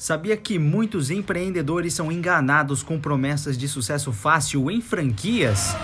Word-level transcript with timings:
Sabia 0.00 0.36
que 0.36 0.60
muitos 0.60 1.10
empreendedores 1.10 1.92
são 1.92 2.12
enganados 2.12 2.84
com 2.84 3.00
promessas 3.00 3.58
de 3.58 3.66
sucesso 3.66 4.12
fácil 4.12 4.70
em 4.70 4.80
franquias? 4.80 5.74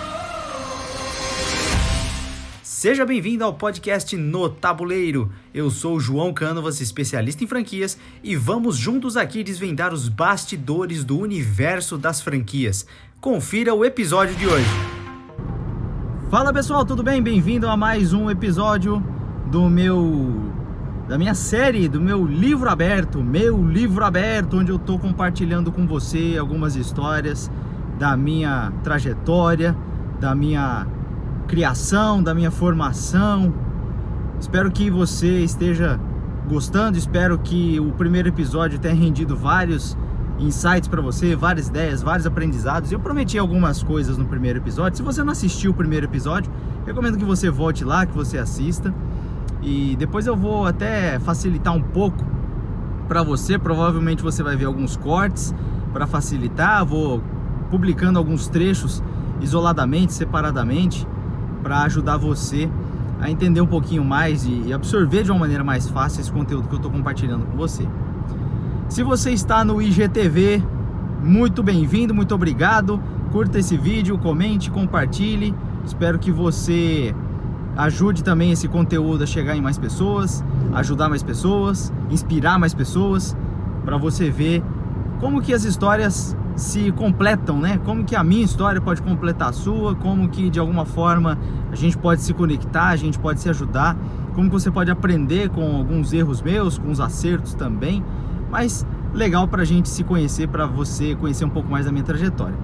Seja 2.63 3.05
bem-vindo 3.05 3.43
ao 3.43 3.55
podcast 3.55 4.15
No 4.15 4.47
Tabuleiro. 4.47 5.29
Eu 5.53 5.69
sou 5.69 5.99
João 5.99 6.33
Cânovas, 6.33 6.79
especialista 6.79 7.43
em 7.43 7.47
franquias, 7.47 7.97
e 8.23 8.37
vamos 8.37 8.77
juntos 8.77 9.17
aqui 9.17 9.43
desvendar 9.43 9.93
os 9.93 10.07
bastidores 10.07 11.03
do 11.03 11.19
universo 11.19 11.97
das 11.97 12.21
franquias. 12.21 12.87
Confira 13.19 13.73
o 13.73 13.83
episódio 13.83 14.33
de 14.37 14.47
hoje. 14.47 14.69
Fala 16.31 16.53
pessoal, 16.53 16.85
tudo 16.85 17.03
bem? 17.03 17.21
Bem-vindo 17.21 17.67
a 17.67 17.75
mais 17.75 18.13
um 18.13 18.31
episódio 18.31 19.03
do 19.51 19.69
meu 19.69 20.54
da 21.07 21.17
minha 21.17 21.35
série, 21.35 21.87
do 21.87 22.01
meu 22.01 22.25
livro 22.25 22.69
aberto, 22.69 23.23
meu 23.23 23.63
livro 23.63 24.03
aberto, 24.03 24.57
onde 24.57 24.71
eu 24.71 24.77
estou 24.77 24.97
compartilhando 24.97 25.71
com 25.71 25.85
você 25.85 26.35
algumas 26.39 26.75
histórias 26.75 27.51
da 27.99 28.17
minha 28.17 28.73
trajetória, 28.83 29.75
da 30.19 30.33
minha 30.33 30.87
criação, 31.47 32.23
da 32.23 32.33
minha 32.33 32.49
formação. 32.49 33.53
Espero 34.39 34.71
que 34.71 34.89
você 34.89 35.43
esteja 35.43 35.99
gostando, 36.47 36.97
espero 36.97 37.37
que 37.37 37.79
o 37.79 37.91
primeiro 37.91 38.29
episódio 38.29 38.79
tenha 38.79 38.95
rendido 38.95 39.35
vários 39.35 39.95
insights 40.39 40.87
para 40.87 41.01
você, 41.01 41.35
várias 41.35 41.67
ideias, 41.67 42.01
vários 42.01 42.25
aprendizados. 42.25 42.91
Eu 42.91 42.99
prometi 42.99 43.37
algumas 43.37 43.81
coisas 43.83 44.17
no 44.17 44.25
primeiro 44.25 44.57
episódio. 44.57 44.97
Se 44.97 45.03
você 45.03 45.23
não 45.23 45.31
assistiu 45.31 45.71
o 45.71 45.73
primeiro 45.73 46.07
episódio, 46.07 46.51
recomendo 46.85 47.17
que 47.17 47.23
você 47.23 47.49
volte 47.49 47.83
lá, 47.83 48.07
que 48.07 48.13
você 48.13 48.39
assista. 48.39 48.93
E 49.65 49.95
depois 49.97 50.27
eu 50.27 50.35
vou 50.35 50.67
até 50.67 51.17
facilitar 51.17 51.75
um 51.75 51.81
pouco 51.81 52.23
para 53.07 53.23
você. 53.23 53.57
Provavelmente 53.57 54.21
você 54.21 54.43
vai 54.43 54.55
ver 54.55 54.65
alguns 54.65 54.95
cortes 54.95 55.55
para 55.91 56.05
facilitar. 56.05 56.85
Vou 56.85 57.21
publicando 57.71 58.19
alguns 58.19 58.47
trechos 58.47 59.03
isoladamente, 59.41 60.13
separadamente, 60.13 61.07
para 61.63 61.81
ajudar 61.81 62.15
você 62.17 62.69
a 63.19 63.31
entender 63.31 63.59
um 63.59 63.65
pouquinho 63.65 64.05
mais 64.05 64.45
e 64.45 64.71
absorver 64.71 65.23
de 65.23 65.31
uma 65.31 65.39
maneira 65.39 65.63
mais 65.63 65.89
fácil 65.89 66.21
esse 66.21 66.31
conteúdo 66.31 66.67
que 66.67 66.75
eu 66.75 66.77
estou 66.77 66.91
compartilhando 66.91 67.45
com 67.45 67.57
você. 67.57 67.87
Se 68.87 69.01
você 69.01 69.31
está 69.31 69.65
no 69.65 69.81
IGTV, 69.81 70.61
muito 71.23 71.63
bem-vindo, 71.63 72.13
muito 72.13 72.35
obrigado. 72.35 73.01
Curta 73.31 73.57
esse 73.57 73.75
vídeo, 73.75 74.15
comente, 74.19 74.69
compartilhe. 74.69 75.55
Espero 75.83 76.19
que 76.19 76.31
você 76.31 77.15
ajude 77.75 78.23
também 78.23 78.51
esse 78.51 78.67
conteúdo 78.67 79.23
a 79.23 79.27
chegar 79.27 79.55
em 79.55 79.61
mais 79.61 79.77
pessoas, 79.77 80.43
ajudar 80.73 81.09
mais 81.09 81.23
pessoas, 81.23 81.91
inspirar 82.09 82.57
mais 82.57 82.73
pessoas, 82.73 83.35
para 83.83 83.97
você 83.97 84.29
ver 84.29 84.63
como 85.19 85.41
que 85.41 85.53
as 85.53 85.63
histórias 85.63 86.35
se 86.55 86.91
completam, 86.93 87.59
né? 87.59 87.79
Como 87.83 88.05
que 88.05 88.15
a 88.15 88.23
minha 88.23 88.43
história 88.43 88.79
pode 88.79 89.01
completar 89.01 89.49
a 89.49 89.53
sua, 89.53 89.93
como 89.95 90.29
que 90.29 90.49
de 90.49 90.59
alguma 90.59 90.85
forma 90.85 91.37
a 91.71 91.75
gente 91.75 91.97
pode 91.97 92.21
se 92.21 92.33
conectar, 92.33 92.87
a 92.87 92.95
gente 92.95 93.19
pode 93.19 93.41
se 93.41 93.49
ajudar, 93.49 93.97
como 94.33 94.47
que 94.49 94.53
você 94.53 94.71
pode 94.71 94.89
aprender 94.89 95.49
com 95.49 95.77
alguns 95.77 96.13
erros 96.13 96.41
meus, 96.41 96.77
com 96.77 96.89
os 96.89 96.99
acertos 96.99 97.53
também, 97.53 98.03
mas 98.49 98.85
legal 99.13 99.47
para 99.47 99.61
a 99.61 99.65
gente 99.65 99.89
se 99.89 100.03
conhecer, 100.03 100.47
para 100.47 100.65
você 100.65 101.15
conhecer 101.15 101.45
um 101.45 101.49
pouco 101.49 101.69
mais 101.69 101.85
da 101.85 101.91
minha 101.91 102.03
trajetória. 102.03 102.55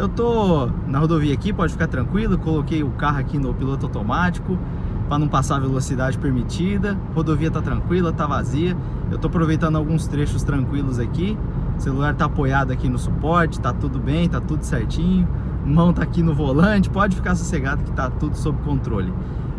Eu 0.00 0.08
tô 0.08 0.66
na 0.86 0.98
rodovia 0.98 1.34
aqui, 1.34 1.52
pode 1.52 1.74
ficar 1.74 1.86
tranquilo. 1.86 2.38
Coloquei 2.38 2.82
o 2.82 2.88
carro 2.92 3.18
aqui 3.18 3.36
no 3.36 3.52
piloto 3.52 3.84
automático 3.84 4.58
para 5.06 5.18
não 5.18 5.28
passar 5.28 5.56
a 5.56 5.58
velocidade 5.58 6.16
permitida. 6.16 6.96
Rodovia 7.14 7.50
tá 7.50 7.60
tranquila, 7.60 8.10
tá 8.10 8.26
vazia. 8.26 8.74
Eu 9.10 9.18
tô 9.18 9.26
aproveitando 9.26 9.76
alguns 9.76 10.06
trechos 10.06 10.42
tranquilos 10.42 10.98
aqui. 10.98 11.36
O 11.76 11.80
celular 11.82 12.14
tá 12.14 12.24
apoiado 12.24 12.72
aqui 12.72 12.88
no 12.88 12.98
suporte, 12.98 13.60
tá 13.60 13.74
tudo 13.74 13.98
bem, 13.98 14.26
tá 14.26 14.40
tudo 14.40 14.62
certinho. 14.62 15.28
Mão 15.66 15.92
tá 15.92 16.02
aqui 16.02 16.22
no 16.22 16.34
volante, 16.34 16.88
pode 16.88 17.14
ficar 17.14 17.34
sossegado 17.34 17.84
que 17.84 17.92
tá 17.92 18.08
tudo 18.08 18.38
sob 18.38 18.58
controle. 18.62 19.12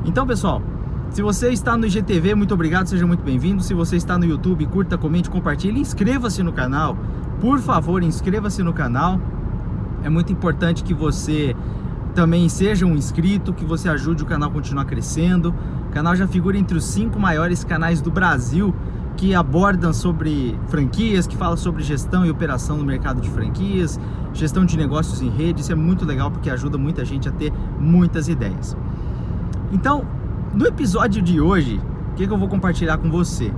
Então, 0.06 0.25
pessoal, 0.25 0.59
se 1.12 1.22
você 1.22 1.50
está 1.50 1.78
no 1.78 1.85
IGTV, 1.85 2.34
muito 2.34 2.56
obrigado, 2.56 2.88
seja 2.88 3.06
muito 3.06 3.23
bem-vindo. 3.23 3.62
Se 3.62 3.75
você 3.75 3.96
está 3.96 4.18
no 4.18 4.25
YouTube, 4.25 4.66
curta, 4.66 4.97
comente, 4.97 5.29
compartilhe, 5.29 5.79
inscreva-se 5.79 6.41
no 6.41 6.52
canal. 6.52 6.97
Por 7.40 7.59
favor, 7.59 8.02
inscreva-se 8.02 8.63
no 8.63 8.73
canal 8.73 9.19
é 10.03 10.09
muito 10.09 10.31
importante 10.31 10.84
que 10.84 10.94
você 10.94 11.56
também 12.13 12.50
seja 12.50 12.85
um 12.85 12.95
inscrito, 12.95 13.53
que 13.53 13.66
você 13.66 13.89
ajude 13.89 14.23
o 14.23 14.25
canal 14.25 14.50
a 14.50 14.51
continuar 14.51 14.85
crescendo. 14.85 15.53
O 15.89 15.91
canal 15.91 16.16
já 16.16 16.28
figura 16.28 16.57
entre 16.57 16.78
os 16.78 16.85
cinco 16.85 17.19
maiores 17.19 17.63
canais 17.63 18.01
do 18.01 18.11
Brasil 18.11 18.73
que 19.17 19.35
abordam 19.35 19.94
sobre 19.94 20.57
franquias, 20.67 21.28
que 21.28 21.38
falam 21.38 21.57
sobre 21.57 21.84
gestão 21.84 22.25
e 22.25 22.31
operação 22.31 22.78
no 22.78 22.84
mercado 22.84 23.22
de 23.22 23.29
franquias, 23.29 24.00
gestão 24.34 24.66
de 24.66 24.78
negócios 24.78 25.22
em 25.22 25.29
rede. 25.29 25.61
Isso 25.61 25.72
é 25.72 25.75
muito 25.75 26.06
legal 26.06 26.31
porque 26.31 26.50
ajuda 26.50 26.78
muita 26.78 27.06
gente 27.06 27.29
a 27.29 27.31
ter 27.31 27.53
muitas 27.79 28.28
ideias. 28.28 28.75
Então, 29.72 30.06
no 30.53 30.66
episódio 30.66 31.22
de 31.22 31.40
hoje, 31.40 31.79
o 32.11 32.16
que, 32.16 32.28
que 32.28 32.34
eu 32.34 32.38
vou 32.38 32.47
compartilhar 32.47 32.97
com 32.97 33.09
você? 33.09 33.53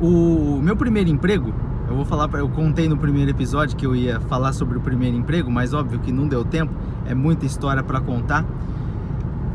O 0.00 0.58
meu 0.62 0.76
primeiro 0.76 1.10
emprego 1.10 1.54
eu 1.92 1.96
vou 1.96 2.06
falar, 2.06 2.28
eu 2.38 2.48
contei 2.48 2.88
no 2.88 2.96
primeiro 2.96 3.30
episódio 3.30 3.76
que 3.76 3.86
eu 3.86 3.94
ia 3.94 4.18
falar 4.18 4.54
sobre 4.54 4.78
o 4.78 4.80
primeiro 4.80 5.14
emprego, 5.14 5.50
mas 5.50 5.74
óbvio 5.74 6.00
que 6.00 6.10
não 6.10 6.26
deu 6.26 6.42
tempo, 6.42 6.72
é 7.04 7.14
muita 7.14 7.44
história 7.44 7.82
para 7.82 8.00
contar. 8.00 8.46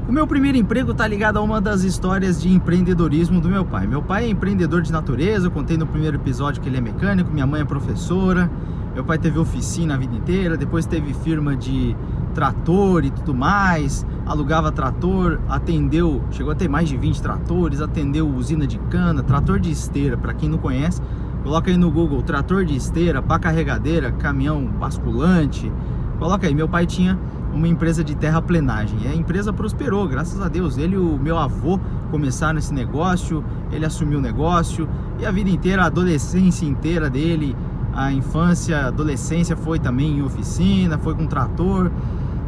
O 0.08 0.12
meu 0.12 0.28
primeiro 0.28 0.56
emprego 0.56 0.92
está 0.92 1.08
ligado 1.08 1.38
a 1.38 1.42
uma 1.42 1.60
das 1.60 1.84
histórias 1.84 2.40
de 2.40 2.50
empreendedorismo 2.54 3.42
do 3.42 3.50
meu 3.50 3.66
pai. 3.66 3.88
Meu 3.88 4.04
pai 4.04 4.26
é 4.26 4.30
empreendedor 4.30 4.84
de 4.84 4.92
natureza, 4.92 5.48
eu 5.48 5.52
contei 5.52 5.78
no 5.78 5.88
primeiro 5.88 6.16
episódio 6.16 6.62
que 6.62 6.70
ele 6.70 6.78
é 6.78 6.82
mecânico, 6.82 7.32
minha 7.32 7.48
mãe 7.48 7.62
é 7.62 7.66
professora. 7.66 8.50
Meu 8.94 9.04
pai 9.04 9.18
teve 9.18 9.38
oficina 9.38 9.96
a 9.96 9.98
vida 9.98 10.16
inteira, 10.16 10.58
depois 10.58 10.86
teve 10.86 11.14
firma 11.14 11.56
de 11.56 11.96
trator 12.34 13.04
e 13.04 13.12
tudo 13.12 13.34
mais, 13.34 14.06
alugava 14.26 14.72
trator, 14.72 15.40
atendeu, 15.50 16.24
chegou 16.32 16.52
a 16.52 16.56
ter 16.56 16.68
mais 16.68 16.88
de 16.88 16.98
20 16.98 17.22
tratores, 17.22 17.82
atendeu 17.82 18.28
usina 18.28 18.66
de 18.66 18.78
cana, 18.90 19.22
trator 19.22 19.60
de 19.60 19.72
esteira, 19.72 20.18
para 20.18 20.34
quem 20.34 20.50
não 20.50 20.58
conhece, 20.58 21.02
Coloca 21.48 21.72
aí 21.72 21.78
no 21.78 21.90
Google 21.90 22.22
trator 22.22 22.66
de 22.66 22.76
esteira, 22.76 23.22
pá 23.22 23.40
carregadeira, 23.40 24.12
caminhão 24.12 24.66
basculante. 24.66 25.72
Coloca 26.20 26.46
aí, 26.46 26.54
meu 26.54 26.68
pai 26.68 26.86
tinha 26.86 27.18
uma 27.54 27.70
empresa 27.70 28.04
de 28.04 28.16
terraplenagem. 28.16 29.00
E 29.04 29.08
a 29.08 29.16
empresa 29.16 29.54
prosperou, 29.54 30.06
graças 30.10 30.42
a 30.42 30.50
Deus. 30.50 30.78
Ele 30.78 30.96
e 30.96 30.98
o 30.98 31.18
meu 31.18 31.38
avô 31.38 31.80
começaram 32.12 32.60
esse 32.60 32.74
negócio, 32.74 33.46
ele 33.72 33.86
assumiu 33.86 34.20
o 34.20 34.22
negócio 34.22 34.90
e 35.20 35.26
a 35.26 35.32
vida 35.32 35.50
inteira, 35.50 35.84
a 35.84 35.86
adolescência 35.86 36.66
inteira 36.66 37.10
dele, 37.10 37.56
a 37.94 38.12
infância, 38.12 38.80
a 38.80 38.88
adolescência 38.88 39.56
foi 39.56 39.80
também 39.80 40.18
em 40.18 40.22
oficina, 40.22 40.98
foi 40.98 41.16
com 41.16 41.26
trator. 41.28 41.90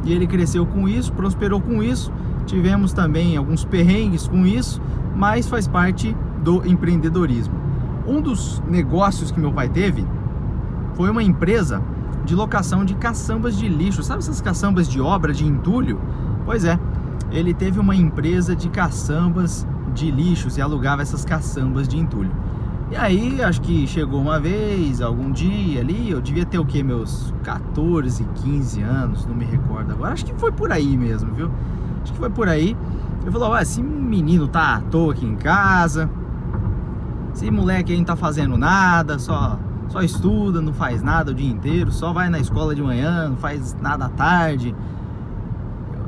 E 0.03 0.11
ele 0.11 0.27
cresceu 0.27 0.65
com 0.65 0.89
isso, 0.89 1.13
prosperou 1.13 1.61
com 1.61 1.81
isso. 1.81 2.11
Tivemos 2.45 2.91
também 2.91 3.37
alguns 3.37 3.63
perrengues 3.63 4.27
com 4.27 4.45
isso, 4.45 4.81
mas 5.15 5.47
faz 5.47 5.69
parte 5.69 6.13
do 6.43 6.67
empreendedorismo. 6.67 7.58
Um 8.07 8.21
dos 8.21 8.61
negócios 8.67 9.31
que 9.31 9.39
meu 9.39 9.51
pai 9.51 9.69
teve 9.69 10.05
foi 10.95 11.09
uma 11.09 11.23
empresa 11.23 11.81
de 12.25 12.35
locação 12.35 12.83
de 12.83 12.95
caçambas 12.95 13.57
de 13.57 13.67
lixo. 13.67 14.03
Sabe 14.03 14.19
essas 14.19 14.41
caçambas 14.41 14.87
de 14.87 14.99
obra, 14.99 15.33
de 15.33 15.45
entulho? 15.45 15.99
Pois 16.45 16.65
é, 16.65 16.79
ele 17.31 17.53
teve 17.53 17.79
uma 17.79 17.95
empresa 17.95 18.55
de 18.55 18.69
caçambas 18.69 19.67
de 19.93 20.11
lixos 20.11 20.57
e 20.57 20.61
alugava 20.61 21.01
essas 21.01 21.25
caçambas 21.25 21.87
de 21.87 21.97
entulho. 21.97 22.31
E 22.91 22.95
aí, 22.95 23.39
acho 23.43 23.61
que 23.61 23.85
chegou 23.85 24.19
uma 24.19 24.39
vez, 24.39 24.99
algum 24.99 25.31
dia 25.31 25.79
ali, 25.79 26.09
eu 26.09 26.19
devia 26.19 26.43
ter 26.43 26.57
o 26.57 26.65
que? 26.65 26.81
Meus 26.81 27.31
14, 27.43 28.23
15 28.41 28.81
anos, 28.81 29.25
não 29.27 29.35
me 29.35 29.45
recordo 29.45 29.91
agora. 29.91 30.13
Acho 30.13 30.25
que 30.25 30.33
foi 30.33 30.51
por 30.51 30.71
aí 30.71 30.97
mesmo, 30.97 31.31
viu? 31.33 31.51
Acho 32.01 32.13
que 32.13 32.17
foi 32.17 32.31
por 32.31 32.49
aí. 32.49 32.75
Eu 33.23 33.31
falei, 33.31 33.49
ué, 33.49 33.61
esse 33.61 33.83
menino 33.83 34.47
tá 34.47 34.75
à 34.75 34.81
toa 34.81 35.13
aqui 35.13 35.23
em 35.23 35.35
casa. 35.35 36.09
Esse 37.39 37.49
moleque 37.49 37.93
aí 37.93 37.97
não 37.97 38.03
tá 38.03 38.17
fazendo 38.17 38.57
nada, 38.57 39.17
só, 39.17 39.57
só 39.87 40.01
estuda, 40.01 40.59
não 40.59 40.73
faz 40.73 41.01
nada 41.01 41.31
o 41.31 41.33
dia 41.33 41.49
inteiro, 41.49 41.89
só 41.89 42.11
vai 42.11 42.27
na 42.27 42.37
escola 42.37 42.75
de 42.75 42.81
manhã, 42.83 43.29
não 43.29 43.37
faz 43.37 43.73
nada 43.79 44.07
à 44.07 44.09
tarde. 44.09 44.75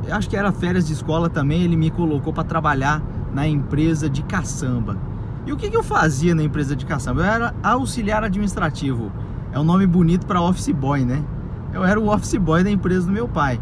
Eu 0.05 0.13
acho 0.13 0.29
que 0.29 0.35
era 0.35 0.51
férias 0.51 0.87
de 0.87 0.91
escola 0.91 1.29
também, 1.29 1.63
ele 1.63 1.77
me 1.77 1.89
colocou 1.89 2.33
para 2.33 2.43
trabalhar 2.43 3.01
na 3.33 3.47
empresa 3.47 4.09
de 4.09 4.23
caçamba. 4.23 4.97
E 5.45 5.53
o 5.53 5.55
que, 5.55 5.69
que 5.69 5.77
eu 5.77 5.83
fazia 5.83 6.35
na 6.35 6.43
empresa 6.43 6.75
de 6.75 6.85
caçamba? 6.85 7.21
Eu 7.21 7.25
era 7.25 7.55
auxiliar 7.63 8.25
administrativo. 8.25 9.09
É 9.53 9.59
um 9.59 9.63
nome 9.63 9.87
bonito 9.87 10.27
para 10.27 10.41
office 10.41 10.73
boy, 10.73 11.05
né? 11.05 11.23
Eu 11.71 11.85
era 11.85 11.97
o 11.97 12.13
office 12.13 12.35
boy 12.35 12.61
da 12.61 12.69
empresa 12.69 13.05
do 13.05 13.13
meu 13.13 13.29
pai. 13.29 13.57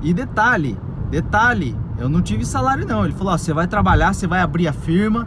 E 0.00 0.14
detalhe, 0.14 0.78
detalhe, 1.10 1.76
eu 1.98 2.08
não 2.08 2.22
tive 2.22 2.46
salário 2.46 2.86
não. 2.86 3.04
Ele 3.04 3.14
falou: 3.14 3.36
você 3.36 3.52
vai 3.52 3.66
trabalhar, 3.66 4.14
você 4.14 4.28
vai 4.28 4.40
abrir 4.40 4.68
a 4.68 4.72
firma 4.72 5.26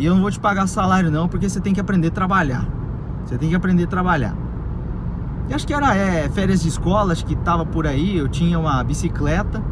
e 0.00 0.06
eu 0.06 0.14
não 0.14 0.22
vou 0.22 0.30
te 0.30 0.40
pagar 0.40 0.66
salário 0.66 1.10
não, 1.10 1.28
porque 1.28 1.46
você 1.46 1.60
tem 1.60 1.74
que 1.74 1.80
aprender 1.80 2.08
a 2.08 2.10
trabalhar. 2.10 2.66
Você 3.26 3.36
tem 3.36 3.50
que 3.50 3.54
aprender 3.54 3.84
a 3.84 3.86
trabalhar. 3.86 4.34
E 5.46 5.52
acho 5.52 5.66
que 5.66 5.74
era 5.74 5.94
é, 5.94 6.26
férias 6.30 6.62
de 6.62 6.68
escola, 6.68 7.12
acho 7.12 7.26
que 7.26 7.36
tava 7.36 7.66
por 7.66 7.86
aí. 7.86 8.16
Eu 8.16 8.26
tinha 8.26 8.58
uma 8.58 8.82
bicicleta 8.82 9.62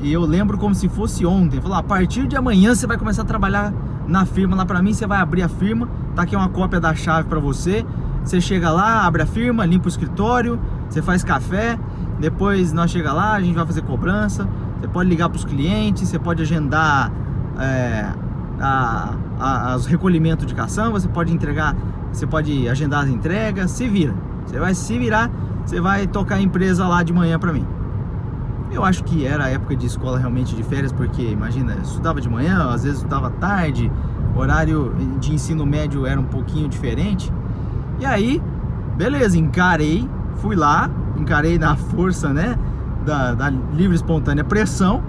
e 0.00 0.10
eu 0.10 0.22
lembro 0.22 0.56
como 0.56 0.74
se 0.74 0.88
fosse 0.88 1.26
ontem. 1.26 1.60
Falou: 1.60 1.76
a 1.76 1.82
partir 1.82 2.26
de 2.26 2.34
amanhã 2.34 2.74
você 2.74 2.86
vai 2.86 2.96
começar 2.96 3.22
a 3.22 3.24
trabalhar 3.26 3.74
na 4.08 4.24
firma 4.24 4.56
lá 4.56 4.64
para 4.64 4.80
mim. 4.80 4.94
Você 4.94 5.06
vai 5.06 5.18
abrir 5.18 5.42
a 5.42 5.50
firma. 5.50 5.86
Tá 6.16 6.22
aqui 6.22 6.34
uma 6.34 6.48
cópia 6.48 6.80
da 6.80 6.94
chave 6.94 7.28
para 7.28 7.38
você. 7.38 7.84
Você 8.24 8.40
chega 8.40 8.70
lá, 8.70 9.04
abre 9.04 9.20
a 9.20 9.26
firma, 9.26 9.66
limpa 9.66 9.84
o 9.84 9.88
escritório, 9.90 10.58
você 10.88 11.02
faz 11.02 11.22
café. 11.22 11.78
Depois 12.18 12.72
nós 12.72 12.90
chega 12.90 13.12
lá, 13.12 13.34
a 13.34 13.40
gente 13.42 13.54
vai 13.54 13.66
fazer 13.66 13.82
cobrança. 13.82 14.48
Você 14.80 14.88
pode 14.88 15.10
ligar 15.10 15.28
para 15.28 15.36
os 15.36 15.44
clientes, 15.44 16.08
você 16.08 16.18
pode 16.18 16.40
agendar 16.40 17.12
é, 17.58 18.06
a, 18.62 19.14
os 19.76 19.86
recolhimentos 19.86 20.46
de 20.46 20.54
cação, 20.54 20.92
você 20.92 21.08
pode 21.08 21.32
entregar, 21.32 21.76
você 22.12 22.26
pode 22.26 22.68
agendar 22.68 23.04
as 23.04 23.08
entregas, 23.08 23.70
se 23.70 23.88
vira. 23.88 24.14
Você 24.46 24.58
vai 24.58 24.74
se 24.74 24.98
virar, 24.98 25.30
você 25.64 25.80
vai 25.80 26.06
tocar 26.06 26.36
a 26.36 26.42
empresa 26.42 26.86
lá 26.86 27.02
de 27.02 27.12
manhã 27.12 27.38
para 27.38 27.52
mim. 27.52 27.66
Eu 28.70 28.84
acho 28.84 29.04
que 29.04 29.26
era 29.26 29.44
a 29.44 29.48
época 29.48 29.76
de 29.76 29.86
escola 29.86 30.18
realmente 30.18 30.56
de 30.56 30.62
férias, 30.62 30.92
porque 30.92 31.22
imagina, 31.22 31.74
eu 31.74 31.82
estudava 31.82 32.20
de 32.20 32.28
manhã, 32.28 32.70
às 32.70 32.84
vezes 32.84 32.98
estudava 32.98 33.30
tarde, 33.30 33.90
horário 34.34 34.94
de 35.20 35.34
ensino 35.34 35.66
médio 35.66 36.06
era 36.06 36.18
um 36.18 36.24
pouquinho 36.24 36.68
diferente. 36.68 37.32
E 38.00 38.06
aí, 38.06 38.42
beleza, 38.96 39.38
encarei, 39.38 40.08
fui 40.36 40.56
lá, 40.56 40.90
encarei 41.16 41.58
na 41.58 41.76
força, 41.76 42.32
né, 42.32 42.58
da, 43.04 43.34
da 43.34 43.50
livre 43.50 43.94
espontânea 43.94 44.42
pressão. 44.42 45.02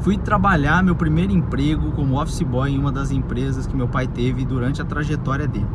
Fui 0.00 0.16
trabalhar 0.16 0.82
meu 0.82 0.94
primeiro 0.94 1.32
emprego 1.32 1.92
como 1.92 2.20
office 2.20 2.42
boy 2.42 2.70
em 2.70 2.78
uma 2.78 2.92
das 2.92 3.10
empresas 3.10 3.66
que 3.66 3.76
meu 3.76 3.88
pai 3.88 4.06
teve 4.06 4.44
durante 4.44 4.80
a 4.80 4.84
trajetória 4.84 5.46
dele. 5.46 5.66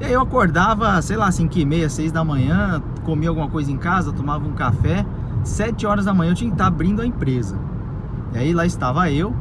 E 0.00 0.04
aí 0.04 0.12
eu 0.12 0.20
acordava, 0.20 1.00
sei 1.02 1.16
lá, 1.16 1.30
5 1.30 1.58
e 1.58 1.64
meia, 1.64 1.88
6 1.88 2.12
da 2.12 2.24
manhã, 2.24 2.82
comia 3.04 3.28
alguma 3.28 3.48
coisa 3.48 3.70
em 3.70 3.76
casa, 3.76 4.12
tomava 4.12 4.46
um 4.46 4.52
café 4.52 5.04
7 5.44 5.86
horas 5.86 6.04
da 6.04 6.14
manhã 6.14 6.30
eu 6.30 6.34
tinha 6.34 6.50
que 6.50 6.54
estar 6.54 6.66
abrindo 6.66 7.02
a 7.02 7.06
empresa. 7.06 7.58
E 8.32 8.38
aí 8.38 8.54
lá 8.54 8.64
estava 8.64 9.10
eu, 9.10 9.34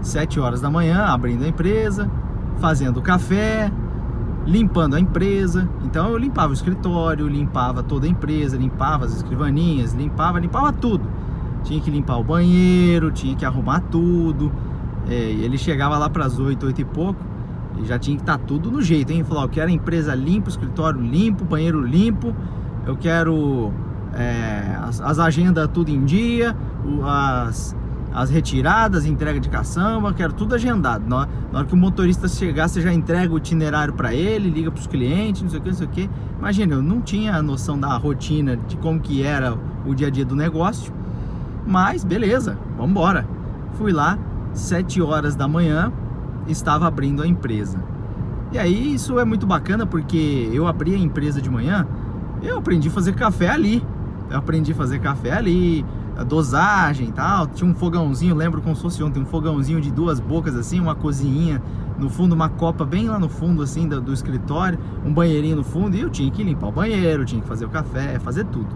7 0.00 0.38
horas 0.38 0.60
da 0.60 0.70
manhã, 0.70 1.04
abrindo 1.06 1.44
a 1.44 1.48
empresa, 1.48 2.10
fazendo 2.58 3.00
café, 3.00 3.72
limpando 4.44 4.94
a 4.94 5.00
empresa. 5.00 5.68
Então 5.84 6.10
eu 6.10 6.18
limpava 6.18 6.50
o 6.50 6.52
escritório, 6.52 7.26
limpava 7.28 7.82
toda 7.82 8.06
a 8.06 8.08
empresa, 8.08 8.56
limpava 8.56 9.06
as 9.06 9.16
escrivaninhas, 9.16 9.94
limpava, 9.94 10.38
limpava 10.38 10.72
tudo. 10.72 11.04
Tinha 11.64 11.80
que 11.80 11.90
limpar 11.90 12.18
o 12.18 12.24
banheiro, 12.24 13.10
tinha 13.10 13.34
que 13.34 13.44
arrumar 13.44 13.80
tudo. 13.80 14.52
É, 15.08 15.14
ele 15.14 15.58
chegava 15.58 15.98
lá 15.98 16.08
para 16.08 16.24
as 16.26 16.38
8, 16.38 16.66
8 16.66 16.80
e 16.80 16.84
pouco, 16.84 17.20
e 17.78 17.84
já 17.84 17.98
tinha 17.98 18.16
que 18.16 18.22
estar 18.22 18.38
tudo 18.38 18.70
no 18.70 18.80
jeito, 18.80 19.12
hein? 19.12 19.24
Falou, 19.24 19.44
eu 19.44 19.48
quero 19.48 19.68
a 19.68 19.72
empresa 19.72 20.14
limpa, 20.14 20.48
escritório 20.48 21.00
limpo, 21.00 21.44
banheiro 21.44 21.80
limpo, 21.80 22.34
eu 22.86 22.96
quero 22.96 23.72
é, 24.14 24.76
as, 24.82 25.00
as, 25.00 25.18
agendas 25.18 25.68
tudo 25.72 25.90
em 25.90 26.04
dia, 26.04 26.56
as, 27.04 27.76
as 28.12 28.30
retiradas, 28.30 29.06
entrega 29.06 29.40
de 29.40 29.48
caçamba, 29.48 30.12
quero 30.12 30.32
tudo 30.32 30.54
agendado. 30.54 31.08
Na, 31.08 31.28
na 31.50 31.58
hora 31.58 31.66
que 31.66 31.74
o 31.74 31.76
motorista 31.76 32.28
chegar, 32.28 32.68
você 32.68 32.80
já 32.80 32.92
entrega 32.92 33.32
o 33.32 33.38
itinerário 33.38 33.94
para 33.94 34.14
ele, 34.14 34.50
liga 34.50 34.70
para 34.70 34.80
os 34.80 34.86
clientes, 34.86 35.42
não 35.42 35.50
sei 35.50 35.58
o 35.58 35.62
que, 35.62 35.68
não 35.68 35.76
sei 35.76 35.86
o 35.86 35.90
que. 35.90 36.10
Imagina, 36.38 36.74
eu 36.74 36.82
não 36.82 37.00
tinha 37.00 37.34
a 37.34 37.42
noção 37.42 37.78
da 37.78 37.96
rotina, 37.96 38.56
de 38.56 38.76
como 38.76 39.00
que 39.00 39.22
era 39.22 39.56
o 39.86 39.94
dia 39.94 40.08
a 40.08 40.10
dia 40.10 40.24
do 40.24 40.36
negócio, 40.36 40.92
mas 41.66 42.04
beleza, 42.04 42.58
vamos 42.76 42.90
embora. 42.90 43.26
Fui 43.74 43.92
lá, 43.92 44.18
7 44.52 45.00
horas 45.00 45.34
da 45.34 45.48
manhã, 45.48 45.92
estava 46.46 46.86
abrindo 46.86 47.22
a 47.22 47.26
empresa. 47.26 47.78
E 48.52 48.58
aí 48.58 48.94
isso 48.94 49.18
é 49.18 49.24
muito 49.24 49.46
bacana 49.46 49.86
porque 49.86 50.50
eu 50.52 50.66
abri 50.66 50.94
a 50.94 50.98
empresa 50.98 51.40
de 51.40 51.48
manhã, 51.48 51.86
eu 52.42 52.58
aprendi 52.58 52.88
a 52.88 52.90
fazer 52.90 53.14
café 53.14 53.48
ali 53.48 53.82
eu 54.32 54.38
aprendi 54.38 54.72
a 54.72 54.74
fazer 54.74 54.98
café 54.98 55.32
ali, 55.32 55.84
a 56.16 56.24
dosagem 56.24 57.08
e 57.08 57.12
tal. 57.12 57.46
Tinha 57.46 57.70
um 57.70 57.74
fogãozinho, 57.74 58.34
lembro 58.34 58.62
como 58.62 58.74
se 58.74 58.82
fosse 58.82 59.02
ontem, 59.02 59.20
um 59.20 59.26
fogãozinho 59.26 59.80
de 59.80 59.90
duas 59.90 60.18
bocas 60.18 60.56
assim, 60.56 60.80
uma 60.80 60.94
cozinhinha 60.94 61.62
no 61.98 62.08
fundo, 62.08 62.34
uma 62.34 62.48
copa 62.48 62.84
bem 62.84 63.08
lá 63.08 63.18
no 63.18 63.28
fundo 63.28 63.62
assim 63.62 63.86
do, 63.86 64.00
do 64.00 64.12
escritório, 64.12 64.78
um 65.04 65.12
banheirinho 65.12 65.56
no 65.56 65.62
fundo 65.62 65.96
e 65.96 66.00
eu 66.00 66.10
tinha 66.10 66.30
que 66.30 66.42
limpar 66.42 66.68
o 66.68 66.72
banheiro, 66.72 67.24
tinha 67.24 67.40
que 67.40 67.46
fazer 67.46 67.66
o 67.66 67.68
café, 67.68 68.18
fazer 68.18 68.44
tudo 68.46 68.68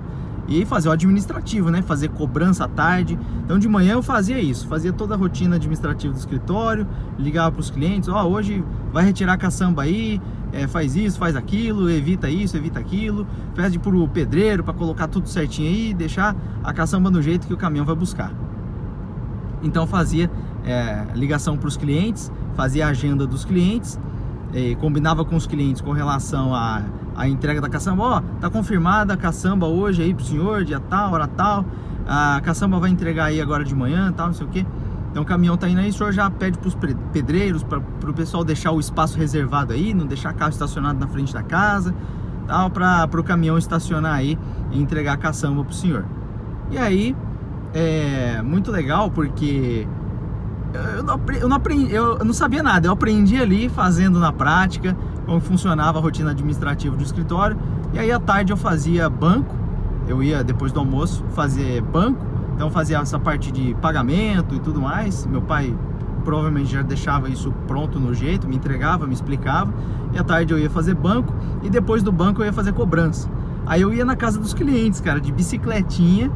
e 0.49 0.65
fazer 0.65 0.89
o 0.89 0.93
administrativo, 0.93 1.71
né? 1.71 1.83
Fazer 1.83 2.09
cobrança 2.09 2.65
à 2.65 2.69
tarde. 2.69 3.19
Então 3.45 3.59
de 3.59 3.69
manhã 3.69 3.95
eu 3.95 4.03
fazia 4.03 4.41
isso, 4.41 4.67
fazia 4.69 4.93
toda 4.93 5.15
a 5.15 5.17
rotina 5.17 5.57
administrativa 5.57 6.13
do 6.13 6.19
escritório, 6.19 6.87
ligava 7.19 7.53
para 7.53 7.61
os 7.61 7.71
clientes, 7.71 8.09
ó, 8.09 8.25
oh, 8.25 8.31
hoje 8.31 8.63
vai 8.93 9.05
retirar 9.05 9.37
caçamba 9.37 9.83
aí, 9.83 10.21
é, 10.53 10.67
faz 10.67 10.97
isso, 10.97 11.19
faz 11.19 11.37
aquilo, 11.37 11.91
evita 11.91 12.29
isso, 12.29 12.57
evita 12.57 12.79
aquilo, 12.79 13.27
pede 13.55 13.79
pro 13.79 14.07
pedreiro 14.09 14.63
para 14.65 14.75
colocar 14.75 15.09
tudo 15.09 15.29
certinho 15.29 15.69
aí, 15.69 15.95
deixar 15.95 16.35
a 16.63 16.73
caçamba 16.73 17.11
no 17.11 17.21
jeito 17.21 17.47
que 17.47 17.55
o 17.55 17.57
caminhão 17.57 17.85
vai 17.85 17.95
buscar. 17.95 18.33
Então 19.63 19.87
fazia 19.87 20.31
é, 20.65 21.07
ligação 21.15 21.57
para 21.57 21.69
os 21.69 21.77
clientes, 21.77 22.31
fazia 22.55 22.87
a 22.87 22.91
agenda 22.91 23.27
dos 23.27 23.45
clientes, 23.45 23.99
combinava 24.81 25.25
com 25.25 25.37
os 25.37 25.47
clientes 25.47 25.83
com 25.83 25.93
relação 25.93 26.55
a 26.55 26.83
a 27.17 27.27
entrega 27.27 27.61
da 27.61 27.69
caçamba, 27.69 28.03
ó, 28.03 28.21
tá 28.41 28.51
confirmada 28.51 29.15
a 29.15 29.17
caçamba 29.17 29.67
hoje 29.67 30.03
aí 30.03 30.13
pro 30.13 30.23
senhor, 30.23 30.65
dia 30.65 30.79
tal, 30.79 31.15
hora 31.15 31.27
tal, 31.27 31.65
a 32.07 32.41
caçamba 32.45 32.79
vai 32.79 32.91
entregar 32.91 33.25
aí 33.27 33.41
agora 33.41 33.65
de 33.65 33.75
manhã, 33.75 34.13
tal, 34.13 34.27
não 34.27 34.35
sei 34.35 34.47
o 34.47 34.51
que. 34.51 34.67
Então 35.11 35.23
o 35.23 35.27
caminhão 35.27 35.57
tá 35.57 35.67
indo 35.67 35.81
aí, 35.81 35.89
o 35.89 35.93
senhor 35.93 36.13
já 36.13 36.29
pede 36.29 36.59
pros 36.59 36.77
pedreiros, 37.13 37.63
para 37.63 37.81
pro 37.81 38.13
pessoal 38.13 38.45
deixar 38.45 38.71
o 38.73 38.79
espaço 38.79 39.17
reservado 39.17 39.73
aí, 39.73 39.95
não 39.95 40.05
deixar 40.07 40.35
carro 40.35 40.51
estacionado 40.51 41.01
na 41.01 41.09
frente 41.09 41.33
da 41.33 41.43
casa, 41.43 41.95
tal, 42.47 42.69
para 42.69 43.09
pro 43.09 43.25
caminhão 43.25 43.57
estacionar 43.57 44.13
aí 44.13 44.39
e 44.71 44.79
entregar 44.79 45.15
a 45.15 45.17
caçamba 45.17 45.65
pro 45.65 45.75
senhor. 45.75 46.05
E 46.71 46.77
aí, 46.77 47.17
é 47.73 48.43
muito 48.43 48.71
legal 48.71 49.11
porque 49.11 49.89
eu 50.75 51.03
não, 51.03 51.21
eu 51.41 51.49
não 51.49 51.57
aprendi, 51.57 51.95
eu 51.95 52.19
não 52.19 52.33
sabia 52.33 52.63
nada, 52.63 52.89
eu 52.89 52.93
aprendi 52.93 53.37
ali 53.37 53.69
fazendo 53.69 54.19
na 54.19 54.33
prática, 54.33 54.97
como 55.25 55.41
funcionava 55.41 55.99
a 55.99 56.03
rotina 56.03 56.31
administrativa 56.31 56.97
do 56.97 57.03
escritório. 57.03 57.57
E 57.93 57.99
aí 57.99 58.13
à 58.13 58.19
tarde 58.19 58.53
eu 58.53 58.57
fazia 58.57 59.09
banco, 59.09 59.55
eu 60.09 60.23
ia 60.23 60.43
depois 60.45 60.73
do 60.73 60.81
almoço 60.81 61.25
fazer 61.31 61.81
banco, 61.83 62.21
então 62.55 62.71
fazia 62.71 62.99
essa 62.99 63.19
parte 63.19 63.51
de 63.51 63.75
pagamento 63.75 64.55
e 64.55 64.61
tudo 64.61 64.81
mais. 64.81 65.27
Meu 65.27 65.43
pai 65.43 65.75
provavelmente 66.25 66.73
já 66.73 66.83
deixava 66.83 67.29
isso 67.29 67.53
pronto 67.69 68.01
no 68.01 68.13
jeito, 68.13 68.49
me 68.49 68.57
entregava, 68.57 69.07
me 69.07 69.15
explicava. 69.15 69.73
E 70.13 70.19
à 70.19 70.25
tarde 70.25 70.53
eu 70.53 70.59
ia 70.59 70.71
fazer 70.71 70.95
banco 70.95 71.33
e 71.63 71.71
depois 71.71 72.03
do 72.03 72.11
banco 72.11 72.43
eu 72.43 72.47
ia 72.47 72.53
fazer 72.53 72.73
cobrança. 72.73 73.29
Aí 73.65 73.83
eu 73.83 73.93
ia 73.93 74.05
na 74.05 74.17
casa 74.17 74.39
dos 74.39 74.55
clientes, 74.55 75.01
cara, 75.01 75.21
de 75.21 75.33
bicicletinha, 75.33 76.31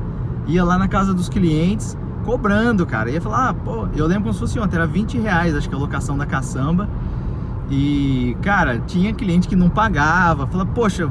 ia 0.47 0.65
lá 0.65 0.79
na 0.79 0.89
casa 0.89 1.15
dos 1.15 1.29
clientes 1.29 1.97
cobrando, 2.25 2.87
cara. 2.87 3.11
Ia 3.11 3.21
falar, 3.21 3.51
ah, 3.51 3.55
pô, 3.55 3.89
eu 3.95 4.07
lembro 4.07 4.25
como 4.25 4.35
se 4.35 4.41
fosse 4.41 4.59
ontem, 4.59 4.77
era 4.77 4.87
20 4.87 5.19
reais, 5.19 5.55
acho 5.55 5.69
que 5.69 5.75
a 5.75 5.79
locação 5.79 6.17
da 6.17 6.27
caçamba. 6.27 6.89
E, 7.71 8.37
cara, 8.43 8.81
tinha 8.87 9.13
cliente 9.13 9.47
que 9.47 9.55
não 9.55 9.69
pagava, 9.69 10.47
fala, 10.47 10.67
poxa, 10.67 11.09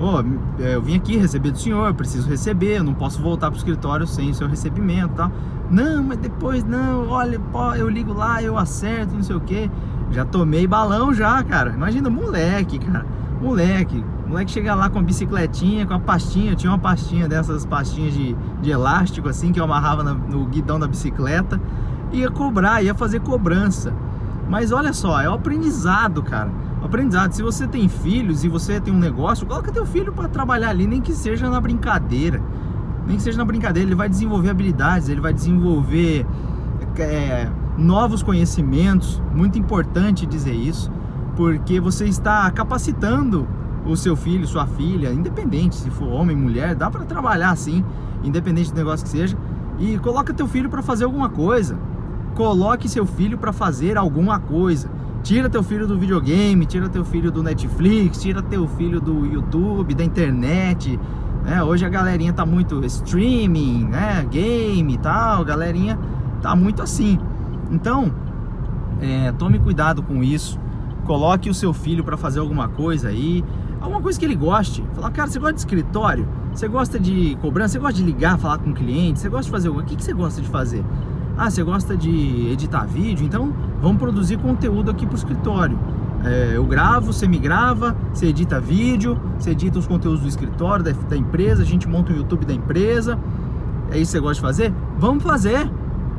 oh, 0.00 0.62
eu 0.62 0.82
vim 0.82 0.96
aqui 0.96 1.16
receber 1.16 1.52
do 1.52 1.58
senhor, 1.58 1.86
eu 1.86 1.94
preciso 1.94 2.28
receber, 2.28 2.78
eu 2.78 2.84
não 2.84 2.94
posso 2.94 3.22
voltar 3.22 3.48
para 3.50 3.56
o 3.56 3.58
escritório 3.58 4.06
sem 4.06 4.30
o 4.30 4.34
seu 4.34 4.48
recebimento 4.48 5.14
tal. 5.14 5.30
Não, 5.70 6.02
mas 6.02 6.18
depois 6.18 6.64
não, 6.64 7.08
olha, 7.08 7.38
pô, 7.38 7.74
eu 7.74 7.88
ligo 7.88 8.12
lá, 8.12 8.42
eu 8.42 8.58
acerto, 8.58 9.14
não 9.14 9.22
sei 9.22 9.36
o 9.36 9.40
que. 9.40 9.70
Já 10.10 10.24
tomei 10.24 10.66
balão 10.66 11.14
já, 11.14 11.42
cara. 11.42 11.70
Imagina, 11.70 12.10
moleque, 12.10 12.78
cara. 12.78 13.06
Moleque, 13.40 14.04
moleque 14.32 14.50
chega 14.50 14.74
lá 14.74 14.88
com 14.88 14.98
a 14.98 15.02
bicicletinha, 15.02 15.86
com 15.86 15.92
a 15.92 15.98
pastinha, 15.98 16.56
tinha 16.56 16.72
uma 16.72 16.78
pastinha 16.78 17.28
dessas 17.28 17.66
pastinhas 17.66 18.14
de, 18.14 18.34
de 18.62 18.70
elástico 18.70 19.28
assim 19.28 19.52
que 19.52 19.60
eu 19.60 19.64
amarrava 19.64 20.02
na, 20.02 20.14
no 20.14 20.46
guidão 20.46 20.80
da 20.80 20.88
bicicleta, 20.88 21.60
ia 22.10 22.30
cobrar, 22.30 22.82
ia 22.82 22.94
fazer 22.94 23.20
cobrança. 23.20 23.92
Mas 24.48 24.72
olha 24.72 24.92
só, 24.94 25.20
é 25.20 25.28
o 25.28 25.34
aprendizado, 25.34 26.22
cara. 26.22 26.50
O 26.80 26.86
aprendizado. 26.86 27.32
Se 27.32 27.42
você 27.42 27.66
tem 27.66 27.88
filhos 27.88 28.42
e 28.42 28.48
você 28.48 28.80
tem 28.80 28.92
um 28.92 28.98
negócio, 28.98 29.46
coloca 29.46 29.70
teu 29.70 29.84
filho 29.84 30.12
para 30.12 30.28
trabalhar 30.28 30.70
ali, 30.70 30.86
nem 30.86 31.00
que 31.00 31.12
seja 31.12 31.48
na 31.48 31.60
brincadeira. 31.60 32.42
Nem 33.06 33.16
que 33.16 33.22
seja 33.22 33.36
na 33.36 33.44
brincadeira, 33.44 33.88
ele 33.88 33.94
vai 33.94 34.08
desenvolver 34.08 34.50
habilidades, 34.50 35.08
ele 35.08 35.20
vai 35.20 35.32
desenvolver 35.32 36.26
é, 36.98 37.48
novos 37.76 38.22
conhecimentos. 38.22 39.22
Muito 39.34 39.58
importante 39.58 40.24
dizer 40.26 40.54
isso, 40.54 40.90
porque 41.36 41.80
você 41.80 42.06
está 42.06 42.50
capacitando 42.50 43.46
o 43.84 43.96
seu 43.96 44.14
filho, 44.14 44.46
sua 44.46 44.66
filha, 44.66 45.12
independente 45.12 45.74
se 45.76 45.90
for 45.90 46.08
homem, 46.08 46.36
mulher, 46.36 46.74
dá 46.74 46.90
para 46.90 47.04
trabalhar 47.04 47.50
assim, 47.50 47.84
independente 48.22 48.70
do 48.70 48.76
negócio 48.76 49.04
que 49.04 49.10
seja. 49.10 49.36
E 49.78 49.98
coloca 49.98 50.32
teu 50.32 50.46
filho 50.46 50.68
para 50.68 50.82
fazer 50.82 51.04
alguma 51.04 51.28
coisa. 51.28 51.76
Coloque 52.34 52.88
seu 52.88 53.04
filho 53.04 53.36
para 53.36 53.52
fazer 53.52 53.96
alguma 53.96 54.38
coisa. 54.38 54.90
Tira 55.22 55.48
teu 55.48 55.62
filho 55.62 55.86
do 55.86 55.98
videogame, 55.98 56.66
tira 56.66 56.88
teu 56.88 57.04
filho 57.04 57.30
do 57.30 57.42
Netflix, 57.42 58.20
tira 58.20 58.42
teu 58.42 58.66
filho 58.66 59.00
do 59.00 59.26
YouTube, 59.26 59.94
da 59.94 60.04
internet. 60.04 60.98
Né? 61.44 61.62
Hoje 61.62 61.84
a 61.84 61.88
galerinha 61.88 62.32
tá 62.32 62.46
muito 62.46 62.84
streaming, 62.84 63.84
né? 63.84 64.26
Game 64.30 64.94
e 64.94 64.98
tal, 64.98 65.42
a 65.42 65.44
galerinha 65.44 65.98
tá 66.40 66.54
muito 66.54 66.82
assim. 66.82 67.18
Então, 67.70 68.12
é, 69.00 69.32
tome 69.32 69.58
cuidado 69.58 70.02
com 70.02 70.22
isso. 70.22 70.58
Coloque 71.04 71.50
o 71.50 71.54
seu 71.54 71.72
filho 71.72 72.04
para 72.04 72.16
fazer 72.16 72.40
alguma 72.40 72.68
coisa 72.68 73.08
aí 73.08 73.44
alguma 73.82 74.00
coisa 74.00 74.18
que 74.18 74.24
ele 74.24 74.36
goste. 74.36 74.84
Falar, 74.94 75.10
cara, 75.10 75.28
você 75.28 75.38
gosta 75.38 75.54
de 75.54 75.60
escritório? 75.60 76.28
Você 76.54 76.68
gosta 76.68 76.98
de 76.98 77.36
cobrança? 77.40 77.72
Você 77.72 77.78
gosta 77.78 77.94
de 77.94 78.04
ligar, 78.04 78.38
falar 78.38 78.58
com 78.58 78.70
o 78.70 78.74
cliente? 78.74 79.20
Você 79.20 79.28
gosta 79.28 79.44
de 79.44 79.50
fazer 79.50 79.68
alguma? 79.68 79.84
O 79.84 79.86
que, 79.86 79.96
que 79.96 80.04
você 80.04 80.12
gosta 80.12 80.40
de 80.40 80.48
fazer? 80.48 80.84
Ah, 81.36 81.50
você 81.50 81.62
gosta 81.62 81.96
de 81.96 82.48
editar 82.52 82.84
vídeo? 82.84 83.26
Então 83.26 83.52
vamos 83.80 83.98
produzir 83.98 84.38
conteúdo 84.38 84.90
aqui 84.90 85.06
para 85.06 85.14
o 85.14 85.18
escritório. 85.18 85.78
É, 86.24 86.52
eu 86.54 86.64
gravo, 86.64 87.12
você 87.12 87.26
me 87.26 87.38
grava, 87.38 87.96
você 88.12 88.26
edita 88.26 88.60
vídeo, 88.60 89.18
você 89.36 89.50
edita 89.50 89.78
os 89.78 89.86
conteúdos 89.86 90.20
do 90.20 90.28
escritório, 90.28 90.84
da, 90.84 90.92
da 90.92 91.16
empresa, 91.16 91.62
a 91.62 91.66
gente 91.66 91.88
monta 91.88 92.12
o 92.12 92.16
YouTube 92.16 92.46
da 92.46 92.54
empresa. 92.54 93.18
É 93.90 93.98
isso 93.98 94.12
que 94.12 94.18
você 94.18 94.20
gosta 94.20 94.34
de 94.34 94.40
fazer? 94.40 94.74
Vamos 94.98 95.24
fazer! 95.24 95.68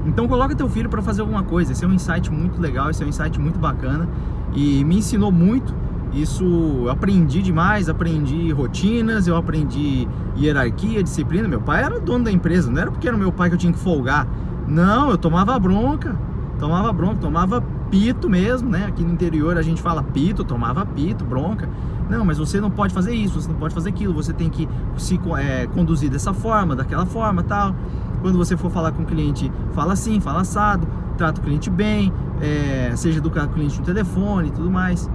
Então 0.06 0.28
coloca 0.28 0.54
teu 0.54 0.68
filho 0.68 0.90
para 0.90 1.02
fazer 1.02 1.22
alguma 1.22 1.44
coisa. 1.44 1.72
Esse 1.72 1.86
é 1.86 1.88
um 1.88 1.94
insight 1.94 2.30
muito 2.30 2.60
legal, 2.60 2.90
esse 2.90 3.02
é 3.02 3.06
um 3.06 3.10
insight 3.10 3.40
muito 3.40 3.58
bacana 3.58 4.10
e 4.54 4.84
me 4.84 4.98
ensinou 4.98 5.32
muito 5.32 5.74
isso 6.14 6.44
eu 6.44 6.90
aprendi 6.90 7.42
demais, 7.42 7.90
aprendi 7.90 8.52
rotinas, 8.52 9.28
eu 9.28 9.36
aprendi 9.36 10.08
hierarquia, 10.38 11.02
disciplina. 11.02 11.48
Meu 11.48 11.62
pai 11.62 11.84
era 11.84 12.00
dono 12.00 12.26
da 12.26 12.32
empresa, 12.32 12.70
não 12.70 12.80
era 12.80 12.92
porque 12.92 13.08
era 13.08 13.18
meu 13.18 13.32
pai 13.32 13.50
que 13.50 13.56
eu 13.56 13.60
tinha 13.60 13.74
que 13.74 13.80
folgar. 13.80 14.28
Não, 14.68 15.10
eu 15.10 15.18
tomava 15.18 15.58
bronca, 15.58 16.16
tomava 16.60 16.94
bronca, 16.94 17.16
tomava 17.16 17.62
pito 17.90 18.30
mesmo, 18.30 18.70
né? 18.70 18.86
Aqui 18.86 19.04
no 19.04 19.12
interior 19.12 19.58
a 19.58 19.62
gente 19.62 19.82
fala 19.82 20.04
pito, 20.04 20.44
tomava 20.44 20.86
pito, 20.86 21.26
bronca. 21.26 21.68
Não, 22.10 22.24
mas 22.24 22.38
você 22.38 22.62
não 22.62 22.70
pode 22.70 22.94
fazer 22.94 23.16
isso, 23.16 23.42
você 23.42 23.50
não 23.50 23.58
pode 23.58 23.74
fazer 23.74 23.90
aquilo, 23.90 24.14
você 24.14 24.34
tem 24.34 24.50
que 24.50 24.70
se 24.98 25.20
é, 25.38 25.68
conduzir 25.68 26.10
dessa 26.10 26.34
forma, 26.34 26.76
daquela 26.76 27.06
forma, 27.06 27.42
tal. 27.44 27.76
Quando 28.22 28.38
você 28.38 28.56
for 28.56 28.70
falar 28.70 28.92
com 28.92 29.04
o 29.04 29.06
cliente, 29.06 29.52
fala 29.74 29.94
assim, 29.94 30.20
fala 30.20 30.42
assado, 30.42 30.88
trata 31.18 31.42
o 31.42 31.44
cliente 31.44 31.70
bem, 31.70 32.14
é, 32.42 32.94
seja 32.96 33.18
educado 33.18 33.48
com 33.48 33.54
o 33.54 33.56
cliente 33.56 33.80
no 33.80 33.86
telefone 33.86 34.50
e 34.50 34.52
tudo 34.52 34.70
mais. 34.70 35.10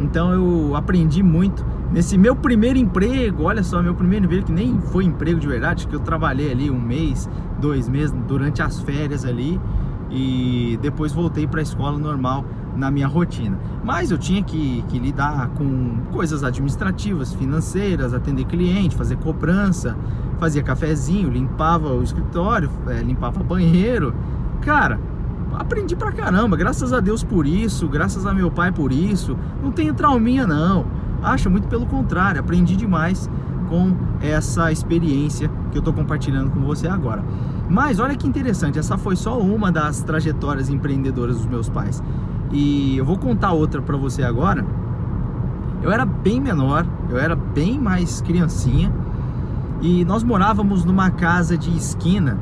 Então 0.00 0.32
eu 0.32 0.76
aprendi 0.76 1.22
muito 1.22 1.64
nesse 1.92 2.18
meu 2.18 2.34
primeiro 2.34 2.78
emprego. 2.78 3.44
Olha 3.44 3.62
só, 3.62 3.82
meu 3.82 3.94
primeiro 3.94 4.24
emprego 4.24 4.46
que 4.46 4.52
nem 4.52 4.80
foi 4.80 5.04
emprego 5.04 5.38
de 5.38 5.46
verdade, 5.46 5.86
que 5.86 5.94
eu 5.94 6.00
trabalhei 6.00 6.50
ali 6.50 6.70
um 6.70 6.80
mês, 6.80 7.28
dois 7.60 7.88
meses 7.88 8.14
durante 8.26 8.62
as 8.62 8.80
férias 8.80 9.24
ali 9.24 9.60
e 10.10 10.78
depois 10.80 11.12
voltei 11.12 11.46
para 11.46 11.60
a 11.60 11.62
escola 11.62 11.98
normal 11.98 12.44
na 12.76 12.90
minha 12.90 13.06
rotina. 13.06 13.58
Mas 13.84 14.10
eu 14.10 14.18
tinha 14.18 14.42
que, 14.42 14.84
que, 14.88 14.98
lidar 14.98 15.48
com 15.50 15.96
coisas 16.12 16.42
administrativas, 16.42 17.34
financeiras, 17.34 18.14
atender 18.14 18.44
cliente, 18.44 18.96
fazer 18.96 19.16
cobrança, 19.16 19.96
fazia 20.38 20.62
cafezinho, 20.62 21.30
limpava 21.30 21.92
o 21.92 22.02
escritório, 22.02 22.70
é, 22.88 23.00
limpava 23.00 23.42
banheiro. 23.42 24.14
Cara, 24.60 24.98
aprendi 25.56 25.96
pra 25.96 26.12
caramba, 26.12 26.56
graças 26.56 26.92
a 26.92 27.00
Deus 27.00 27.22
por 27.22 27.46
isso, 27.46 27.88
graças 27.88 28.26
a 28.26 28.34
meu 28.34 28.50
pai 28.50 28.72
por 28.72 28.92
isso. 28.92 29.36
Não 29.62 29.70
tenho 29.70 29.94
trauminha 29.94 30.46
não. 30.46 30.86
Acho 31.22 31.50
muito 31.50 31.68
pelo 31.68 31.86
contrário, 31.86 32.40
aprendi 32.40 32.76
demais 32.76 33.30
com 33.68 33.94
essa 34.20 34.70
experiência 34.70 35.50
que 35.70 35.78
eu 35.78 35.80
estou 35.80 35.92
compartilhando 35.92 36.50
com 36.50 36.60
você 36.60 36.86
agora. 36.86 37.24
Mas 37.68 37.98
olha 37.98 38.14
que 38.14 38.26
interessante, 38.26 38.78
essa 38.78 38.98
foi 38.98 39.16
só 39.16 39.38
uma 39.38 39.72
das 39.72 40.02
trajetórias 40.02 40.68
empreendedoras 40.68 41.38
dos 41.38 41.46
meus 41.46 41.68
pais. 41.68 42.02
E 42.52 42.96
eu 42.96 43.04
vou 43.04 43.18
contar 43.18 43.52
outra 43.52 43.80
para 43.80 43.96
você 43.96 44.22
agora. 44.22 44.64
Eu 45.82 45.90
era 45.90 46.04
bem 46.04 46.40
menor, 46.40 46.86
eu 47.10 47.18
era 47.18 47.34
bem 47.34 47.78
mais 47.78 48.20
criancinha 48.20 48.92
e 49.80 50.04
nós 50.04 50.22
morávamos 50.22 50.84
numa 50.84 51.10
casa 51.10 51.58
de 51.58 51.74
esquina 51.76 52.38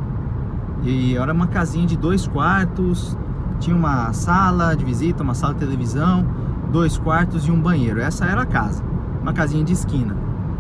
e 0.83 1.17
era 1.17 1.33
uma 1.33 1.47
casinha 1.47 1.87
de 1.87 1.97
dois 1.97 2.27
quartos, 2.27 3.17
tinha 3.61 3.77
uma 3.77 4.12
sala 4.12 4.75
de 4.75 4.85
visita, 4.85 5.23
uma 5.23 5.35
sala 5.35 5.55
de 5.55 5.61
televisão, 5.61 6.27
dois 6.71 6.99
quartos 6.99 7.47
e 7.47 7.51
um 7.51 7.61
banheiro. 7.61 8.01
Essa 8.01 8.25
era 8.25 8.43
a 8.43 8.47
casa, 8.47 8.83
uma 9.21 9.33
casinha 9.33 9.65
de 9.65 9.73
esquina. 9.73 10.17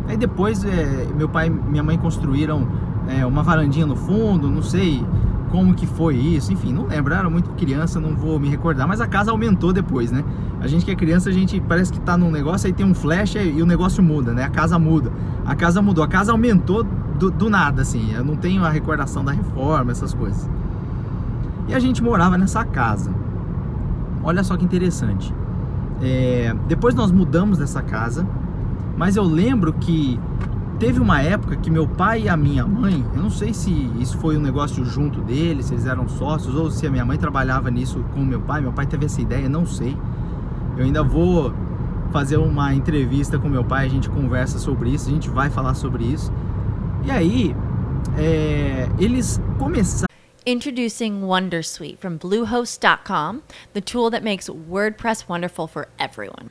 Aí 0.08 0.16
depois 0.16 0.64
é, 0.64 1.06
meu 1.16 1.28
pai 1.28 1.48
e 1.48 1.50
minha 1.50 1.82
mãe 1.82 1.98
construíram 1.98 2.66
é, 3.08 3.26
uma 3.26 3.42
varandinha 3.42 3.86
no 3.86 3.96
fundo, 3.96 4.48
não 4.48 4.62
sei 4.62 5.04
como 5.52 5.74
que 5.74 5.86
foi 5.86 6.16
isso, 6.16 6.50
enfim, 6.50 6.72
não 6.72 6.86
lembro, 6.86 7.12
era 7.12 7.28
muito 7.28 7.50
criança, 7.50 8.00
não 8.00 8.16
vou 8.16 8.40
me 8.40 8.48
recordar, 8.48 8.88
mas 8.88 9.02
a 9.02 9.06
casa 9.06 9.30
aumentou 9.30 9.70
depois, 9.70 10.10
né? 10.10 10.24
A 10.62 10.66
gente 10.66 10.82
que 10.82 10.90
é 10.90 10.94
criança, 10.94 11.28
a 11.28 11.32
gente 11.32 11.60
parece 11.60 11.92
que 11.92 12.00
tá 12.00 12.16
num 12.16 12.30
negócio, 12.30 12.66
aí 12.66 12.72
tem 12.72 12.86
um 12.86 12.94
flash 12.94 13.34
e 13.34 13.60
o 13.60 13.66
negócio 13.66 14.02
muda, 14.02 14.32
né? 14.32 14.44
A 14.44 14.48
casa 14.48 14.78
muda. 14.78 15.12
A 15.44 15.54
casa 15.54 15.82
mudou, 15.82 16.02
a 16.02 16.08
casa 16.08 16.32
aumentou 16.32 16.82
do, 17.18 17.30
do 17.30 17.50
nada, 17.50 17.82
assim, 17.82 18.14
eu 18.14 18.24
não 18.24 18.34
tenho 18.34 18.64
a 18.64 18.70
recordação 18.70 19.22
da 19.22 19.30
reforma, 19.30 19.92
essas 19.92 20.14
coisas. 20.14 20.48
E 21.68 21.74
a 21.74 21.78
gente 21.78 22.02
morava 22.02 22.38
nessa 22.38 22.64
casa. 22.64 23.12
Olha 24.24 24.42
só 24.42 24.56
que 24.56 24.64
interessante. 24.64 25.34
É, 26.00 26.56
depois 26.66 26.94
nós 26.94 27.12
mudamos 27.12 27.58
dessa 27.58 27.82
casa, 27.82 28.26
mas 28.96 29.16
eu 29.16 29.22
lembro 29.22 29.74
que 29.74 30.18
teve 30.78 31.00
uma 31.00 31.20
época 31.22 31.56
que 31.56 31.70
meu 31.70 31.86
pai 31.86 32.22
e 32.22 32.28
a 32.28 32.36
minha 32.36 32.66
mãe, 32.66 33.04
eu 33.14 33.22
não 33.22 33.30
sei 33.30 33.54
se 33.54 33.70
isso 33.98 34.18
foi 34.18 34.36
um 34.36 34.40
negócio 34.40 34.84
junto 34.84 35.20
deles, 35.20 35.66
se 35.66 35.74
eles 35.74 35.86
eram 35.86 36.08
sócios 36.08 36.54
ou 36.54 36.70
se 36.70 36.86
a 36.86 36.90
minha 36.90 37.04
mãe 37.04 37.18
trabalhava 37.18 37.70
nisso 37.70 38.04
com 38.14 38.20
meu 38.20 38.40
pai. 38.40 38.60
Meu 38.60 38.72
pai 38.72 38.86
teve 38.86 39.06
essa 39.06 39.20
ideia, 39.20 39.48
não 39.48 39.66
sei. 39.66 39.96
Eu 40.76 40.84
ainda 40.84 41.02
vou 41.02 41.52
fazer 42.12 42.36
uma 42.36 42.74
entrevista 42.74 43.38
com 43.38 43.48
meu 43.48 43.64
pai, 43.64 43.86
a 43.86 43.88
gente 43.88 44.08
conversa 44.08 44.58
sobre 44.58 44.90
isso, 44.90 45.08
a 45.08 45.12
gente 45.12 45.30
vai 45.30 45.48
falar 45.50 45.74
sobre 45.74 46.04
isso. 46.04 46.32
E 47.04 47.10
aí, 47.10 47.56
é, 48.16 48.88
eles 48.98 49.40
começaram. 49.58 50.06
Introducing 50.44 51.22
Wondersuite 51.22 51.98
from 51.98 52.18
Bluehost.com, 52.18 53.42
the 53.74 53.80
tool 53.80 54.10
that 54.10 54.24
makes 54.24 54.48
WordPress 54.48 55.28
wonderful 55.28 55.68
for 55.68 55.86
everyone. 55.98 56.50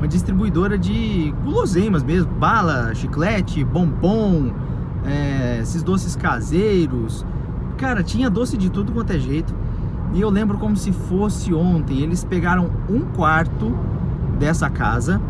uma 0.00 0.08
distribuidora 0.08 0.78
de 0.78 1.32
guloseimas 1.44 2.02
mesmo, 2.02 2.32
bala, 2.32 2.94
chiclete, 2.94 3.62
bombom, 3.62 4.50
é, 5.04 5.58
esses 5.60 5.82
doces 5.82 6.16
caseiros. 6.16 7.24
Cara, 7.76 8.02
tinha 8.02 8.30
doce 8.30 8.56
de 8.56 8.70
tudo 8.70 8.92
quanto 8.92 9.12
é 9.12 9.18
jeito. 9.18 9.54
E 10.14 10.20
eu 10.22 10.30
lembro 10.30 10.56
como 10.56 10.74
se 10.74 10.90
fosse 10.90 11.52
ontem. 11.52 12.00
Eles 12.00 12.24
pegaram 12.24 12.70
um 12.88 13.00
quarto 13.00 13.76
dessa 14.38 14.70
casa, 14.70 15.20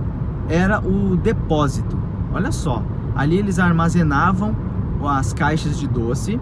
era 0.48 0.78
o 0.78 1.16
depósito. 1.16 1.98
Olha 2.32 2.52
só, 2.52 2.80
ali 3.16 3.38
eles 3.38 3.58
armazenavam 3.58 4.54
as 5.04 5.32
caixas 5.32 5.80
de 5.80 5.88
doce. 5.88 6.38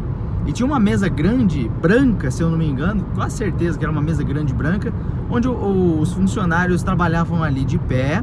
E 0.47 0.53
tinha 0.53 0.67
uma 0.67 0.79
mesa 0.79 1.09
grande, 1.09 1.71
branca, 1.81 2.31
se 2.31 2.43
eu 2.43 2.51
não 2.51 2.59
me 2.59 2.67
engano, 2.67 3.05
com 3.15 3.31
certeza 3.31 3.79
que 3.79 3.85
era 3.87 3.93
uma 3.93 4.03
mesa 4.03 4.23
grande 4.23 4.53
branca, 4.53 4.93
onde 5.31 5.49
os 5.49 6.13
funcionários 6.13 6.83
trabalhavam 6.83 7.43
ali 7.43 7.65
de 7.65 7.79
pé, 7.79 8.23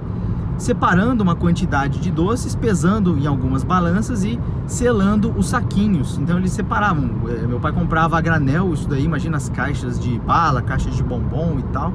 separando 0.57 1.21
uma 1.21 1.35
quantidade 1.35 1.99
de 1.99 2.09
doces, 2.09 2.55
pesando 2.55 3.17
em 3.17 3.27
algumas 3.27 3.63
balanças 3.63 4.23
e 4.23 4.39
selando 4.65 5.33
os 5.37 5.49
saquinhos. 5.49 6.17
Então 6.17 6.37
eles 6.37 6.51
separavam. 6.51 7.09
É, 7.27 7.45
meu 7.45 7.59
pai 7.59 7.71
comprava 7.71 8.17
a 8.17 8.21
granel, 8.21 8.73
isso 8.73 8.87
daí, 8.87 9.03
imagina 9.03 9.37
as 9.37 9.49
caixas 9.49 9.99
de 9.99 10.17
bala, 10.19 10.61
caixas 10.61 10.95
de 10.95 11.03
bombom 11.03 11.59
e 11.59 11.63
tal. 11.73 11.93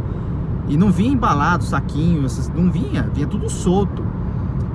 E 0.69 0.77
não 0.77 0.93
vinha 0.93 1.13
embalado, 1.13 1.65
saquinho, 1.65 2.27
não 2.55 2.71
vinha, 2.71 3.09
vinha 3.15 3.27
tudo 3.27 3.49
solto. 3.49 4.05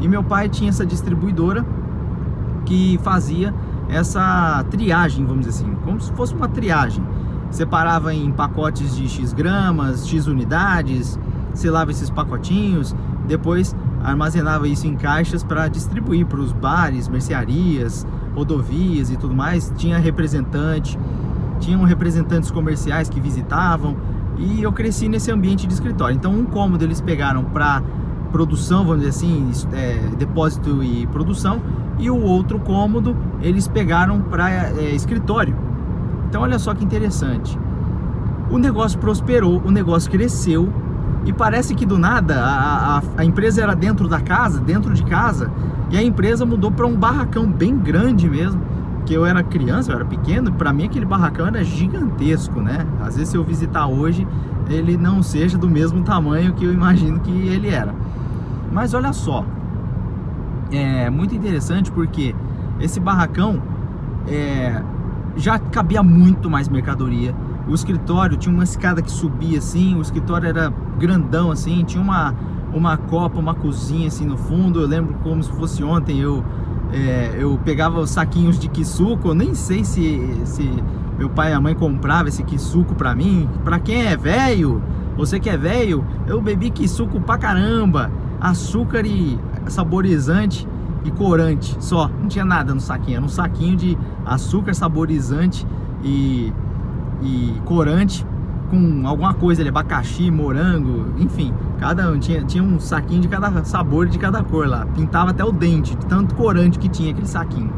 E 0.01 0.08
meu 0.08 0.24
pai 0.24 0.50
tinha 0.50 0.70
essa 0.70 0.86
distribuidora 0.86 1.65
que 2.65 3.00
fazia 3.04 3.54
essa 3.88 4.65
triagem, 4.70 5.25
vamos 5.25 5.46
dizer 5.46 5.63
assim, 5.63 5.75
como 5.84 6.01
se 6.01 6.12
fosse 6.13 6.34
uma 6.34 6.48
triagem. 6.48 7.04
Separava 7.52 8.14
em 8.14 8.32
pacotes 8.32 8.96
de 8.96 9.08
X 9.08 9.34
gramas, 9.34 10.08
X 10.08 10.28
unidades, 10.28 11.20
selava 11.54 11.92
esses 11.92 12.10
pacotinhos, 12.10 12.96
depois 13.28 13.75
armazenava 14.04 14.68
isso 14.68 14.86
em 14.86 14.96
caixas 14.96 15.44
para 15.44 15.68
distribuir 15.68 16.25
para 16.25 16.40
os 16.40 16.52
bares, 16.52 17.08
mercearias, 17.08 18.06
rodovias 18.36 19.10
e 19.10 19.18
tudo 19.18 19.34
mais. 19.34 19.74
Tinha 19.78 19.98
representante, 19.98 21.00
tinham 21.60 21.84
representantes 21.84 22.52
comerciais 22.52 23.10
que 23.10 23.20
visitavam 23.20 23.96
e 24.38 24.62
eu 24.62 24.72
cresci 24.72 25.08
nesse 25.08 25.32
ambiente 25.32 25.66
de 25.66 25.74
escritório. 25.74 26.16
Então, 26.16 26.34
um 26.34 26.46
cômodo 26.46 26.84
eles 26.84 27.02
pegaram 27.02 27.44
para 27.46 27.82
produção, 28.32 28.84
vamos 28.84 29.06
dizer 29.06 29.10
assim, 29.10 29.50
é, 29.72 29.98
depósito 30.18 30.84
e 30.84 31.08
produção, 31.08 31.62
e 31.98 32.10
o 32.10 32.22
outro 32.22 32.60
cômodo 32.60 33.16
eles 33.42 33.68
pegaram 33.68 34.22
para 34.22 34.52
é, 34.52 34.94
escritório. 34.94 35.56
Então, 36.27 36.41
olha 36.41 36.60
só 36.60 36.74
que 36.74 36.84
interessante. 36.84 37.58
O 38.50 38.58
negócio 38.58 39.00
prosperou, 39.00 39.62
o 39.65 39.72
negócio 39.72 40.10
cresceu, 40.12 40.72
e 41.25 41.34
parece 41.34 41.74
que 41.74 41.86
do 41.86 41.98
nada 41.98 42.39
a, 42.39 42.98
a, 42.98 43.01
a 43.17 43.25
empresa 43.25 43.62
era 43.62 43.75
dentro 43.75 44.08
da 44.08 44.22
casa, 44.22 44.60
dentro 44.62 44.94
de 44.94 45.03
casa, 45.03 45.50
e 45.89 45.98
a 45.98 46.03
empresa 46.03 46.46
mudou 46.46 46.72
para 46.72 46.86
um 46.86 46.96
barracão 46.96 47.51
bem 47.51 47.77
grande 47.77 48.29
mesmo. 48.29 48.62
Que 49.06 49.13
eu 49.13 49.26
era 49.26 49.43
criança, 49.43 49.91
eu 49.91 49.97
era 49.97 50.06
pequeno, 50.06 50.52
para 50.52 50.73
mim 50.73 50.86
aquele 50.86 51.06
barracão 51.06 51.45
era 51.45 51.63
gigantesco, 51.63 52.60
né? 52.60 52.88
Às 53.02 53.15
vezes 53.15 53.30
se 53.30 53.38
eu 53.38 53.43
visitar 53.43 53.86
hoje, 53.86 54.28
ele 54.67 54.97
não 54.97 55.21
seja 55.21 55.58
do 55.58 55.69
mesmo 55.69 56.02
tamanho 56.04 56.54
que 56.54 56.65
eu 56.65 56.73
imagino 56.73 57.19
que 57.19 57.32
ele 57.32 57.69
era. 57.69 57.93
Mas 58.71 58.95
olha 58.95 59.13
só, 59.13 59.45
é 60.71 61.10
muito 61.10 61.36
interessante 61.36 61.91
porque 61.91 62.36
esse 62.80 63.00
barracão 63.00 63.62
é, 64.28 64.82
já 65.36 65.60
cabia 65.60 66.02
muito 66.02 66.50
mais 66.50 66.67
mercadoria 66.69 67.36
o 67.67 67.74
escritório 67.74 68.38
tinha 68.38 68.54
uma 68.54 68.63
escada 68.63 69.02
que 69.02 69.12
subia 69.12 69.58
assim, 69.58 69.95
o 69.95 70.02
escritório 70.02 70.48
era 70.48 70.71
grandão 71.00 71.52
assim, 71.52 71.84
tinha 71.84 72.02
uma, 72.02 72.34
uma 72.74 72.95
copa, 72.95 73.39
uma 73.39 73.56
cozinha 73.56 74.08
assim 74.08 74.26
no 74.26 74.38
fundo. 74.38 74.82
Eu 74.82 74.88
lembro 74.88 75.15
como 75.24 75.41
se 75.41 75.52
fosse 75.52 75.84
ontem, 75.84 76.19
eu, 76.19 76.43
é, 76.93 77.36
eu 77.39 77.60
pegava 77.63 78.00
os 78.00 78.12
saquinhos 78.12 78.60
de 78.60 78.67
quisuco, 78.67 79.30
eu 79.30 79.34
nem 79.34 79.56
sei 79.56 79.84
se, 79.84 80.41
se 80.45 80.69
meu 81.17 81.30
pai 81.30 81.52
e 81.52 81.54
a 81.54 81.62
mãe 81.62 81.74
comprava 81.74 82.30
esse 82.30 82.43
quisuco 82.43 82.93
pra 82.93 83.15
mim. 83.15 83.50
Pra 83.63 83.80
quem 83.80 84.06
é 84.06 84.15
velho, 84.15 84.82
você 85.17 85.39
que 85.39 85.50
é 85.50 85.58
velho, 85.58 86.06
eu 86.28 86.41
bebi 86.41 86.69
quisuco 86.69 87.19
pra 87.19 87.38
caramba, 87.38 88.12
açúcar 88.39 89.06
e 89.08 89.39
saborizante 89.67 90.67
e 91.08 91.12
corante, 91.12 91.76
só, 91.80 92.10
não 92.22 92.28
tinha 92.28 92.46
nada 92.46 92.74
no 92.74 92.80
saquinho, 92.80 93.18
era 93.18 93.26
um 93.26 93.30
saquinho 93.30 93.76
de 93.76 93.98
açúcar, 94.26 94.74
saborizante 94.74 95.65
e 96.04 96.52
e 97.22 97.62
corante 97.65 98.26
com 98.70 99.08
alguma 99.08 99.34
coisa 99.34 99.62
ali, 99.62 99.70
abacaxi, 99.70 100.30
morango, 100.32 101.13
enfim, 101.18 101.54
cada 101.80 102.12
um 102.12 102.18
tinha, 102.18 102.44
tinha 102.44 102.63
um 102.63 102.80
saquinho 102.80 103.22
de 103.22 103.28
cada 103.28 103.63
sabor 103.63 104.08
de 104.08 104.18
cada 104.18 104.44
cor 104.44 104.68
lá. 104.68 104.86
Pintava 104.88 105.32
até 105.32 105.44
o 105.44 105.52
dente, 105.52 105.96
de 105.96 106.06
tanto 106.08 106.36
corante 106.36 106.80
que 106.80 106.89
tinha 106.89 107.12
aquele 107.12 107.28
saquinho. 107.28 107.72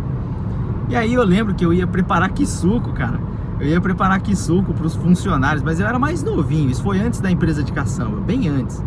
E 0.89 0.95
aí 0.95 1.13
eu 1.13 1.23
lembro 1.23 1.53
que 1.53 1.65
eu 1.65 1.73
ia 1.73 1.85
preparar 1.85 2.31
suco 2.45 2.93
cara. 2.93 3.19
Eu 3.59 3.67
ia 3.67 3.81
preparar 3.81 4.21
suco 4.35 4.73
para 4.73 4.85
os 4.85 4.95
funcionários, 4.95 5.63
mas 5.63 5.79
eu 5.79 5.87
era 5.87 5.99
mais 5.99 6.23
novinho. 6.23 6.69
Isso 6.69 6.81
foi 6.81 6.99
antes 6.99 7.19
da 7.19 7.29
empresa 7.29 7.63
de 7.63 7.73
caçamba, 7.73 8.21
bem 8.21 8.47
antes. 8.47 8.83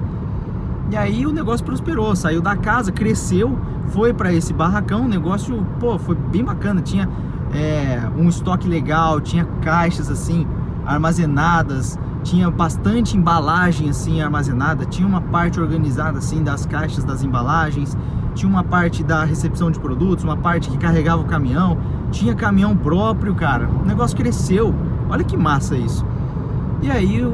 E 0.91 0.97
aí 0.97 1.25
o 1.25 1.33
negócio 1.33 1.65
prosperou, 1.65 2.17
saiu 2.17 2.43
da 2.43 2.57
casa, 2.57 2.91
cresceu, 2.91 3.57
foi 3.89 4.13
para 4.13 4.33
esse 4.33 4.53
barracão. 4.53 5.05
O 5.05 5.09
negócio, 5.09 5.65
pô, 5.79 5.99
foi 5.99 6.17
bem 6.17 6.45
bacana. 6.45 6.83
Tinha 6.83 7.09
é, 7.55 8.03
um 8.17 8.29
estoque 8.29 8.67
legal, 8.67 9.21
tinha 9.21 9.45
caixas 9.63 10.11
assim 10.11 10.47
armazenadas, 10.85 11.97
tinha 12.25 12.51
bastante 12.51 13.17
embalagem 13.17 13.89
assim 13.89 14.21
armazenada, 14.21 14.85
tinha 14.85 15.07
uma 15.07 15.21
parte 15.21 15.61
organizada 15.61 16.19
assim 16.19 16.43
das 16.43 16.67
caixas 16.67 17.05
das 17.05 17.23
embalagens, 17.23 17.97
tinha 18.35 18.51
uma 18.51 18.65
parte 18.65 19.05
da 19.05 19.25
recepção 19.25 19.71
de 19.71 19.79
produtos, 19.79 20.25
uma 20.25 20.37
parte 20.37 20.71
que 20.71 20.77
carregava 20.79 21.23
o 21.23 21.25
caminhão, 21.25 21.79
tinha 22.11 22.35
caminhão 22.35 22.77
próprio, 22.77 23.35
cara. 23.35 23.69
O 23.69 23.87
negócio 23.87 24.17
cresceu. 24.17 24.75
Olha 25.09 25.23
que 25.23 25.37
massa 25.37 25.77
isso. 25.77 26.05
E 26.83 26.91
aí 26.91 27.19
eu 27.19 27.33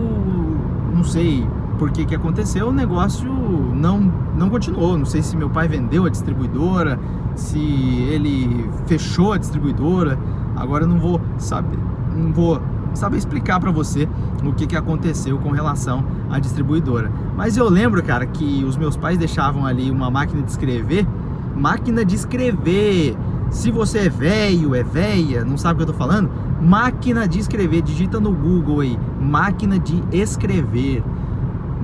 não 0.94 1.04
sei 1.04 1.46
por 1.78 1.90
que 1.90 2.04
que 2.04 2.14
aconteceu, 2.14 2.68
o 2.68 2.72
negócio 2.72 3.30
não 3.48 4.12
não 4.36 4.50
continuou. 4.50 4.96
Não 4.96 5.06
sei 5.06 5.22
se 5.22 5.36
meu 5.36 5.50
pai 5.50 5.68
vendeu 5.68 6.04
a 6.04 6.08
distribuidora, 6.10 6.98
se 7.34 7.58
ele 7.58 8.68
fechou 8.86 9.32
a 9.32 9.38
distribuidora. 9.38 10.18
Agora 10.54 10.84
eu 10.84 10.88
não 10.88 10.98
vou 10.98 11.20
saber, 11.38 11.78
não 12.14 12.32
vou 12.32 12.60
saber 12.94 13.18
explicar 13.18 13.60
para 13.60 13.70
você 13.70 14.08
o 14.44 14.52
que, 14.52 14.66
que 14.66 14.76
aconteceu 14.76 15.38
com 15.38 15.50
relação 15.50 16.04
à 16.30 16.38
distribuidora. 16.38 17.12
Mas 17.36 17.56
eu 17.56 17.68
lembro, 17.68 18.02
cara, 18.02 18.26
que 18.26 18.64
os 18.64 18.76
meus 18.76 18.96
pais 18.96 19.18
deixavam 19.18 19.66
ali 19.66 19.90
uma 19.90 20.10
máquina 20.10 20.42
de 20.42 20.50
escrever, 20.50 21.06
máquina 21.54 22.04
de 22.04 22.14
escrever. 22.14 23.16
Se 23.50 23.70
você 23.70 24.00
é 24.00 24.08
velho, 24.08 24.74
é 24.74 24.82
velha, 24.82 25.44
não 25.44 25.56
sabe 25.56 25.74
o 25.74 25.84
que 25.84 25.90
eu 25.90 25.94
tô 25.94 25.98
falando? 25.98 26.30
Máquina 26.60 27.28
de 27.28 27.38
escrever, 27.38 27.82
digita 27.82 28.18
no 28.18 28.32
Google 28.32 28.80
aí, 28.80 28.98
máquina 29.20 29.78
de 29.78 30.02
escrever, 30.10 31.02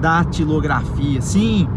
datilografia. 0.02 1.22
Sim, 1.22 1.68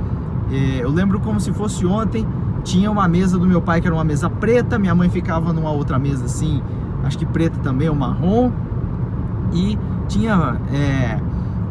é, 0.51 0.83
eu 0.83 0.89
lembro 0.89 1.19
como 1.19 1.39
se 1.39 1.53
fosse 1.53 1.85
ontem 1.85 2.25
tinha 2.65 2.89
uma 2.89 3.07
mesa 3.07 3.37
do 3.37 3.45
meu 3.45 3.61
pai 3.61 3.79
que 3.79 3.87
era 3.87 3.95
uma 3.95 4.03
mesa 4.03 4.27
preta, 4.27 4.79
minha 4.79 4.95
mãe 4.95 5.07
ficava 5.07 5.53
numa 5.53 5.69
outra 5.69 5.99
mesa 5.99 6.25
assim, 6.25 6.63
acho 7.03 7.15
que 7.17 7.25
preta 7.25 7.59
também, 7.59 7.87
ou 7.87 7.95
marrom. 7.95 8.51
E 9.53 9.77
tinha, 10.07 10.59
é, 10.73 11.19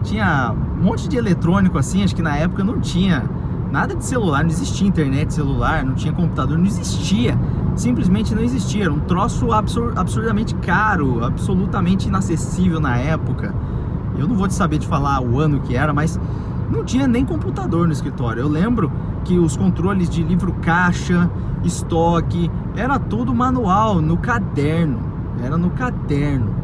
tinha 0.04 0.54
um 0.78 0.84
monte 0.84 1.08
de 1.08 1.16
eletrônico 1.16 1.76
assim, 1.76 2.04
acho 2.04 2.14
que 2.14 2.22
na 2.22 2.36
época 2.36 2.62
não 2.62 2.78
tinha 2.78 3.24
nada 3.72 3.96
de 3.96 4.04
celular, 4.04 4.44
não 4.44 4.50
existia 4.50 4.86
internet 4.86 5.34
celular, 5.34 5.84
não 5.84 5.94
tinha 5.94 6.12
computador, 6.12 6.56
não 6.56 6.64
existia. 6.64 7.36
Simplesmente 7.74 8.32
não 8.32 8.42
existia. 8.42 8.84
Era 8.84 8.92
um 8.92 9.00
troço 9.00 9.50
absur 9.50 9.92
absurdamente 9.96 10.54
caro, 10.54 11.24
absolutamente 11.24 12.06
inacessível 12.06 12.78
na 12.78 12.96
época. 12.96 13.52
Eu 14.18 14.28
não 14.28 14.36
vou 14.36 14.46
te 14.46 14.54
saber 14.54 14.78
de 14.78 14.86
falar 14.86 15.20
o 15.20 15.38
ano 15.40 15.60
que 15.60 15.76
era, 15.76 15.92
mas 15.92 16.18
não 16.70 16.84
tinha 16.84 17.06
nem 17.06 17.24
computador 17.24 17.86
no 17.86 17.92
escritório. 17.92 18.40
Eu 18.40 18.48
lembro 18.48 18.90
que 19.24 19.38
os 19.38 19.56
controles 19.56 20.08
de 20.08 20.22
livro 20.22 20.52
caixa, 20.62 21.30
estoque, 21.62 22.50
era 22.76 22.98
tudo 22.98 23.34
manual, 23.34 24.00
no 24.00 24.16
caderno. 24.16 24.98
Era 25.42 25.56
no 25.56 25.70
caderno. 25.70 26.54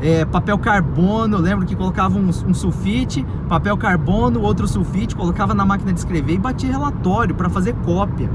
é, 0.00 0.24
papel 0.24 0.58
carbono, 0.58 1.36
eu 1.36 1.40
lembro 1.40 1.66
que 1.66 1.74
colocava 1.74 2.18
um, 2.18 2.28
um, 2.28 2.54
sulfite, 2.54 3.24
papel 3.48 3.76
carbono, 3.76 4.42
outro 4.42 4.68
sulfite, 4.68 5.16
colocava 5.16 5.54
na 5.54 5.64
máquina 5.64 5.92
de 5.92 5.98
escrever 5.98 6.34
e 6.34 6.38
batia 6.38 6.70
relatório 6.70 7.34
para 7.34 7.48
fazer 7.48 7.74
cópia. 7.84 8.30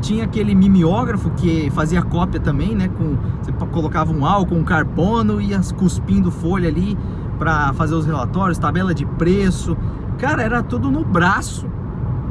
Tinha 0.00 0.24
aquele 0.24 0.54
mimeógrafo 0.54 1.30
que 1.30 1.70
fazia 1.70 2.02
cópia 2.02 2.40
também, 2.40 2.74
né? 2.74 2.88
Com, 2.88 3.16
você 3.40 3.52
colocava 3.70 4.12
um 4.12 4.26
álcool, 4.26 4.56
um 4.56 4.64
carbono, 4.64 5.40
ia 5.40 5.60
cuspindo 5.76 6.30
folha 6.30 6.68
ali 6.68 6.96
para 7.42 7.72
fazer 7.72 7.96
os 7.96 8.06
relatórios, 8.06 8.56
tabela 8.56 8.94
de 8.94 9.04
preço. 9.04 9.76
Cara, 10.16 10.44
era 10.44 10.62
tudo 10.62 10.92
no 10.92 11.04
braço. 11.04 11.66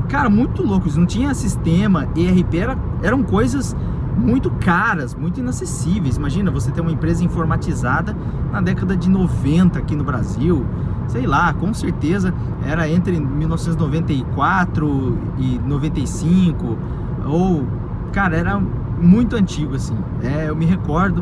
Cara, 0.08 0.30
muito 0.30 0.63
louco. 0.63 0.88
Isso 0.88 0.97
não 0.97 1.06
tinha 1.06 1.34
sistema, 1.34 2.08
ERP, 2.15 2.54
era, 2.56 2.78
eram 3.04 3.21
coisas 3.21 3.76
muito 4.15 4.50
caras, 4.52 5.13
muito 5.13 5.41
inacessíveis. 5.41 6.15
Imagina 6.15 6.50
você 6.50 6.71
ter 6.71 6.80
uma 6.80 6.93
empresa 6.93 7.26
informatizada 7.26 8.15
na 8.54 8.62
década 8.62 8.95
de 8.95 9.10
90 9.10 9.80
aqui 9.80 9.97
no 9.97 10.04
Brasil. 10.06 10.65
Sei 11.10 11.28
lá, 11.28 11.54
com 11.54 11.74
certeza 11.74 12.34
era 12.65 12.88
entre 12.88 13.19
1994 13.19 15.17
e 15.38 15.60
95 15.60 16.78
ou 17.26 17.67
cara, 18.13 18.38
era 18.38 18.58
muito 18.58 19.36
antigo 19.36 19.76
assim. 19.76 19.97
É, 20.24 20.47
eu 20.47 20.56
me 20.56 20.65
recordo 20.65 21.21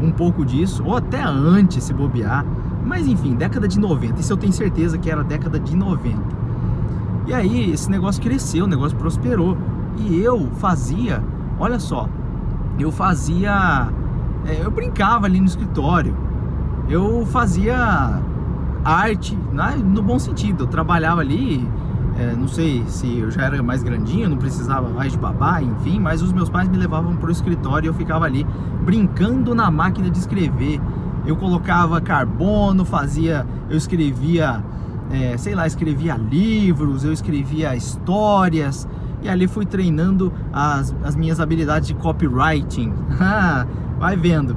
um 0.00 0.10
pouco 0.10 0.44
disso, 0.44 0.82
ou 0.84 0.96
até 0.96 1.22
antes 1.22 1.84
se 1.84 1.92
bobear. 1.92 2.44
Mas 2.88 3.06
enfim, 3.06 3.34
década 3.34 3.68
de 3.68 3.78
90. 3.78 4.18
Isso 4.18 4.32
eu 4.32 4.36
tenho 4.38 4.52
certeza 4.52 4.96
que 4.96 5.10
era 5.10 5.22
década 5.22 5.60
de 5.60 5.76
90. 5.76 6.18
E 7.26 7.34
aí 7.34 7.70
esse 7.70 7.90
negócio 7.90 8.22
cresceu, 8.22 8.64
o 8.64 8.68
negócio 8.68 8.96
prosperou. 8.96 9.58
E 9.98 10.18
eu 10.18 10.48
fazia, 10.52 11.22
olha 11.60 11.78
só, 11.78 12.08
eu 12.78 12.90
fazia. 12.90 13.88
É, 14.46 14.64
eu 14.64 14.70
brincava 14.70 15.26
ali 15.26 15.38
no 15.38 15.46
escritório. 15.46 16.16
Eu 16.88 17.26
fazia 17.26 18.22
arte, 18.82 19.36
né, 19.52 19.76
no 19.76 20.02
bom 20.02 20.18
sentido. 20.18 20.64
Eu 20.64 20.68
trabalhava 20.68 21.20
ali, 21.20 21.68
é, 22.18 22.34
não 22.34 22.48
sei 22.48 22.82
se 22.86 23.18
eu 23.18 23.30
já 23.30 23.42
era 23.42 23.62
mais 23.62 23.82
grandinho, 23.82 24.30
não 24.30 24.38
precisava 24.38 24.88
mais 24.88 25.12
de 25.12 25.18
babá, 25.18 25.60
enfim, 25.60 26.00
mas 26.00 26.22
os 26.22 26.32
meus 26.32 26.48
pais 26.48 26.66
me 26.70 26.78
levavam 26.78 27.14
para 27.16 27.28
o 27.28 27.30
escritório 27.30 27.86
e 27.86 27.88
eu 27.88 27.94
ficava 27.94 28.24
ali 28.24 28.46
brincando 28.82 29.54
na 29.54 29.70
máquina 29.70 30.08
de 30.08 30.18
escrever. 30.18 30.80
Eu 31.28 31.36
colocava 31.36 32.00
carbono, 32.00 32.86
fazia, 32.86 33.46
eu 33.68 33.76
escrevia, 33.76 34.64
é, 35.10 35.36
sei 35.36 35.54
lá, 35.54 35.66
escrevia 35.66 36.16
livros, 36.16 37.04
eu 37.04 37.12
escrevia 37.12 37.76
histórias, 37.76 38.88
e 39.20 39.28
ali 39.28 39.46
fui 39.46 39.66
treinando 39.66 40.32
as, 40.50 40.96
as 41.04 41.14
minhas 41.14 41.38
habilidades 41.38 41.88
de 41.88 41.94
copywriting. 41.94 42.94
Ah, 43.20 43.66
vai 43.98 44.16
vendo. 44.16 44.56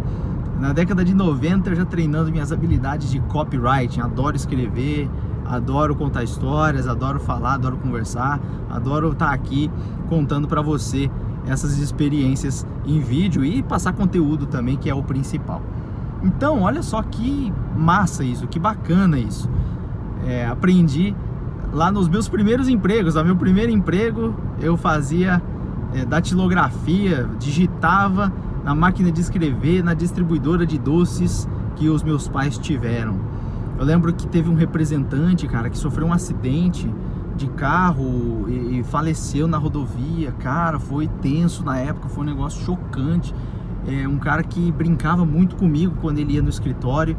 Na 0.62 0.72
década 0.72 1.04
de 1.04 1.14
90 1.14 1.72
eu 1.72 1.76
já 1.76 1.84
treinando 1.84 2.32
minhas 2.32 2.54
habilidades 2.54 3.12
de 3.12 3.20
copywriting. 3.20 4.00
Adoro 4.00 4.38
escrever, 4.38 5.10
adoro 5.46 5.94
contar 5.94 6.24
histórias, 6.24 6.88
adoro 6.88 7.20
falar, 7.20 7.56
adoro 7.56 7.76
conversar, 7.76 8.40
adoro 8.70 9.12
estar 9.12 9.34
aqui 9.34 9.70
contando 10.08 10.48
para 10.48 10.62
você 10.62 11.12
essas 11.46 11.78
experiências 11.80 12.66
em 12.86 13.02
vídeo 13.02 13.44
e 13.44 13.62
passar 13.62 13.92
conteúdo 13.92 14.46
também, 14.46 14.78
que 14.78 14.90
é 14.90 14.96
o 14.96 15.04
principal. 15.04 15.62
Então, 16.24 16.62
olha 16.62 16.84
só 16.84 17.02
que 17.02 17.52
massa 17.76 18.24
isso, 18.24 18.48
que 18.48 18.60
bacana 18.60 19.18
isso. 19.18 19.50
É, 20.26 20.46
aprendi 20.46 21.16
lá 21.74 21.92
nos 21.92 22.08
meus 22.08 22.28
primeiros 22.28 22.68
empregos, 22.68 23.16
no 23.16 23.24
meu 23.24 23.36
primeiro 23.36 23.72
emprego, 23.72 24.36
eu 24.60 24.78
fazia 24.78 25.42
é, 25.94 26.06
datilografia, 26.06 27.28
digitava 27.40 28.32
na 28.64 28.76
máquina 28.76 29.12
de 29.12 29.20
escrever, 29.22 29.84
na 29.84 29.94
distribuidora 29.94 30.66
de 30.66 30.78
doces 30.78 31.48
que 31.76 31.90
os 31.90 32.04
meus 32.04 32.28
pais 32.28 32.58
tiveram. 32.58 33.20
Eu 33.80 33.86
lembro 33.86 34.14
que 34.14 34.28
teve 34.28 34.50
um 34.50 34.54
representante, 34.54 35.48
cara, 35.48 35.70
que 35.70 35.78
sofreu 35.78 36.06
um 36.06 36.14
acidente 36.14 36.88
de 37.36 37.48
carro 37.48 38.46
e, 38.48 38.80
e 38.80 38.84
faleceu 38.84 39.48
na 39.48 39.58
rodovia. 39.58 40.32
Cara, 40.34 40.78
foi 40.78 41.08
tenso 41.08 41.64
na 41.64 41.78
época, 41.78 42.08
foi 42.08 42.24
um 42.24 42.28
negócio 42.28 42.64
chocante. 42.64 43.34
É 43.88 44.08
um 44.08 44.18
cara 44.18 44.44
que 44.44 44.72
brincava 44.72 45.26
muito 45.26 45.56
comigo 45.56 45.96
quando 46.02 46.20
ele 46.20 46.34
ia 46.34 46.42
no 46.42 46.50
escritório 46.50 47.18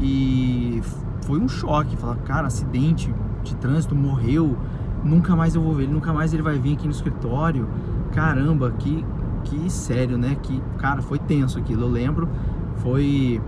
e 0.00 0.82
foi 1.22 1.38
um 1.38 1.48
choque. 1.48 1.96
Falar, 1.96 2.16
cara, 2.16 2.46
acidente 2.46 3.14
de 3.44 3.54
trânsito, 3.56 3.94
morreu, 3.94 4.56
nunca 5.04 5.36
mais 5.36 5.54
eu 5.54 5.62
vou 5.62 5.74
ver 5.74 5.84
ele, 5.84 5.92
nunca 5.92 6.12
mais 6.12 6.32
ele 6.34 6.42
vai 6.42 6.58
vir 6.58 6.74
aqui 6.74 6.86
no 6.86 6.92
escritório. 6.92 7.68
Caramba, 8.12 8.72
que, 8.72 9.04
que 9.44 9.70
sério, 9.70 10.18
né? 10.18 10.36
Que, 10.42 10.60
cara, 10.78 11.00
foi 11.00 11.18
tenso 11.18 11.58
aquilo, 11.58 11.82
eu 11.82 11.88
lembro. 11.88 12.28
Foi 12.76 13.40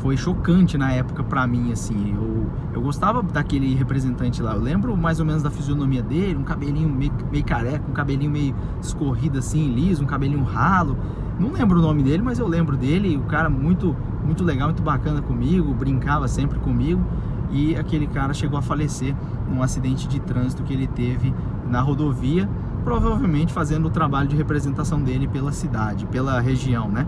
foi 0.00 0.16
chocante 0.16 0.78
na 0.78 0.92
época 0.92 1.22
para 1.22 1.46
mim, 1.46 1.72
assim. 1.72 2.14
Eu, 2.14 2.50
eu 2.72 2.80
gostava 2.80 3.22
daquele 3.22 3.74
representante 3.74 4.42
lá. 4.42 4.54
Eu 4.54 4.60
lembro 4.60 4.96
mais 4.96 5.20
ou 5.20 5.26
menos 5.26 5.42
da 5.42 5.50
fisionomia 5.50 6.02
dele, 6.02 6.36
um 6.36 6.42
cabelinho 6.42 6.88
meio, 6.88 7.12
meio 7.30 7.44
careca, 7.44 7.84
um 7.88 7.92
cabelinho 7.92 8.30
meio 8.30 8.54
escorrido 8.80 9.38
assim, 9.38 9.72
liso, 9.72 10.02
um 10.02 10.06
cabelinho 10.06 10.42
ralo. 10.42 10.96
Não 11.40 11.52
lembro 11.52 11.78
o 11.78 11.82
nome 11.82 12.02
dele, 12.02 12.22
mas 12.22 12.38
eu 12.38 12.46
lembro 12.46 12.76
dele. 12.76 13.16
O 13.16 13.22
cara 13.22 13.48
muito, 13.48 13.96
muito 14.24 14.44
legal, 14.44 14.68
muito 14.68 14.82
bacana 14.82 15.22
comigo, 15.22 15.72
brincava 15.74 16.28
sempre 16.28 16.58
comigo. 16.58 17.02
E 17.50 17.74
aquele 17.74 18.06
cara 18.06 18.32
chegou 18.32 18.58
a 18.58 18.62
falecer 18.62 19.16
num 19.50 19.62
acidente 19.62 20.06
de 20.06 20.20
trânsito 20.20 20.62
que 20.62 20.72
ele 20.72 20.86
teve 20.86 21.34
na 21.66 21.80
rodovia, 21.80 22.48
provavelmente 22.84 23.52
fazendo 23.52 23.86
o 23.86 23.90
trabalho 23.90 24.28
de 24.28 24.36
representação 24.36 25.02
dele 25.02 25.26
pela 25.26 25.50
cidade, 25.50 26.06
pela 26.06 26.38
região, 26.40 26.88
né? 26.88 27.06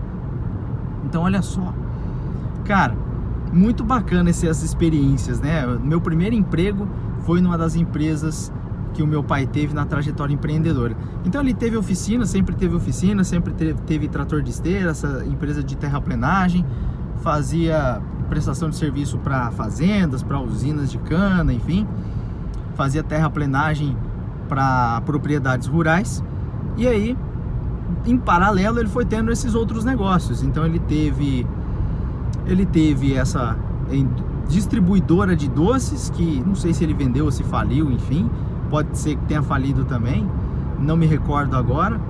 Então, 1.05 1.21
olha 1.21 1.41
só 1.41 1.73
Cara, 2.65 2.95
muito 3.51 3.83
bacana 3.83 4.29
essas 4.29 4.63
experiências, 4.63 5.39
né? 5.39 5.65
Meu 5.83 5.99
primeiro 5.99 6.33
emprego 6.33 6.87
foi 7.23 7.41
numa 7.41 7.57
das 7.57 7.75
empresas 7.75 8.53
que 8.93 9.03
o 9.03 9.07
meu 9.07 9.23
pai 9.23 9.45
teve 9.45 9.73
na 9.73 9.85
trajetória 9.85 10.33
empreendedora. 10.33 10.95
Então 11.25 11.41
ele 11.41 11.53
teve 11.53 11.75
oficina, 11.75 12.25
sempre 12.25 12.55
teve 12.55 12.75
oficina, 12.75 13.23
sempre 13.23 13.53
teve, 13.53 13.81
teve 13.81 14.07
trator 14.07 14.41
de 14.41 14.51
esteira, 14.51 14.91
essa 14.91 15.23
empresa 15.25 15.63
de 15.63 15.75
terraplenagem, 15.75 16.65
fazia 17.21 18.01
prestação 18.29 18.69
de 18.69 18.75
serviço 18.75 19.17
para 19.17 19.51
fazendas, 19.51 20.23
para 20.23 20.39
usinas 20.39 20.91
de 20.91 20.97
cana, 20.99 21.53
enfim, 21.53 21.87
fazia 22.75 23.03
terraplenagem 23.03 23.97
para 24.47 25.01
propriedades 25.01 25.67
rurais. 25.67 26.23
E 26.77 26.87
aí, 26.87 27.17
em 28.05 28.17
paralelo, 28.17 28.79
ele 28.79 28.89
foi 28.89 29.05
tendo 29.05 29.31
esses 29.31 29.55
outros 29.55 29.83
negócios. 29.83 30.43
Então 30.43 30.65
ele 30.65 30.79
teve 30.79 31.45
ele 32.45 32.65
teve 32.65 33.13
essa 33.13 33.55
distribuidora 34.47 35.35
de 35.35 35.47
doces 35.47 36.09
que 36.09 36.43
não 36.45 36.55
sei 36.55 36.73
se 36.73 36.83
ele 36.83 36.93
vendeu 36.93 37.25
ou 37.25 37.31
se 37.31 37.43
faliu, 37.43 37.89
enfim, 37.91 38.29
pode 38.73 38.97
ser 38.97 39.15
que 39.15 39.25
tenha 39.25 39.43
falido 39.43 39.85
também, 39.85 40.27
não 40.79 40.97
me 40.97 41.05
recordo 41.05 41.55
agora, 41.55 42.01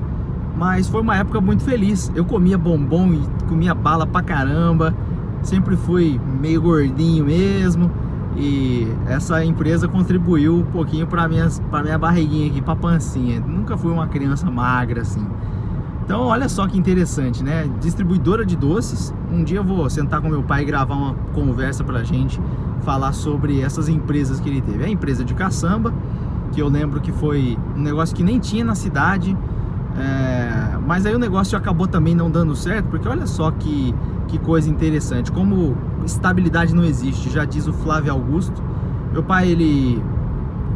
mas 0.55 0.87
foi 0.87 1.01
uma 1.01 1.17
época 1.17 1.41
muito 1.41 1.61
feliz. 1.61 2.09
Eu 2.15 2.23
comia 2.23 2.57
bombom 2.57 3.11
e 3.13 3.21
comia 3.49 3.73
bala 3.73 4.07
pra 4.07 4.21
caramba, 4.21 4.95
sempre 5.41 5.75
fui 5.75 6.21
meio 6.39 6.61
gordinho 6.61 7.25
mesmo. 7.25 7.91
E 8.37 8.87
essa 9.07 9.43
empresa 9.43 9.89
contribuiu 9.89 10.55
um 10.55 10.63
pouquinho 10.63 11.05
para 11.05 11.27
minha, 11.27 11.49
pra 11.69 11.83
minha 11.83 11.97
barriguinha 11.97 12.47
aqui, 12.47 12.61
pra 12.61 12.77
pancinha. 12.77 13.41
Nunca 13.41 13.75
fui 13.75 13.91
uma 13.91 14.07
criança 14.07 14.49
magra 14.49 15.01
assim. 15.01 15.27
Então, 16.05 16.21
olha 16.21 16.47
só 16.47 16.65
que 16.65 16.77
interessante, 16.77 17.43
né? 17.43 17.69
Distribuidora 17.81 18.45
de 18.45 18.55
doces. 18.55 19.13
Um 19.29 19.43
dia 19.43 19.57
eu 19.57 19.65
vou 19.65 19.89
sentar 19.89 20.21
com 20.21 20.29
meu 20.29 20.43
pai 20.43 20.61
e 20.61 20.65
gravar 20.65 20.95
uma 20.95 21.13
conversa 21.33 21.83
pra 21.83 22.03
gente 22.03 22.39
falar 22.83 23.11
sobre 23.11 23.59
essas 23.59 23.89
empresas 23.89 24.39
que 24.39 24.49
ele 24.49 24.61
teve. 24.61 24.85
A 24.85 24.89
empresa 24.89 25.25
de 25.25 25.33
caçamba, 25.33 25.93
que 26.53 26.61
eu 26.61 26.69
lembro 26.69 27.01
que 27.01 27.11
foi 27.11 27.57
um 27.75 27.81
negócio 27.81 28.15
que 28.15 28.23
nem 28.23 28.39
tinha 28.39 28.63
na 28.63 28.75
cidade, 28.75 29.35
é... 29.97 30.77
mas 30.85 31.05
aí 31.05 31.15
o 31.15 31.19
negócio 31.19 31.57
acabou 31.57 31.87
também 31.87 32.15
não 32.15 32.29
dando 32.29 32.55
certo, 32.55 32.85
porque 32.85 33.07
olha 33.07 33.25
só 33.25 33.51
que, 33.51 33.93
que 34.27 34.37
coisa 34.37 34.69
interessante, 34.69 35.31
como 35.31 35.75
estabilidade 36.05 36.73
não 36.73 36.83
existe, 36.83 37.29
já 37.29 37.43
diz 37.43 37.67
o 37.67 37.73
Flávio 37.73 38.11
Augusto. 38.11 38.61
Meu 39.11 39.23
pai, 39.23 39.49
ele 39.49 40.01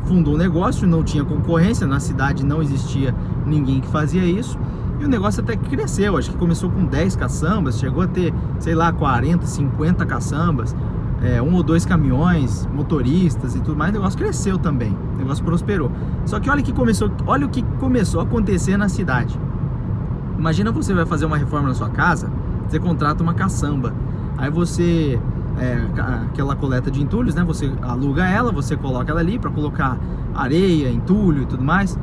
fundou 0.06 0.36
um 0.36 0.38
negócio, 0.38 0.88
não 0.88 1.04
tinha 1.04 1.24
concorrência, 1.24 1.86
na 1.86 2.00
cidade 2.00 2.46
não 2.46 2.62
existia 2.62 3.14
ninguém 3.46 3.80
que 3.82 3.88
fazia 3.88 4.24
isso. 4.26 4.58
E 5.00 5.06
o 5.06 5.08
negócio 5.08 5.44
até 5.44 5.56
que 5.56 5.70
cresceu, 5.70 6.18
acho 6.18 6.32
que 6.32 6.38
começou 6.38 6.72
com 6.72 6.86
10 6.86 7.16
caçambas, 7.16 7.78
chegou 7.78 8.02
a 8.02 8.08
ter, 8.08 8.34
sei 8.60 8.74
lá, 8.74 8.92
40, 8.92 9.46
50 9.46 10.06
caçambas, 10.06 10.76
é, 11.22 11.42
um 11.42 11.56
ou 11.56 11.64
dois 11.64 11.86
caminhões, 11.86 12.68
motoristas 12.74 13.56
e 13.56 13.60
tudo 13.60 13.76
mais, 13.76 13.92
o 13.92 13.94
negócio 13.94 14.18
cresceu 14.18 14.58
também, 14.58 14.96
o 15.16 15.18
negócio 15.18 15.44
prosperou. 15.44 15.92
Só 16.26 16.40
que 16.40 16.50
olha 16.50 16.62
que 16.62 16.74
começou, 16.74 17.12
olha 17.26 17.46
o 17.46 17.50
que 17.50 17.64
começou 17.80 18.20
a 18.20 18.24
acontecer 18.24 18.78
na 18.78 18.90
cidade. 18.90 19.40
Imagina 20.38 20.72
você 20.72 20.94
vai 20.94 21.06
fazer 21.06 21.26
uma 21.26 21.38
reforma 21.38 21.70
na 21.70 21.74
sua 21.74 21.90
casa, 21.90 22.30
você 22.68 22.80
contrata 22.80 23.24
uma 23.24 23.34
caçamba, 23.34 23.94
aí 24.38 24.52
você 24.52 25.20
é, 25.60 25.82
aquela 26.30 26.56
coleta 26.56 26.92
de 26.92 27.02
entulhos, 27.02 27.34
né? 27.34 27.44
Você 27.44 27.72
aluga 27.82 28.26
ela, 28.26 28.52
você 28.52 28.76
coloca 28.76 29.12
ela 29.12 29.20
ali 29.20 29.40
para 29.40 29.50
colocar 29.50 29.98
areia, 30.36 30.90
entulho 30.90 31.44
e 31.44 31.46
tudo 31.46 31.64
mais. 31.64 31.98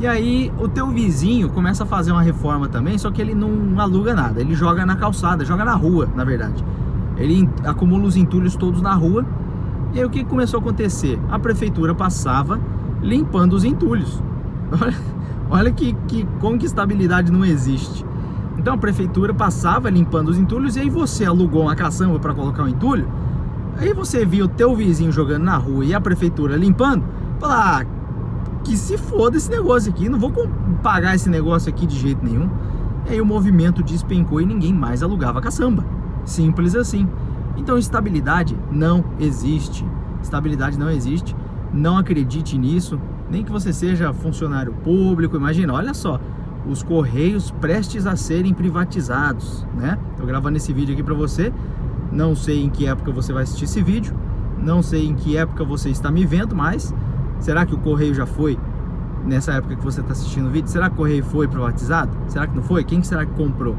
E 0.00 0.06
aí 0.06 0.52
o 0.58 0.66
teu 0.68 0.88
vizinho 0.88 1.48
começa 1.50 1.84
a 1.84 1.86
fazer 1.86 2.10
uma 2.10 2.22
reforma 2.22 2.68
também, 2.68 2.98
só 2.98 3.10
que 3.10 3.20
ele 3.20 3.34
não 3.34 3.78
aluga 3.78 4.14
nada, 4.14 4.40
ele 4.40 4.54
joga 4.54 4.84
na 4.84 4.96
calçada, 4.96 5.44
joga 5.44 5.64
na 5.64 5.74
rua, 5.74 6.08
na 6.16 6.24
verdade. 6.24 6.64
Ele 7.22 7.48
acumula 7.64 8.04
os 8.04 8.16
entulhos 8.16 8.56
todos 8.56 8.82
na 8.82 8.94
rua. 8.94 9.24
E 9.92 9.98
aí 9.98 10.04
o 10.04 10.10
que 10.10 10.24
começou 10.24 10.58
a 10.58 10.60
acontecer? 10.60 11.18
A 11.30 11.38
prefeitura 11.38 11.94
passava 11.94 12.60
limpando 13.00 13.52
os 13.54 13.64
entulhos. 13.64 14.22
Olha, 14.80 14.96
olha 15.50 15.70
que, 15.70 15.92
que 16.08 16.26
como 16.40 16.58
que 16.58 16.64
estabilidade 16.64 17.30
não 17.30 17.44
existe. 17.44 18.06
Então 18.56 18.72
a 18.72 18.78
prefeitura 18.78 19.34
passava 19.34 19.90
limpando 19.90 20.28
os 20.30 20.38
entulhos 20.38 20.76
e 20.76 20.80
aí 20.80 20.88
você 20.88 21.26
alugou 21.26 21.62
uma 21.62 21.76
caçamba 21.76 22.18
para 22.18 22.32
colocar 22.32 22.62
o 22.62 22.68
entulho. 22.68 23.06
Aí 23.76 23.92
você 23.92 24.24
viu 24.24 24.46
o 24.46 24.48
teu 24.48 24.74
vizinho 24.74 25.12
jogando 25.12 25.44
na 25.44 25.56
rua 25.56 25.84
e 25.84 25.92
a 25.92 26.00
prefeitura 26.00 26.56
limpando. 26.56 27.04
Falar, 27.38 27.82
ah, 27.82 27.86
que 28.64 28.76
se 28.76 28.96
foda 28.96 29.36
esse 29.36 29.50
negócio 29.50 29.90
aqui, 29.90 30.08
não 30.08 30.18
vou 30.18 30.32
pagar 30.82 31.14
esse 31.14 31.28
negócio 31.28 31.68
aqui 31.68 31.86
de 31.86 31.98
jeito 31.98 32.24
nenhum. 32.24 32.48
E 33.06 33.12
aí 33.12 33.20
o 33.20 33.26
movimento 33.26 33.82
despencou 33.82 34.40
e 34.40 34.46
ninguém 34.46 34.72
mais 34.72 35.02
alugava 35.02 35.40
caçamba. 35.40 35.84
Simples 36.24 36.74
assim. 36.74 37.08
Então 37.56 37.76
estabilidade 37.78 38.56
não 38.70 39.04
existe. 39.18 39.84
Estabilidade 40.22 40.78
não 40.78 40.90
existe. 40.90 41.34
Não 41.72 41.96
acredite 41.96 42.56
nisso. 42.58 43.00
Nem 43.30 43.44
que 43.44 43.50
você 43.50 43.72
seja 43.72 44.12
funcionário 44.12 44.72
público. 44.84 45.36
Imagina, 45.36 45.72
olha 45.72 45.94
só, 45.94 46.20
os 46.66 46.82
correios 46.82 47.50
prestes 47.50 48.06
a 48.06 48.14
serem 48.14 48.54
privatizados, 48.54 49.66
né? 49.74 49.98
Tô 50.16 50.24
gravando 50.24 50.56
esse 50.56 50.72
vídeo 50.72 50.92
aqui 50.92 51.02
para 51.02 51.14
você. 51.14 51.52
Não 52.10 52.36
sei 52.36 52.62
em 52.62 52.70
que 52.70 52.86
época 52.86 53.10
você 53.10 53.32
vai 53.32 53.42
assistir 53.42 53.64
esse 53.64 53.82
vídeo. 53.82 54.14
Não 54.62 54.82
sei 54.82 55.06
em 55.06 55.14
que 55.14 55.36
época 55.36 55.64
você 55.64 55.90
está 55.90 56.10
me 56.10 56.24
vendo, 56.24 56.54
mas 56.54 56.94
será 57.40 57.66
que 57.66 57.74
o 57.74 57.78
correio 57.78 58.14
já 58.14 58.26
foi 58.26 58.58
nessa 59.24 59.52
época 59.52 59.76
que 59.76 59.84
você 59.84 60.00
está 60.00 60.12
assistindo 60.12 60.46
o 60.46 60.50
vídeo? 60.50 60.68
Será 60.68 60.88
que 60.88 60.94
o 60.94 60.98
correio 60.98 61.24
foi 61.24 61.48
privatizado? 61.48 62.16
Será 62.28 62.46
que 62.46 62.54
não 62.54 62.62
foi? 62.62 62.84
Quem 62.84 63.02
será 63.02 63.26
que 63.26 63.32
comprou? 63.32 63.76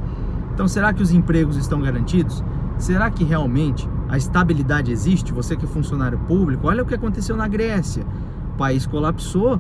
Então, 0.54 0.68
será 0.68 0.94
que 0.94 1.02
os 1.02 1.12
empregos 1.12 1.58
estão 1.58 1.82
garantidos? 1.82 2.44
Será 2.78 3.10
que 3.10 3.24
realmente 3.24 3.89
a 4.08 4.18
estabilidade 4.18 4.92
existe? 4.92 5.34
Você 5.34 5.56
que 5.56 5.66
é 5.66 5.68
funcionário 5.68 6.20
público, 6.20 6.68
olha 6.68 6.84
o 6.84 6.86
que 6.86 6.94
aconteceu 6.94 7.36
na 7.36 7.48
Grécia. 7.48 8.06
O 8.54 8.58
país 8.58 8.86
colapsou, 8.86 9.60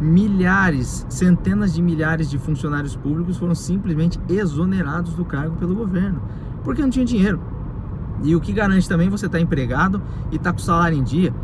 milhares, 0.00 1.04
centenas 1.08 1.74
de 1.74 1.82
milhares 1.82 2.30
de 2.30 2.38
funcionários 2.38 2.94
públicos 2.94 3.38
foram 3.38 3.54
simplesmente 3.54 4.20
exonerados 4.28 5.14
do 5.14 5.24
cargo 5.24 5.56
pelo 5.56 5.74
governo, 5.74 6.22
porque 6.62 6.80
não 6.80 6.90
tinha 6.90 7.04
dinheiro. 7.04 7.40
E 8.22 8.36
o 8.36 8.40
que 8.40 8.52
garante 8.52 8.88
também 8.88 9.08
você 9.08 9.26
estar 9.26 9.38
tá 9.38 9.42
empregado 9.42 10.00
e 10.30 10.36
estar 10.36 10.50
tá 10.50 10.52
com 10.52 10.58
salário 10.58 10.96
em 10.96 11.02
dia? 11.02 11.34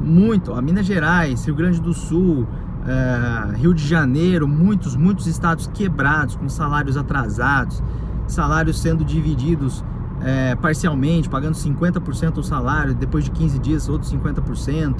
Muito. 0.00 0.52
A 0.52 0.62
Minas 0.62 0.86
Gerais, 0.86 1.44
Rio 1.44 1.56
Grande 1.56 1.80
do 1.80 1.92
Sul, 1.92 2.46
é, 2.86 3.56
Rio 3.56 3.74
de 3.74 3.86
Janeiro, 3.86 4.46
muitos, 4.46 4.94
muitos 4.94 5.26
estados 5.26 5.66
quebrados, 5.74 6.36
com 6.36 6.48
salários 6.48 6.96
atrasados 6.96 7.82
salários 8.28 8.78
sendo 8.80 9.04
divididos 9.04 9.84
é, 10.20 10.54
parcialmente, 10.56 11.28
pagando 11.28 11.54
50% 11.54 12.32
do 12.32 12.42
salário, 12.42 12.94
depois 12.94 13.24
de 13.24 13.30
15 13.30 13.58
dias, 13.58 13.88
outros 13.88 14.12
50%, 14.12 14.96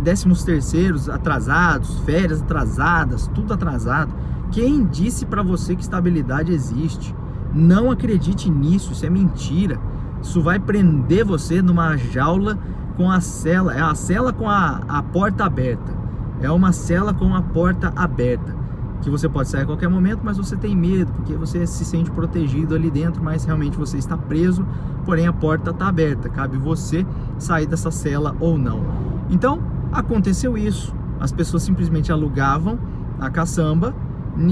décimos 0.00 0.44
terceiros 0.44 1.08
atrasados, 1.08 1.98
férias 2.00 2.42
atrasadas, 2.42 3.26
tudo 3.34 3.54
atrasado. 3.54 4.12
Quem 4.50 4.84
disse 4.84 5.26
para 5.26 5.42
você 5.42 5.74
que 5.74 5.82
estabilidade 5.82 6.52
existe? 6.52 7.14
Não 7.54 7.90
acredite 7.90 8.50
nisso, 8.50 8.92
isso 8.92 9.06
é 9.06 9.10
mentira. 9.10 9.78
Isso 10.22 10.42
vai 10.42 10.58
prender 10.58 11.24
você 11.24 11.62
numa 11.62 11.96
jaula 11.96 12.58
com 12.96 13.10
a 13.10 13.20
cela, 13.20 13.74
é 13.74 13.80
a 13.80 13.94
cela 13.94 14.32
com 14.32 14.48
a, 14.48 14.80
a 14.88 15.02
porta 15.02 15.44
aberta. 15.44 15.96
É 16.40 16.50
uma 16.50 16.72
cela 16.72 17.14
com 17.14 17.34
a 17.34 17.42
porta 17.42 17.92
aberta 17.94 18.57
que 19.00 19.10
você 19.10 19.28
pode 19.28 19.48
sair 19.48 19.62
a 19.62 19.66
qualquer 19.66 19.88
momento, 19.88 20.20
mas 20.22 20.36
você 20.36 20.56
tem 20.56 20.76
medo, 20.76 21.12
porque 21.12 21.34
você 21.34 21.66
se 21.66 21.84
sente 21.84 22.10
protegido 22.10 22.74
ali 22.74 22.90
dentro, 22.90 23.22
mas 23.22 23.44
realmente 23.44 23.76
você 23.76 23.96
está 23.96 24.16
preso, 24.16 24.66
porém 25.04 25.26
a 25.26 25.32
porta 25.32 25.70
está 25.70 25.88
aberta, 25.88 26.28
cabe 26.28 26.56
você 26.56 27.06
sair 27.38 27.66
dessa 27.66 27.90
cela 27.90 28.34
ou 28.40 28.58
não. 28.58 28.82
Então, 29.30 29.60
aconteceu 29.92 30.56
isso. 30.58 30.94
As 31.20 31.32
pessoas 31.32 31.62
simplesmente 31.62 32.12
alugavam 32.12 32.78
a 33.20 33.30
caçamba, 33.30 33.94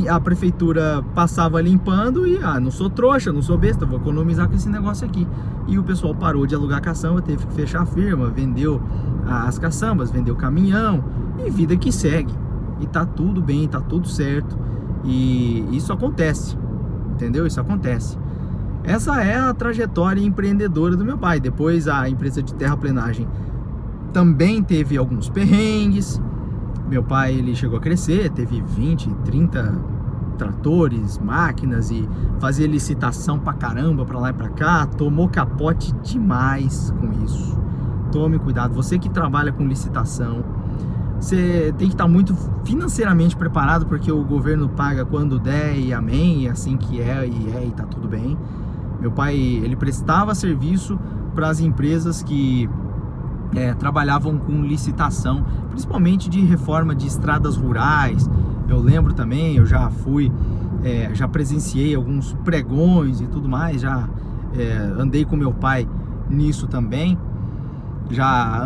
a 0.08 0.18
prefeitura 0.18 1.04
passava 1.14 1.60
limpando 1.60 2.26
e, 2.26 2.38
ah, 2.42 2.58
não 2.58 2.70
sou 2.70 2.90
trouxa, 2.90 3.32
não 3.32 3.42
sou 3.42 3.56
besta, 3.56 3.86
vou 3.86 3.98
economizar 3.98 4.48
com 4.48 4.54
esse 4.54 4.68
negócio 4.68 5.06
aqui. 5.06 5.26
E 5.68 5.78
o 5.78 5.82
pessoal 5.82 6.14
parou 6.14 6.46
de 6.46 6.54
alugar 6.54 6.80
caçamba, 6.80 7.22
teve 7.22 7.46
que 7.46 7.54
fechar 7.54 7.82
a 7.82 7.86
firma, 7.86 8.28
vendeu 8.28 8.82
as 9.26 9.58
caçambas, 9.58 10.10
vendeu 10.10 10.34
caminhão 10.34 11.04
e 11.44 11.50
vida 11.50 11.76
que 11.76 11.92
segue 11.92 12.45
e 12.80 12.86
tá 12.86 13.04
tudo 13.04 13.40
bem, 13.40 13.66
tá 13.68 13.80
tudo 13.80 14.08
certo. 14.08 14.56
E 15.04 15.66
isso 15.72 15.92
acontece, 15.92 16.56
entendeu? 17.12 17.46
Isso 17.46 17.60
acontece. 17.60 18.18
Essa 18.82 19.20
é 19.22 19.36
a 19.36 19.52
trajetória 19.52 20.20
empreendedora 20.20 20.96
do 20.96 21.04
meu 21.04 21.18
pai. 21.18 21.40
Depois 21.40 21.88
a 21.88 22.08
empresa 22.08 22.42
de 22.42 22.54
terraplenagem 22.54 23.26
também 24.12 24.62
teve 24.62 24.96
alguns 24.96 25.28
perrengues. 25.28 26.20
Meu 26.88 27.02
pai 27.02 27.34
ele 27.34 27.54
chegou 27.54 27.78
a 27.78 27.80
crescer, 27.80 28.30
teve 28.30 28.62
20, 28.62 29.10
30 29.24 29.96
tratores, 30.38 31.18
máquinas 31.18 31.90
e 31.90 32.08
fazia 32.38 32.66
licitação 32.66 33.38
pra 33.38 33.54
caramba 33.54 34.04
pra 34.04 34.18
lá 34.18 34.30
e 34.30 34.32
pra 34.32 34.48
cá. 34.50 34.86
Tomou 34.86 35.28
capote 35.28 35.92
demais 36.02 36.94
com 37.00 37.24
isso. 37.24 37.58
Tome 38.12 38.38
cuidado, 38.38 38.72
você 38.72 38.98
que 38.98 39.08
trabalha 39.08 39.50
com 39.50 39.66
licitação, 39.66 40.44
você 41.20 41.74
tem 41.78 41.88
que 41.88 41.94
estar 41.94 42.06
muito 42.06 42.34
financeiramente 42.64 43.36
preparado, 43.36 43.86
porque 43.86 44.10
o 44.12 44.22
governo 44.22 44.68
paga 44.68 45.04
quando 45.04 45.38
der 45.38 45.76
e 45.78 45.92
amém, 45.92 46.42
e 46.42 46.48
assim 46.48 46.76
que 46.76 47.00
é, 47.00 47.26
e 47.26 47.52
é, 47.56 47.66
e 47.66 47.70
tá 47.70 47.84
tudo 47.84 48.06
bem. 48.06 48.36
Meu 49.00 49.10
pai, 49.10 49.36
ele 49.36 49.76
prestava 49.76 50.34
serviço 50.34 50.98
para 51.34 51.48
as 51.48 51.60
empresas 51.60 52.22
que 52.22 52.68
é, 53.54 53.74
trabalhavam 53.74 54.38
com 54.38 54.62
licitação, 54.62 55.44
principalmente 55.70 56.28
de 56.28 56.40
reforma 56.40 56.94
de 56.94 57.06
estradas 57.06 57.56
rurais. 57.56 58.28
Eu 58.68 58.80
lembro 58.80 59.12
também, 59.12 59.56
eu 59.56 59.66
já 59.66 59.90
fui, 59.90 60.32
é, 60.82 61.14
já 61.14 61.28
presenciei 61.28 61.94
alguns 61.94 62.32
pregões 62.44 63.20
e 63.20 63.26
tudo 63.26 63.48
mais, 63.48 63.80
já 63.80 64.08
é, 64.56 64.76
andei 64.98 65.24
com 65.24 65.36
meu 65.36 65.52
pai 65.52 65.88
nisso 66.28 66.66
também. 66.66 67.18
Já 68.10 68.65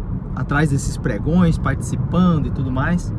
atrás 0.35 0.69
desses 0.69 0.97
pregões, 0.97 1.57
participando 1.57 2.47
e 2.47 2.51
tudo 2.51 2.71
mais. 2.71 3.13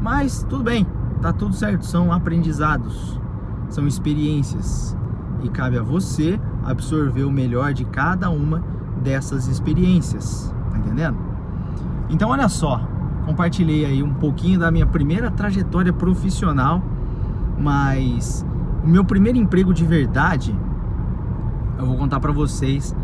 Mas 0.00 0.44
tudo 0.48 0.64
bem, 0.64 0.86
tá 1.20 1.32
tudo 1.32 1.54
certo, 1.54 1.84
são 1.84 2.12
aprendizados, 2.12 3.20
são 3.68 3.86
experiências 3.86 4.96
e 5.42 5.48
cabe 5.48 5.78
a 5.78 5.82
você 5.82 6.40
absorver 6.64 7.24
o 7.24 7.30
melhor 7.30 7.72
de 7.72 7.84
cada 7.84 8.30
uma 8.30 8.62
dessas 9.02 9.46
experiências, 9.48 10.54
tá 10.70 10.78
entendendo? 10.78 11.18
Então 12.08 12.30
olha 12.30 12.48
só, 12.48 12.80
compartilhei 13.24 13.84
aí 13.84 14.02
um 14.02 14.14
pouquinho 14.14 14.58
da 14.58 14.70
minha 14.70 14.86
primeira 14.86 15.30
trajetória 15.30 15.92
profissional, 15.92 16.82
mas 17.58 18.46
o 18.84 18.88
meu 18.88 19.04
primeiro 19.04 19.38
emprego 19.38 19.74
de 19.74 19.84
verdade, 19.84 20.56
eu 21.78 21.86
vou 21.86 21.96
contar 21.96 22.20
para 22.20 22.32
vocês 22.32 22.94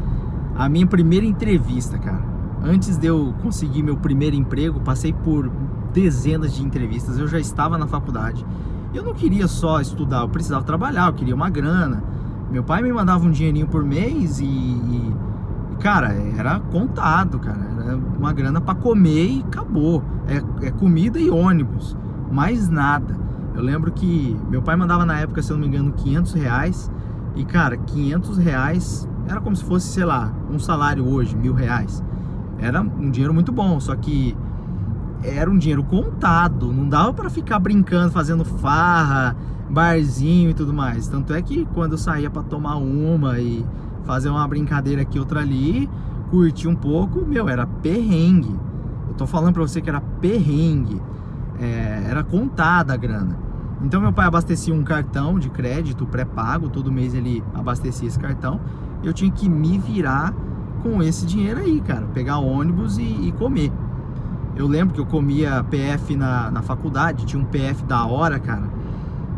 a 0.56 0.68
minha 0.68 0.86
primeira 0.86 1.26
entrevista, 1.26 1.98
cara. 1.98 2.31
Antes 2.64 2.96
de 2.96 3.06
eu 3.08 3.34
conseguir 3.42 3.82
meu 3.82 3.96
primeiro 3.96 4.36
emprego, 4.36 4.80
passei 4.80 5.12
por 5.12 5.50
dezenas 5.92 6.54
de 6.54 6.62
entrevistas. 6.64 7.18
Eu 7.18 7.26
já 7.26 7.38
estava 7.38 7.76
na 7.76 7.86
faculdade. 7.86 8.44
Eu 8.94 9.02
não 9.02 9.14
queria 9.14 9.48
só 9.48 9.80
estudar, 9.80 10.20
eu 10.20 10.28
precisava 10.28 10.64
trabalhar, 10.64 11.08
eu 11.08 11.14
queria 11.14 11.34
uma 11.34 11.50
grana. 11.50 12.02
Meu 12.50 12.62
pai 12.62 12.82
me 12.82 12.92
mandava 12.92 13.24
um 13.24 13.30
dinheirinho 13.30 13.66
por 13.66 13.84
mês 13.84 14.38
e, 14.38 14.44
e 14.44 15.14
cara, 15.80 16.12
era 16.36 16.60
contado, 16.60 17.38
cara. 17.38 17.72
Era 17.82 17.96
uma 17.96 18.32
grana 18.32 18.60
para 18.60 18.74
comer 18.74 19.26
e 19.26 19.44
acabou. 19.46 20.02
É, 20.28 20.66
é, 20.66 20.70
comida 20.70 21.18
e 21.18 21.30
ônibus, 21.30 21.96
mais 22.30 22.68
nada. 22.68 23.18
Eu 23.54 23.62
lembro 23.62 23.90
que 23.90 24.38
meu 24.48 24.62
pai 24.62 24.76
mandava 24.76 25.04
na 25.04 25.18
época, 25.18 25.42
se 25.42 25.50
eu 25.50 25.56
não 25.56 25.62
me 25.62 25.68
engano, 25.68 25.92
500 25.92 26.32
reais. 26.34 26.90
E, 27.34 27.44
cara, 27.44 27.76
500 27.76 28.38
reais 28.38 29.08
era 29.26 29.40
como 29.40 29.56
se 29.56 29.64
fosse, 29.64 29.88
sei 29.88 30.04
lá, 30.04 30.32
um 30.50 30.58
salário 30.58 31.06
hoje, 31.06 31.34
mil 31.34 31.54
reais. 31.54 32.02
Era 32.62 32.80
um 32.80 33.10
dinheiro 33.10 33.34
muito 33.34 33.50
bom, 33.50 33.80
só 33.80 33.94
que 33.96 34.36
era 35.24 35.50
um 35.50 35.58
dinheiro 35.58 35.82
contado, 35.82 36.72
não 36.72 36.88
dava 36.88 37.12
para 37.12 37.28
ficar 37.28 37.58
brincando, 37.58 38.12
fazendo 38.12 38.44
farra, 38.44 39.36
barzinho 39.68 40.50
e 40.50 40.54
tudo 40.54 40.72
mais. 40.72 41.08
Tanto 41.08 41.34
é 41.34 41.42
que 41.42 41.66
quando 41.74 41.92
eu 41.92 41.98
saía 41.98 42.30
para 42.30 42.42
tomar 42.42 42.76
uma 42.76 43.38
e 43.40 43.66
fazer 44.04 44.28
uma 44.28 44.46
brincadeira 44.46 45.02
aqui 45.02 45.18
outra 45.18 45.40
ali, 45.40 45.88
curtir 46.30 46.68
um 46.68 46.74
pouco, 46.74 47.24
meu, 47.26 47.48
era 47.48 47.66
perrengue. 47.66 48.56
Eu 49.08 49.14
tô 49.14 49.26
falando 49.26 49.54
para 49.54 49.62
você 49.62 49.80
que 49.80 49.88
era 49.88 50.00
perrengue. 50.00 51.00
É, 51.60 52.06
era 52.08 52.22
contada 52.22 52.94
a 52.94 52.96
grana. 52.96 53.36
Então 53.82 54.00
meu 54.00 54.12
pai 54.12 54.26
abastecia 54.26 54.72
um 54.72 54.84
cartão 54.84 55.38
de 55.38 55.50
crédito 55.50 56.06
pré-pago, 56.06 56.68
todo 56.68 56.90
mês 56.92 57.14
ele 57.14 57.42
abastecia 57.54 58.06
esse 58.06 58.18
cartão. 58.18 58.60
Eu 59.02 59.12
tinha 59.12 59.30
que 59.30 59.48
me 59.48 59.78
virar 59.78 60.32
com 60.82 61.02
esse 61.02 61.24
dinheiro 61.24 61.60
aí, 61.60 61.80
cara. 61.80 62.06
Pegar 62.12 62.38
ônibus 62.38 62.98
e, 62.98 63.02
e 63.02 63.32
comer. 63.38 63.72
Eu 64.54 64.66
lembro 64.66 64.94
que 64.94 65.00
eu 65.00 65.06
comia 65.06 65.64
PF 65.64 66.14
na, 66.14 66.50
na 66.50 66.60
faculdade, 66.60 67.24
tinha 67.24 67.40
um 67.40 67.44
PF 67.44 67.84
da 67.84 68.04
hora, 68.04 68.38
cara. 68.38 68.64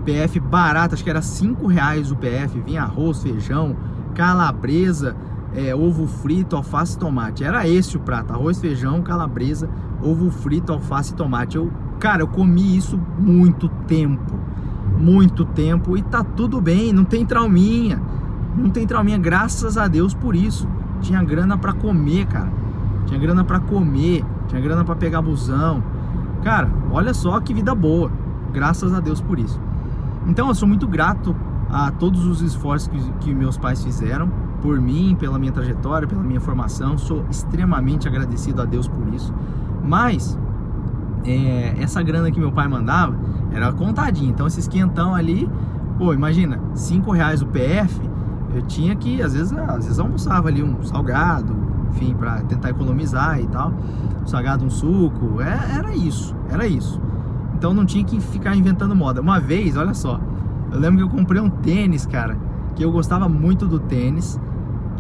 PF 0.05 0.41
barato, 0.41 0.95
acho 0.95 1.05
que 1.05 1.11
era 1.11 1.23
5 1.23 1.67
reais 1.67 2.11
o 2.11 2.17
PF. 2.17 2.61
Vinha 2.61 2.83
arroz, 2.83 3.23
feijão, 3.23 3.77
calabresa, 4.15 5.15
é, 5.55 5.75
ovo 5.75 6.07
frito, 6.07 6.57
alface 6.57 6.97
e 6.97 6.99
tomate. 6.99 7.45
Era 7.45 7.69
esse 7.69 7.97
o 7.97 8.01
prato: 8.01 8.33
arroz, 8.33 8.59
feijão, 8.59 9.03
calabresa, 9.03 9.69
ovo 10.03 10.31
frito, 10.31 10.73
alface 10.73 11.13
e 11.13 11.17
tomate. 11.17 11.57
Eu, 11.57 11.71
cara, 12.01 12.23
eu 12.23 12.29
comi 12.29 12.77
isso 12.77 12.99
muito 13.19 13.69
tempo. 13.87 14.35
Muito 14.99 15.45
tempo 15.45 15.97
e 15.97 16.03
tá 16.03 16.23
tudo 16.23 16.61
bem, 16.61 16.93
não 16.93 17.05
tem 17.05 17.25
trauminha. 17.25 18.01
Não 18.57 18.71
tem 18.71 18.87
trauminha, 18.87 19.19
graças 19.19 19.77
a 19.77 19.89
Deus 19.89 20.15
por 20.15 20.37
isso 20.37 20.69
tinha 21.05 21.23
grana 21.23 21.57
para 21.57 21.73
comer, 21.73 22.27
cara. 22.27 22.51
Tinha 23.07 23.21
grana 23.21 23.45
para 23.45 23.61
comer, 23.61 24.25
tinha 24.49 24.61
grana 24.61 24.85
para 24.85 24.97
pegar 24.97 25.21
busão. 25.21 25.83
Cara, 26.43 26.69
olha 26.91 27.13
só 27.15 27.39
que 27.41 27.53
vida 27.53 27.75
boa. 27.75 28.11
Graças 28.53 28.93
a 28.93 29.01
Deus 29.01 29.21
por 29.21 29.39
isso. 29.39 29.61
Então 30.27 30.49
eu 30.49 30.55
sou 30.55 30.67
muito 30.67 30.89
grato 30.89 31.37
a 31.71 31.91
todos 31.91 32.25
os 32.27 32.41
esforços 32.41 32.89
que, 32.89 32.99
que 33.21 33.35
meus 33.35 33.59
pais 33.59 33.85
fizeram 33.85 34.31
por 34.63 34.81
mim, 34.81 35.15
pela 35.19 35.39
minha 35.39 35.53
trajetória, 35.53 36.09
pela 36.09 36.23
minha 36.23 36.41
formação. 36.41 36.97
Sou 36.97 37.25
extremamente 37.31 38.09
agradecido 38.09 38.63
a 38.63 38.65
Deus 38.65 38.89
por 38.89 39.07
isso. 39.13 39.33
Mas 39.85 40.39
é, 41.25 41.75
essa 41.79 42.03
grana 42.03 42.31
que 42.31 42.41
meu 42.41 42.51
pai 42.51 42.67
mandava 42.67 43.15
era 43.53 43.71
contadinha. 43.73 44.31
Então 44.31 44.47
esses 44.47 44.67
quentão 44.67 45.15
ali, 45.15 45.51
pô, 45.99 46.15
imagina, 46.15 46.59
cinco 46.75 47.13
reais 47.13 47.43
o 47.43 47.47
PF 47.47 48.14
eu 48.55 48.63
tinha 48.63 48.95
que, 48.95 49.21
às 49.21 49.35
vezes, 49.35 49.53
às 49.53 49.85
vezes 49.85 49.99
almoçava 49.99 50.49
ali 50.49 50.63
um 50.63 50.83
salgado, 50.83 51.57
enfim, 51.91 52.15
para 52.15 52.41
tentar 52.43 52.71
economizar 52.71 53.41
e 53.41 53.47
tal. 53.49 53.73
Um 54.23 54.27
salgado, 54.27 54.65
um 54.65 54.71
suco, 54.71 55.41
é, 55.41 55.77
era 55.77 55.95
isso, 55.95 56.35
era 56.49 56.67
isso. 56.67 57.01
Então 57.55 57.75
não 57.75 57.85
tinha 57.85 58.05
que 58.05 58.21
ficar 58.21 58.55
inventando 58.55 58.95
moda. 58.95 59.21
Uma 59.21 59.41
vez, 59.41 59.77
olha 59.77 59.95
só, 59.95 60.21
eu 60.71 60.79
lembro 60.79 60.99
que 60.99 61.03
eu 61.03 61.09
comprei 61.09 61.41
um 61.41 61.51
tênis, 61.51 62.07
cara, 62.07 62.37
que 62.77 62.85
eu 62.85 62.93
gostava 62.93 63.29
muito 63.29 63.67
do 63.67 63.81
tênis. 63.81 64.41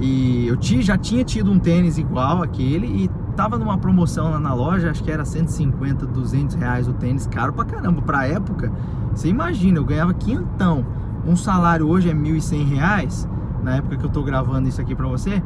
E 0.01 0.49
eu 0.49 0.57
tinha, 0.57 0.83
já 0.83 0.99
tinha 0.99 1.23
tido 1.23 1.53
um 1.53 1.59
tênis 1.59 1.99
igual 1.99 2.43
aquele 2.43 2.87
e 2.87 3.11
tava 3.37 3.57
numa 3.57 3.79
promoção 3.79 4.31
lá 4.31 4.41
na 4.41 4.53
loja, 4.53 4.91
acho 4.91 5.03
que 5.05 5.11
era 5.11 5.25
150, 5.25 6.07
200 6.07 6.57
reais 6.57 6.89
o 6.89 6.93
tênis, 6.93 7.27
caro 7.29 7.53
pra 7.53 7.65
caramba. 7.65 8.03
Pra 8.03 8.27
época, 8.27 8.73
você 9.15 9.29
imagina, 9.29 9.79
eu 9.79 9.85
ganhava 9.85 10.13
quinhentão. 10.13 10.85
Um 11.25 11.37
salário 11.37 11.89
hoje 11.89 12.11
é 12.11 12.15
1.100 12.15 12.69
reais 12.69 13.29
na 13.65 13.77
época 13.77 13.97
que 13.97 14.05
eu 14.05 14.11
tô 14.11 14.23
gravando 14.23 14.69
isso 14.69 14.81
aqui 14.81 14.95
pra 14.95 15.09
você, 15.09 15.43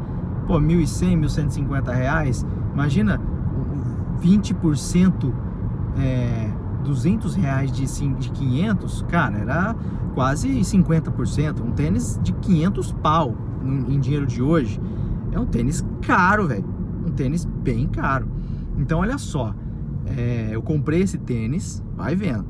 pô, 0.47 0.61
1.100, 0.61 1.21
1.150 1.21 1.95
reais, 1.95 2.45
imagina 2.75 3.21
20%, 4.21 5.33
é, 5.97 6.51
200 6.85 7.35
reais 7.37 7.71
de, 7.71 7.87
de 8.15 8.31
500, 8.31 9.03
cara, 9.09 9.39
era 9.39 9.77
quase 10.15 10.49
50%, 10.49 11.61
um 11.61 11.71
tênis 11.71 12.19
de 12.23 12.33
500 12.33 12.93
pau 12.93 13.37
em 13.89 14.01
dinheiro 14.01 14.27
de 14.27 14.43
hoje, 14.43 14.81
é 15.31 15.39
um 15.39 15.47
tênis 15.47 15.85
caro, 16.03 16.49
velho, 16.49 16.65
um 17.07 17.11
tênis 17.11 17.45
bem 17.45 17.87
caro, 17.87 18.29
então 18.77 19.01
olha 19.01 19.17
só, 19.17 19.55
é, 20.07 20.49
eu 20.51 20.63
comprei 20.63 21.03
esse 21.03 21.19
tênis, 21.19 21.85
vai 21.97 22.17
vendo, 22.17 22.47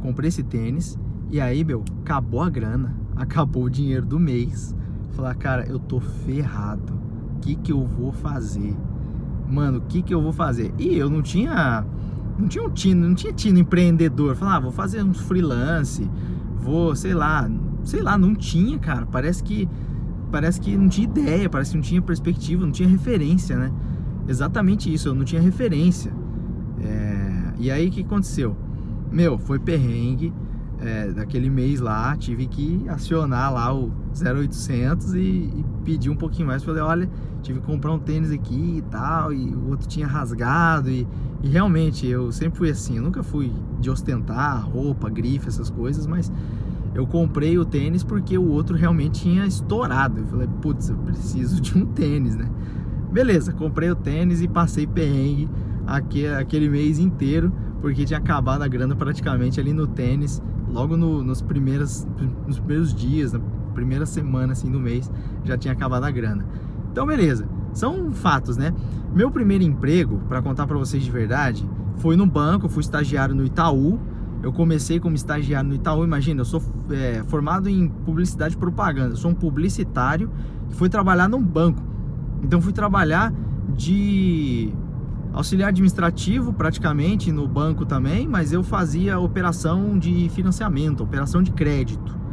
comprei 0.00 0.28
esse 0.28 0.42
tênis, 0.42 0.98
e 1.30 1.40
aí, 1.40 1.64
meu, 1.64 1.84
acabou 2.02 2.42
a 2.42 2.50
grana, 2.50 2.96
acabou 3.14 3.64
o 3.64 3.70
dinheiro 3.70 4.04
do 4.06 4.18
mês, 4.18 4.74
Falar, 5.14 5.34
cara, 5.34 5.66
eu 5.66 5.78
tô 5.78 6.00
ferrado. 6.00 6.92
O 7.36 7.40
que 7.40 7.54
que 7.54 7.72
eu 7.72 7.84
vou 7.84 8.12
fazer? 8.12 8.76
Mano, 9.48 9.78
o 9.78 9.82
que 9.82 10.02
que 10.02 10.12
eu 10.12 10.20
vou 10.20 10.32
fazer? 10.32 10.74
E 10.78 10.96
eu 10.96 11.08
não 11.08 11.22
tinha 11.22 11.84
não 12.38 12.48
tinha 12.48 12.64
um 12.64 12.70
tino, 12.70 13.08
não 13.08 13.14
tinha 13.14 13.32
tino 13.32 13.58
empreendedor. 13.58 14.34
Falar, 14.34 14.56
ah, 14.56 14.60
vou 14.60 14.72
fazer 14.72 15.02
uns 15.02 15.20
freelance, 15.20 16.10
vou, 16.56 16.96
sei 16.96 17.14
lá, 17.14 17.48
sei 17.84 18.02
lá, 18.02 18.18
não 18.18 18.34
tinha, 18.34 18.78
cara. 18.78 19.06
Parece 19.06 19.42
que 19.42 19.68
parece 20.32 20.60
que 20.60 20.76
não 20.76 20.88
tinha 20.88 21.04
ideia, 21.04 21.48
parece 21.48 21.70
que 21.70 21.76
não 21.76 21.84
tinha 21.84 22.02
perspectiva, 22.02 22.64
não 22.64 22.72
tinha 22.72 22.88
referência, 22.88 23.56
né? 23.56 23.72
Exatamente 24.26 24.92
isso, 24.92 25.08
eu 25.08 25.14
não 25.14 25.24
tinha 25.24 25.40
referência. 25.40 26.12
É... 26.82 27.52
E 27.58 27.70
aí 27.70 27.88
que 27.88 28.00
aconteceu? 28.00 28.56
Meu, 29.12 29.38
foi 29.38 29.60
perrengue 29.60 30.32
é, 30.80 31.12
daquele 31.12 31.48
mês 31.48 31.78
lá, 31.78 32.16
tive 32.16 32.46
que 32.46 32.84
acionar 32.88 33.52
lá 33.52 33.72
o 33.72 33.92
0800 34.14 35.14
e, 35.14 35.18
e 35.18 35.64
pedir 35.84 36.10
um 36.10 36.16
pouquinho 36.16 36.48
mais. 36.48 36.62
Falei, 36.62 36.82
olha, 36.82 37.10
tive 37.42 37.60
que 37.60 37.66
comprar 37.66 37.92
um 37.92 37.98
tênis 37.98 38.30
aqui 38.30 38.78
e 38.78 38.82
tal, 38.82 39.32
e 39.32 39.54
o 39.54 39.68
outro 39.70 39.88
tinha 39.88 40.06
rasgado. 40.06 40.90
E, 40.90 41.06
e 41.42 41.48
realmente, 41.48 42.06
eu 42.06 42.30
sempre 42.32 42.58
fui 42.58 42.70
assim, 42.70 42.96
eu 42.96 43.02
nunca 43.02 43.22
fui 43.22 43.52
de 43.80 43.90
ostentar 43.90 44.66
roupa, 44.68 45.10
grife, 45.10 45.48
essas 45.48 45.68
coisas, 45.70 46.06
mas 46.06 46.32
eu 46.94 47.06
comprei 47.06 47.58
o 47.58 47.64
tênis 47.64 48.04
porque 48.04 48.38
o 48.38 48.48
outro 48.48 48.76
realmente 48.76 49.22
tinha 49.22 49.46
estourado. 49.46 50.20
Eu 50.20 50.26
falei, 50.26 50.48
putz, 50.62 50.88
eu 50.88 50.96
preciso 50.96 51.60
de 51.60 51.76
um 51.76 51.84
tênis, 51.86 52.36
né? 52.36 52.48
Beleza, 53.12 53.52
comprei 53.52 53.90
o 53.90 53.96
tênis 53.96 54.40
e 54.42 54.48
passei 54.48 54.86
perrengue 54.86 55.48
aqui, 55.86 56.26
aquele 56.26 56.68
mês 56.68 56.98
inteiro, 56.98 57.52
porque 57.80 58.04
tinha 58.04 58.18
acabado 58.18 58.62
a 58.62 58.68
grana 58.68 58.96
praticamente 58.96 59.60
ali 59.60 59.72
no 59.72 59.86
tênis 59.86 60.42
logo 60.74 60.96
no, 60.96 61.22
nos, 61.22 61.40
primeiras, 61.40 62.06
nos 62.46 62.58
primeiros 62.58 62.92
dias, 62.92 63.32
na 63.32 63.40
primeira 63.74 64.06
semana 64.06 64.52
assim 64.52 64.70
do 64.70 64.80
mês, 64.80 65.10
já 65.44 65.58
tinha 65.58 65.72
acabado 65.72 66.04
a 66.04 66.10
grana. 66.10 66.46
Então, 66.90 67.06
beleza. 67.06 67.46
São 67.72 68.12
fatos, 68.12 68.56
né? 68.56 68.72
Meu 69.12 69.30
primeiro 69.30 69.64
emprego, 69.64 70.20
para 70.28 70.40
contar 70.40 70.66
para 70.66 70.78
vocês 70.78 71.02
de 71.02 71.10
verdade, 71.10 71.68
foi 71.96 72.16
no 72.16 72.24
banco, 72.24 72.68
fui 72.68 72.82
estagiário 72.82 73.34
no 73.34 73.44
Itaú. 73.44 73.98
Eu 74.42 74.52
comecei 74.52 75.00
como 75.00 75.16
estagiário 75.16 75.68
no 75.68 75.74
Itaú. 75.74 76.04
Imagina, 76.04 76.42
eu 76.42 76.44
sou 76.44 76.62
é, 76.90 77.22
formado 77.26 77.68
em 77.68 77.88
publicidade 77.88 78.54
e 78.54 78.58
propaganda. 78.58 79.14
Eu 79.14 79.16
sou 79.16 79.30
um 79.30 79.34
publicitário 79.34 80.30
que 80.68 80.76
foi 80.76 80.88
trabalhar 80.88 81.28
num 81.28 81.42
banco. 81.42 81.82
Então, 82.42 82.60
fui 82.60 82.72
trabalhar 82.72 83.32
de 83.74 84.72
auxiliar 85.32 85.70
administrativo 85.70 86.52
praticamente 86.52 87.32
no 87.32 87.48
banco 87.48 87.84
também, 87.84 88.28
mas 88.28 88.52
eu 88.52 88.62
fazia 88.62 89.18
operação 89.18 89.98
de 89.98 90.28
financiamento, 90.28 91.02
operação 91.02 91.42
de 91.42 91.50
crédito. 91.50 92.23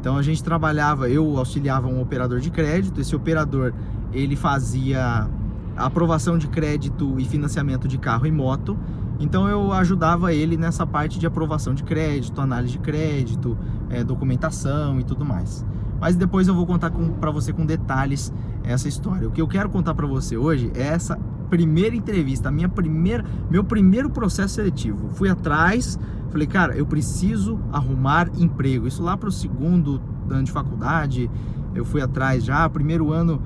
Então 0.00 0.16
a 0.16 0.22
gente 0.22 0.42
trabalhava, 0.42 1.10
eu 1.10 1.36
auxiliava 1.36 1.86
um 1.86 2.00
operador 2.00 2.40
de 2.40 2.50
crédito, 2.50 3.02
esse 3.02 3.14
operador 3.14 3.74
ele 4.14 4.34
fazia 4.34 5.28
aprovação 5.76 6.38
de 6.38 6.48
crédito 6.48 7.16
e 7.18 7.24
financiamento 7.26 7.86
de 7.86 7.98
carro 7.98 8.26
e 8.26 8.32
moto. 8.32 8.78
Então 9.20 9.46
eu 9.46 9.72
ajudava 9.74 10.32
ele 10.32 10.56
nessa 10.56 10.86
parte 10.86 11.18
de 11.18 11.26
aprovação 11.26 11.74
de 11.74 11.84
crédito, 11.84 12.40
análise 12.40 12.72
de 12.72 12.78
crédito, 12.78 13.58
é, 13.90 14.02
documentação 14.02 14.98
e 14.98 15.04
tudo 15.04 15.22
mais. 15.22 15.66
Mas 16.00 16.16
depois 16.16 16.48
eu 16.48 16.54
vou 16.54 16.66
contar 16.66 16.90
para 16.90 17.30
você 17.30 17.52
com 17.52 17.66
detalhes 17.66 18.32
essa 18.64 18.88
história. 18.88 19.28
O 19.28 19.30
que 19.30 19.42
eu 19.42 19.46
quero 19.46 19.68
contar 19.68 19.92
para 19.94 20.06
você 20.06 20.34
hoje 20.34 20.72
é 20.74 20.86
essa 20.86 21.18
primeira 21.50 21.94
entrevista, 21.96 22.48
a 22.48 22.52
minha 22.52 22.68
primeira, 22.68 23.24
meu 23.50 23.64
primeiro 23.64 24.08
processo 24.08 24.54
seletivo. 24.54 25.10
Fui 25.10 25.28
atrás, 25.28 25.98
falei, 26.30 26.46
cara, 26.46 26.76
eu 26.76 26.86
preciso 26.86 27.58
arrumar 27.72 28.30
emprego. 28.38 28.86
Isso 28.86 29.02
lá 29.02 29.16
para 29.16 29.28
o 29.28 29.32
segundo 29.32 30.00
ano 30.30 30.44
de 30.44 30.52
faculdade, 30.52 31.28
eu 31.74 31.84
fui 31.84 32.00
atrás 32.00 32.44
já. 32.44 32.68
Primeiro 32.68 33.12
ano 33.12 33.42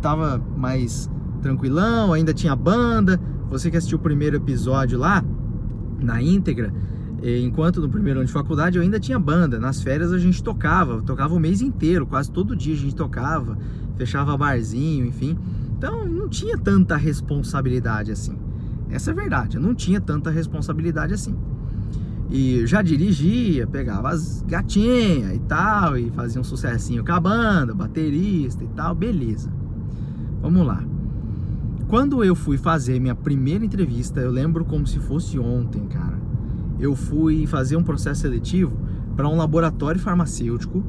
tava 0.00 0.42
mais 0.56 1.10
tranquilão, 1.42 2.12
ainda 2.12 2.32
tinha 2.32 2.56
banda. 2.56 3.20
Você 3.50 3.70
que 3.70 3.76
assistiu 3.76 3.98
o 3.98 4.00
primeiro 4.00 4.36
episódio 4.36 4.98
lá, 4.98 5.22
na 6.00 6.20
íntegra, 6.20 6.72
enquanto 7.22 7.80
no 7.80 7.88
primeiro 7.88 8.20
ano 8.20 8.26
de 8.26 8.32
faculdade 8.32 8.76
eu 8.76 8.82
ainda 8.82 8.98
tinha 8.98 9.18
banda. 9.18 9.58
Nas 9.58 9.82
férias 9.82 10.12
a 10.12 10.18
gente 10.18 10.42
tocava, 10.42 11.02
tocava 11.02 11.34
o 11.34 11.40
mês 11.40 11.60
inteiro, 11.60 12.06
quase 12.06 12.30
todo 12.30 12.56
dia 12.56 12.74
a 12.74 12.76
gente 12.76 12.94
tocava, 12.94 13.56
fechava 13.96 14.36
barzinho, 14.36 15.06
enfim. 15.06 15.38
Então 15.84 16.06
não 16.06 16.30
tinha 16.30 16.56
tanta 16.56 16.96
responsabilidade 16.96 18.10
assim. 18.10 18.38
Essa 18.88 19.10
é 19.10 19.12
a 19.12 19.14
verdade, 19.14 19.58
eu 19.58 19.62
não 19.62 19.74
tinha 19.74 20.00
tanta 20.00 20.30
responsabilidade 20.30 21.12
assim. 21.12 21.36
E 22.30 22.66
já 22.66 22.80
dirigia, 22.80 23.66
pegava 23.66 24.08
as 24.08 24.40
gatinhas 24.48 25.36
e 25.36 25.40
tal, 25.40 25.98
e 25.98 26.10
fazia 26.12 26.40
um 26.40 26.44
sucessinho 26.44 27.04
com 27.04 27.12
a 27.12 27.20
banda, 27.20 27.74
baterista 27.74 28.64
e 28.64 28.66
tal, 28.68 28.94
beleza. 28.94 29.52
Vamos 30.40 30.66
lá. 30.66 30.82
Quando 31.86 32.24
eu 32.24 32.34
fui 32.34 32.56
fazer 32.56 32.98
minha 32.98 33.14
primeira 33.14 33.62
entrevista, 33.62 34.20
eu 34.20 34.30
lembro 34.30 34.64
como 34.64 34.86
se 34.86 34.98
fosse 34.98 35.38
ontem, 35.38 35.86
cara. 35.88 36.18
Eu 36.80 36.96
fui 36.96 37.46
fazer 37.46 37.76
um 37.76 37.82
processo 37.82 38.22
seletivo 38.22 38.74
para 39.14 39.28
um 39.28 39.36
laboratório 39.36 40.00
farmacêutico 40.00 40.82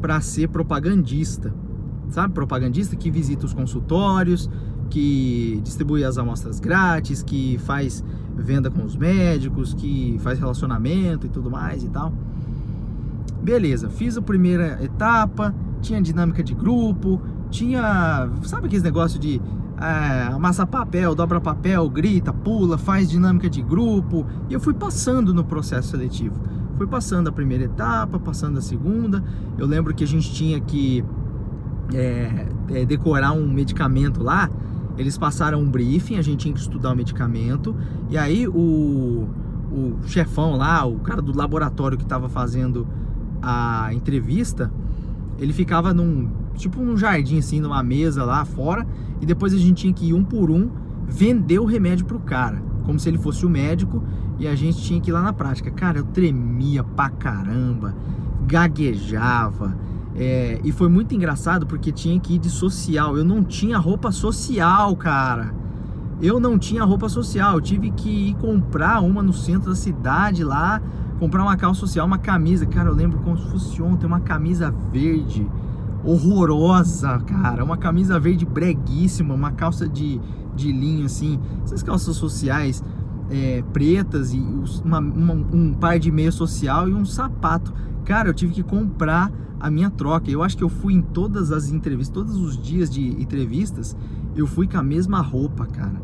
para 0.00 0.20
ser 0.20 0.48
propagandista. 0.48 1.54
Sabe, 2.10 2.34
propagandista 2.34 2.96
que 2.96 3.10
visita 3.10 3.46
os 3.46 3.52
consultórios, 3.52 4.50
que 4.90 5.60
distribui 5.62 6.04
as 6.04 6.18
amostras 6.18 6.58
grátis, 6.58 7.22
que 7.22 7.56
faz 7.58 8.04
venda 8.36 8.70
com 8.70 8.84
os 8.84 8.96
médicos, 8.96 9.72
que 9.72 10.18
faz 10.20 10.38
relacionamento 10.38 11.26
e 11.26 11.30
tudo 11.30 11.50
mais 11.50 11.84
e 11.84 11.88
tal. 11.88 12.12
Beleza, 13.42 13.88
fiz 13.88 14.16
a 14.18 14.22
primeira 14.22 14.82
etapa, 14.82 15.54
tinha 15.80 16.02
dinâmica 16.02 16.42
de 16.42 16.54
grupo, 16.54 17.22
tinha, 17.50 18.28
sabe 18.42 18.66
aqueles 18.66 18.82
negócio 18.82 19.18
de 19.18 19.40
é, 19.80 20.32
amassa 20.32 20.66
papel, 20.66 21.14
dobra 21.14 21.40
papel, 21.40 21.88
grita, 21.88 22.32
pula, 22.32 22.76
faz 22.76 23.08
dinâmica 23.08 23.48
de 23.48 23.62
grupo. 23.62 24.26
E 24.48 24.52
eu 24.52 24.60
fui 24.60 24.74
passando 24.74 25.32
no 25.32 25.42
processo 25.42 25.88
seletivo. 25.88 26.38
Fui 26.76 26.86
passando 26.86 27.28
a 27.28 27.32
primeira 27.32 27.64
etapa, 27.64 28.18
passando 28.18 28.58
a 28.58 28.62
segunda. 28.62 29.22
Eu 29.56 29.66
lembro 29.66 29.94
que 29.94 30.04
a 30.04 30.06
gente 30.06 30.32
tinha 30.32 30.60
que 30.60 31.04
é, 31.94 32.46
é, 32.70 32.84
decorar 32.84 33.32
um 33.32 33.48
medicamento 33.48 34.22
lá. 34.22 34.50
Eles 34.98 35.16
passaram 35.16 35.60
um 35.60 35.70
briefing, 35.70 36.16
a 36.16 36.22
gente 36.22 36.40
tinha 36.40 36.54
que 36.54 36.60
estudar 36.60 36.92
o 36.92 36.96
medicamento. 36.96 37.74
E 38.10 38.18
aí 38.18 38.46
o, 38.46 39.28
o 39.70 39.98
chefão 40.06 40.56
lá, 40.56 40.84
o 40.84 40.98
cara 40.98 41.22
do 41.22 41.36
laboratório 41.36 41.96
que 41.96 42.04
estava 42.04 42.28
fazendo 42.28 42.86
a 43.42 43.90
entrevista, 43.92 44.70
ele 45.38 45.52
ficava 45.52 45.94
num 45.94 46.28
tipo 46.54 46.82
num 46.82 46.96
jardim 46.96 47.38
assim, 47.38 47.60
numa 47.60 47.82
mesa 47.82 48.24
lá 48.24 48.44
fora, 48.44 48.86
e 49.20 49.26
depois 49.26 49.54
a 49.54 49.56
gente 49.56 49.82
tinha 49.82 49.92
que 49.92 50.08
ir 50.08 50.14
um 50.14 50.22
por 50.22 50.50
um 50.50 50.70
vender 51.08 51.58
o 51.58 51.64
remédio 51.64 52.04
pro 52.04 52.20
cara, 52.20 52.62
como 52.84 52.98
se 52.98 53.08
ele 53.08 53.18
fosse 53.18 53.46
o 53.46 53.48
médico, 53.48 54.02
e 54.38 54.46
a 54.46 54.54
gente 54.54 54.82
tinha 54.82 55.00
que 55.00 55.10
ir 55.10 55.12
lá 55.12 55.22
na 55.22 55.32
prática. 55.32 55.70
Cara, 55.70 55.98
eu 55.98 56.04
tremia 56.04 56.84
pra 56.84 57.08
caramba, 57.08 57.94
gaguejava, 58.46 59.76
é, 60.22 60.60
e 60.62 60.70
foi 60.70 60.90
muito 60.90 61.14
engraçado 61.14 61.66
porque 61.66 61.90
tinha 61.90 62.20
que 62.20 62.34
ir 62.34 62.38
de 62.38 62.50
social. 62.50 63.16
Eu 63.16 63.24
não 63.24 63.42
tinha 63.42 63.78
roupa 63.78 64.12
social, 64.12 64.94
cara. 64.94 65.54
Eu 66.20 66.38
não 66.38 66.58
tinha 66.58 66.84
roupa 66.84 67.08
social. 67.08 67.54
Eu 67.54 67.60
tive 67.62 67.90
que 67.90 68.28
ir 68.28 68.34
comprar 68.34 69.00
uma 69.00 69.22
no 69.22 69.32
centro 69.32 69.70
da 69.70 69.74
cidade 69.74 70.44
lá, 70.44 70.82
comprar 71.18 71.42
uma 71.42 71.56
calça 71.56 71.80
social, 71.80 72.06
uma 72.06 72.18
camisa. 72.18 72.66
Cara, 72.66 72.90
eu 72.90 72.94
lembro 72.94 73.18
como 73.20 73.38
se 73.38 73.48
fosse 73.50 73.80
ontem, 73.80 74.04
uma 74.04 74.20
camisa 74.20 74.70
verde 74.92 75.50
horrorosa, 76.04 77.18
cara. 77.20 77.64
Uma 77.64 77.78
camisa 77.78 78.20
verde 78.20 78.44
breguíssima, 78.44 79.32
uma 79.32 79.52
calça 79.52 79.88
de, 79.88 80.20
de 80.54 80.70
linho 80.70 81.06
assim, 81.06 81.40
essas 81.64 81.82
calças 81.82 82.14
sociais 82.16 82.84
é, 83.30 83.64
pretas 83.72 84.34
e 84.34 84.38
uma, 84.84 84.98
uma, 84.98 85.32
um 85.32 85.72
par 85.72 85.98
de 85.98 86.10
meia 86.10 86.30
social 86.30 86.90
e 86.90 86.92
um 86.92 87.06
sapato. 87.06 87.72
Cara, 88.10 88.28
eu 88.28 88.34
tive 88.34 88.52
que 88.52 88.62
comprar 88.64 89.30
a 89.60 89.70
minha 89.70 89.88
troca. 89.88 90.28
Eu 90.28 90.42
acho 90.42 90.56
que 90.56 90.64
eu 90.64 90.68
fui 90.68 90.94
em 90.94 91.00
todas 91.00 91.52
as 91.52 91.70
entrevistas, 91.70 92.12
todos 92.12 92.36
os 92.36 92.60
dias 92.60 92.90
de 92.90 93.08
entrevistas, 93.22 93.96
eu 94.34 94.48
fui 94.48 94.66
com 94.66 94.78
a 94.78 94.82
mesma 94.82 95.20
roupa, 95.20 95.64
cara. 95.64 96.02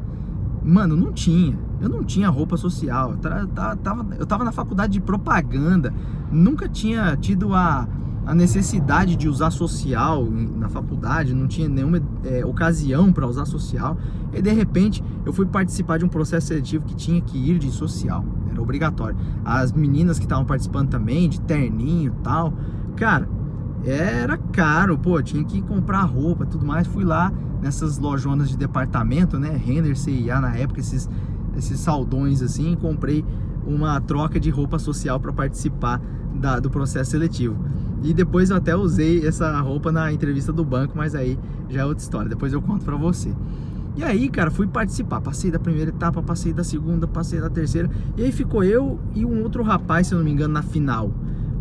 Mano, 0.63 0.95
não 0.95 1.13
tinha. 1.13 1.59
Eu 1.81 1.89
não 1.89 2.05
tinha 2.05 2.29
roupa 2.29 2.57
social. 2.57 3.11
Eu 3.11 3.49
tava, 3.83 4.07
eu 4.21 4.25
tava 4.25 4.45
na 4.45 4.53
faculdade 4.53 4.93
de 4.93 5.01
propaganda. 5.01 5.93
Nunca 6.31 6.69
tinha 6.69 7.17
tido 7.17 7.53
a 7.53 7.89
a 8.27 8.35
necessidade 8.35 9.15
de 9.15 9.29
usar 9.29 9.53
social 9.53 10.29
na 10.57 10.69
faculdade, 10.69 11.33
não 11.33 11.47
tinha 11.47 11.69
nenhuma 11.69 12.03
é, 12.25 12.45
ocasião 12.45 13.13
para 13.13 13.25
usar 13.25 13.45
social. 13.45 13.97
E 14.35 14.43
de 14.43 14.53
repente 14.53 15.03
eu 15.25 15.33
fui 15.33 15.47
participar 15.47 15.99
de 15.99 16.05
um 16.05 16.09
processo 16.09 16.49
seletivo 16.49 16.85
que 16.85 16.97
tinha 16.97 17.21
que 17.21 17.39
ir 17.39 17.61
de 17.61 17.71
social, 17.71 18.25
obrigatório. 18.67 19.17
As 19.45 19.73
meninas 19.73 20.19
que 20.19 20.25
estavam 20.25 20.45
participando 20.45 20.91
também, 20.91 21.29
de 21.29 21.41
terninho 21.41 22.13
e 22.13 22.23
tal, 22.23 22.53
cara, 22.97 23.29
era 23.85 24.37
caro, 24.37 24.99
pô, 24.99 25.23
tinha 25.23 25.45
que 25.45 25.63
comprar 25.63 26.03
roupa 26.03 26.45
tudo 26.45 26.67
mais. 26.67 26.87
Fui 26.87 27.05
lá 27.05 27.33
nessas 27.63 27.99
lojonas 27.99 28.49
de 28.49 28.57
departamento, 28.57 29.39
né, 29.39 29.51
Renner, 29.51 29.97
CIA 29.97 30.41
na 30.41 30.57
época, 30.57 30.81
esses, 30.81 31.09
esses 31.57 31.81
saldões 31.81 32.43
assim, 32.43 32.77
comprei 32.77 33.25
uma 33.67 34.01
troca 34.01 34.39
de 34.39 34.51
roupa 34.51 34.79
social 34.79 35.19
para 35.19 35.33
participar 35.33 36.01
da, 36.35 36.61
do 36.61 36.71
processo 36.71 37.13
seletivo. 37.13 37.57
E 38.03 38.13
depois 38.13 38.51
eu 38.51 38.57
até 38.57 38.77
usei 38.77 39.27
essa 39.27 39.59
roupa 39.61 39.91
na 39.91 40.13
entrevista 40.13 40.53
do 40.53 40.65
banco, 40.65 40.95
mas 40.97 41.15
aí 41.15 41.39
já 41.69 41.81
é 41.81 41.85
outra 41.85 42.03
história. 42.03 42.29
Depois 42.29 42.53
eu 42.53 42.61
conto 42.61 42.85
pra 42.85 42.97
você. 42.97 43.33
E 43.97 44.05
aí, 44.05 44.29
cara, 44.29 44.51
fui 44.51 44.67
participar. 44.67 45.23
Passei 45.23 45.51
da 45.51 45.59
primeira 45.59 45.91
etapa, 45.91 46.23
passei 46.23 46.53
da 46.53 46.63
segunda, 46.63 47.09
passei 47.09 47.41
da 47.41 47.49
terceira. 47.49 47.91
E 48.17 48.23
aí 48.23 48.31
ficou 48.31 48.63
eu 48.63 49.01
e 49.15 49.25
um 49.25 49.43
outro 49.43 49.63
rapaz, 49.63 50.09
se 50.09 50.15
eu 50.15 50.19
não 50.19 50.25
me 50.25 50.31
engano, 50.31 50.53
na 50.53 50.63
final. 50.63 51.11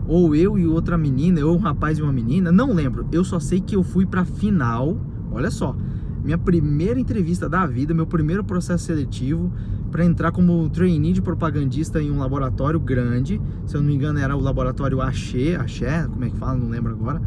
Ou 0.05 0.35
eu 0.35 0.59
e 0.59 0.67
outra 0.67 0.97
menina, 0.97 1.43
ou 1.45 1.55
um 1.55 1.59
rapaz 1.59 1.97
e 1.97 2.01
uma 2.01 2.11
menina, 2.11 2.51
não 2.51 2.73
lembro. 2.73 3.07
Eu 3.11 3.23
só 3.23 3.39
sei 3.39 3.61
que 3.61 3.75
eu 3.75 3.83
fui 3.83 4.05
pra 4.05 4.25
final. 4.25 4.97
Olha 5.31 5.49
só, 5.49 5.75
minha 6.23 6.37
primeira 6.37 6.99
entrevista 6.99 7.47
da 7.47 7.65
vida, 7.65 7.93
meu 7.93 8.05
primeiro 8.05 8.43
processo 8.43 8.85
seletivo 8.85 9.51
para 9.95 10.03
entrar 10.03 10.33
como 10.33 10.69
trainee 10.69 11.13
de 11.13 11.21
propagandista 11.21 12.01
em 12.01 12.11
um 12.11 12.19
laboratório 12.19 12.77
grande. 12.77 13.41
Se 13.65 13.77
eu 13.77 13.81
não 13.81 13.87
me 13.87 13.95
engano, 13.95 14.19
era 14.19 14.35
o 14.35 14.41
laboratório 14.41 14.99
Axé, 14.99 15.55
Axé, 15.55 16.05
como 16.05 16.25
é 16.25 16.29
que 16.29 16.35
fala, 16.35 16.55
não 16.55 16.67
lembro 16.67 16.91
agora. 16.91 17.21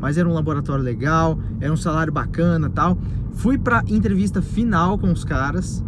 Mas 0.00 0.16
era 0.16 0.28
um 0.28 0.32
laboratório 0.32 0.82
legal, 0.82 1.38
era 1.60 1.72
um 1.72 1.76
salário 1.76 2.12
bacana 2.12 2.70
tal. 2.70 2.96
Fui 3.32 3.58
para 3.58 3.82
entrevista 3.88 4.40
final 4.40 4.98
com 4.98 5.12
os 5.12 5.24
caras. 5.24 5.84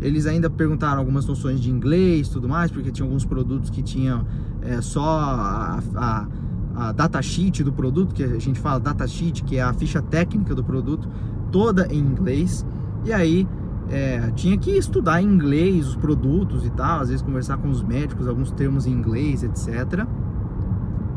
Eles 0.00 0.26
ainda 0.26 0.48
perguntaram 0.48 0.98
algumas 0.98 1.26
noções 1.26 1.60
de 1.60 1.70
inglês 1.70 2.28
tudo 2.28 2.48
mais, 2.48 2.70
porque 2.70 2.90
tinha 2.90 3.06
alguns 3.06 3.24
produtos 3.24 3.68
que 3.68 3.82
tinham 3.82 4.24
é, 4.62 4.80
só 4.80 5.02
a, 5.04 5.82
a, 5.94 6.26
a 6.74 6.92
datasheet 6.92 7.62
do 7.62 7.72
produto, 7.72 8.14
que 8.14 8.22
a 8.22 8.38
gente 8.38 8.58
fala 8.58 8.80
datasheet, 8.80 9.44
que 9.44 9.56
é 9.56 9.62
a 9.62 9.72
ficha 9.72 10.00
técnica 10.00 10.54
do 10.54 10.64
produto, 10.64 11.08
toda 11.52 11.86
em 11.92 11.98
inglês. 11.98 12.64
E 13.04 13.12
aí 13.12 13.46
é, 13.90 14.30
tinha 14.32 14.56
que 14.56 14.70
estudar 14.70 15.20
em 15.20 15.26
inglês 15.26 15.88
os 15.88 15.96
produtos 15.96 16.64
e 16.64 16.70
tal, 16.70 17.00
às 17.00 17.08
vezes 17.08 17.22
conversar 17.22 17.58
com 17.58 17.68
os 17.68 17.82
médicos, 17.82 18.26
alguns 18.26 18.50
termos 18.52 18.86
em 18.86 18.92
inglês, 18.92 19.42
etc. 19.42 20.06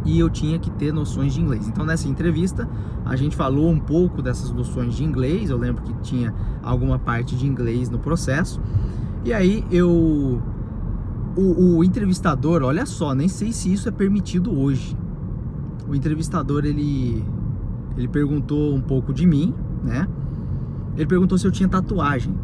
E 0.05 0.19
eu 0.19 0.29
tinha 0.29 0.59
que 0.59 0.69
ter 0.69 0.91
noções 0.91 1.33
de 1.33 1.41
inglês. 1.41 1.67
Então, 1.67 1.85
nessa 1.85 2.07
entrevista, 2.07 2.67
a 3.05 3.15
gente 3.15 3.35
falou 3.35 3.69
um 3.69 3.79
pouco 3.79 4.21
dessas 4.21 4.51
noções 4.51 4.95
de 4.95 5.03
inglês. 5.03 5.49
Eu 5.49 5.57
lembro 5.57 5.83
que 5.83 5.93
tinha 6.01 6.33
alguma 6.61 6.99
parte 6.99 7.35
de 7.35 7.47
inglês 7.47 7.89
no 7.89 7.99
processo. 7.99 8.59
E 9.23 9.33
aí 9.33 9.65
eu. 9.71 10.41
O, 11.35 11.77
o 11.77 11.83
entrevistador, 11.83 12.61
olha 12.61 12.85
só, 12.85 13.15
nem 13.15 13.27
sei 13.27 13.51
se 13.51 13.71
isso 13.71 13.89
é 13.89 13.91
permitido 13.91 14.55
hoje. 14.55 14.95
O 15.87 15.95
entrevistador 15.95 16.63
ele, 16.63 17.25
ele 17.97 18.07
perguntou 18.07 18.75
um 18.75 18.81
pouco 18.81 19.11
de 19.11 19.25
mim, 19.25 19.53
né? 19.83 20.07
Ele 20.95 21.07
perguntou 21.07 21.37
se 21.37 21.47
eu 21.47 21.51
tinha 21.51 21.67
tatuagem 21.67 22.35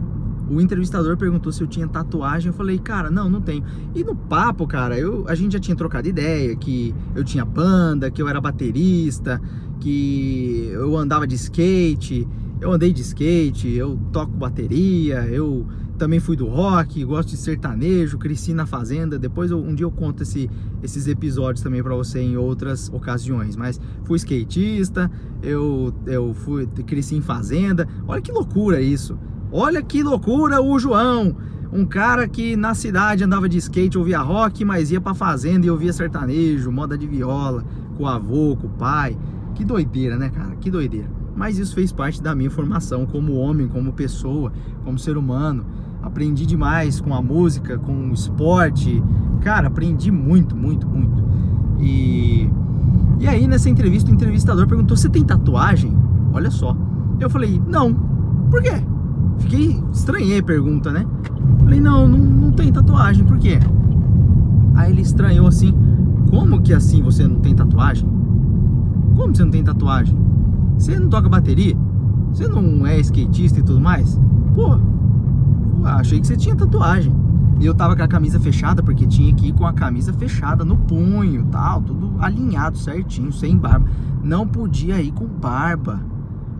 o 0.50 0.60
entrevistador 0.60 1.18
perguntou 1.18 1.52
se 1.52 1.62
eu 1.62 1.68
tinha 1.68 1.88
tatuagem. 1.88 2.48
Eu 2.48 2.54
falei, 2.54 2.80
cara, 2.80 3.10
não, 3.10 3.30
não 3.30 3.42
tenho. 3.42 3.64
E 3.94 4.04
no 4.04 4.16
papo, 4.16 4.66
cara, 4.68 4.98
eu, 4.98 5.26
a 5.28 5.36
gente 5.36 5.54
já 5.54 5.60
tinha 5.60 5.76
trocado 5.76 6.08
ideia 6.08 6.56
que 6.56 6.94
eu 7.16 7.24
tinha 7.24 7.46
banda, 7.46 8.10
que 8.10 8.22
eu 8.22 8.28
era 8.28 8.42
baterista, 8.42 9.42
que 9.80 10.70
eu 10.74 10.98
andava 10.98 11.26
de 11.26 11.36
skate 11.36 12.28
eu 12.62 12.72
andei 12.74 12.92
de 12.92 13.02
skate, 13.02 13.70
eu 13.70 13.98
toco 14.12 14.34
bateria, 14.34 15.26
eu 15.28 15.66
também 15.98 16.20
fui 16.20 16.36
do 16.36 16.46
rock, 16.46 17.04
gosto 17.06 17.30
de 17.30 17.38
sertanejo, 17.38 18.18
cresci 18.18 18.54
na 18.54 18.66
fazenda. 18.66 19.18
Depois 19.18 19.52
um 19.52 19.74
dia 19.74 19.86
eu 19.86 19.92
conto 19.92 20.24
esse, 20.24 20.50
esses 20.84 21.08
episódios 21.08 21.64
também 21.64 21.82
para 21.82 21.96
você 21.96 22.20
em 22.20 22.36
outras 22.36 22.90
ocasiões. 22.90 23.56
Mas 23.56 23.80
fui 24.04 24.18
skatista, 24.18 25.10
eu, 25.42 25.94
eu 26.06 26.34
fui 26.34 26.68
cresci 26.86 27.16
em 27.16 27.22
fazenda. 27.22 27.88
Olha 28.08 28.22
que 28.22 28.32
loucura 28.32 28.82
isso. 28.82 29.18
Olha 29.52 29.82
que 29.82 30.04
loucura 30.04 30.62
o 30.62 30.78
João. 30.80 31.36
Um 31.72 31.86
cara 31.86 32.28
que 32.28 32.56
na 32.56 32.74
cidade 32.74 33.24
andava 33.24 33.48
de 33.48 33.58
skate, 33.58 33.98
ouvia 33.98 34.20
rock, 34.20 34.66
mas 34.66 34.92
ia 34.92 35.00
pra 35.00 35.14
fazenda 35.14 35.66
e 35.66 35.70
ouvia 35.70 35.94
sertanejo, 35.94 36.72
moda 36.72 36.98
de 36.98 37.06
viola, 37.06 37.64
com 37.96 38.04
o 38.04 38.08
avô, 38.08 38.56
com 38.56 38.68
o 38.68 38.72
pai. 38.72 39.18
Que 39.54 39.64
doideira, 39.64 40.18
né, 40.18 40.30
cara? 40.30 40.56
Que 40.56 40.72
doideira 40.72 41.20
mas 41.40 41.58
isso 41.58 41.74
fez 41.74 41.90
parte 41.90 42.22
da 42.22 42.36
minha 42.36 42.52
formação 42.52 43.06
como 43.06 43.34
homem, 43.36 43.66
como 43.66 43.94
pessoa, 43.94 44.52
como 44.84 45.00
ser 45.00 45.16
humano. 45.16 45.66
Aprendi 46.04 46.46
demais 46.46 47.00
com 47.00 47.16
a 47.16 47.22
música, 47.22 47.78
com 47.80 48.10
o 48.10 48.14
esporte. 48.14 49.02
Cara, 49.40 49.68
aprendi 49.68 50.12
muito, 50.12 50.54
muito, 50.54 50.86
muito. 50.86 51.24
E 51.80 52.50
e 53.22 53.28
aí 53.28 53.48
nessa 53.48 53.70
entrevista 53.70 54.12
o 54.12 54.14
entrevistador 54.14 54.68
perguntou: 54.68 54.98
"Você 54.98 55.08
tem 55.08 55.24
tatuagem?" 55.24 55.98
Olha 56.34 56.52
só. 56.52 56.76
Eu 57.22 57.30
falei: 57.30 57.62
"Não". 57.66 57.94
Por 58.52 58.62
quê? 58.62 58.84
Fiquei 59.40 59.82
estranhei 59.92 60.40
a 60.40 60.44
pergunta, 60.44 60.92
né? 60.92 61.06
Falei: 61.60 61.80
"Não, 61.80 62.08
não, 62.08 62.20
não 62.20 62.52
tem 62.52 62.72
tatuagem. 62.72 63.26
Por 63.26 63.38
quê?" 63.38 63.60
Aí 64.76 64.92
ele 64.92 65.02
estranhou 65.02 65.48
assim: 65.48 65.74
"Como 66.30 66.62
que 66.62 66.74
assim 66.74 67.02
você 67.02 67.28
não 67.28 67.40
tem 67.40 67.56
tatuagem?" 67.56 68.08
Como 69.16 69.36
você 69.36 69.44
não 69.44 69.52
tem 69.52 69.64
tatuagem? 69.64 70.18
Você 70.78 70.98
não 70.98 71.10
toca 71.10 71.28
bateria? 71.28 71.76
Você 72.32 72.48
não 72.48 72.88
é 72.88 72.98
skatista 73.00 73.60
e 73.60 73.64
tudo 73.64 73.82
mais? 73.82 74.18
Pô, 74.56 74.80
achei 75.84 76.22
que 76.22 76.28
você 76.28 76.38
tinha 76.38 76.56
tatuagem. 76.56 77.14
E 77.60 77.66
eu 77.66 77.74
tava 77.74 77.98
com 77.98 78.04
a 78.04 78.08
camisa 78.08 78.40
fechada, 78.40 78.82
porque 78.82 79.06
tinha 79.06 79.34
que 79.34 79.50
ir 79.50 79.54
com 79.54 79.66
a 79.66 79.74
camisa 79.74 80.14
fechada 80.14 80.64
no 80.64 80.78
punho, 80.78 81.46
tal, 81.52 81.82
tudo 81.82 82.14
alinhado 82.20 82.78
certinho, 82.78 83.34
sem 83.34 83.58
barba. 83.58 83.90
Não 84.24 84.48
podia 84.48 85.02
ir 85.02 85.12
com 85.12 85.26
barba. 85.26 86.00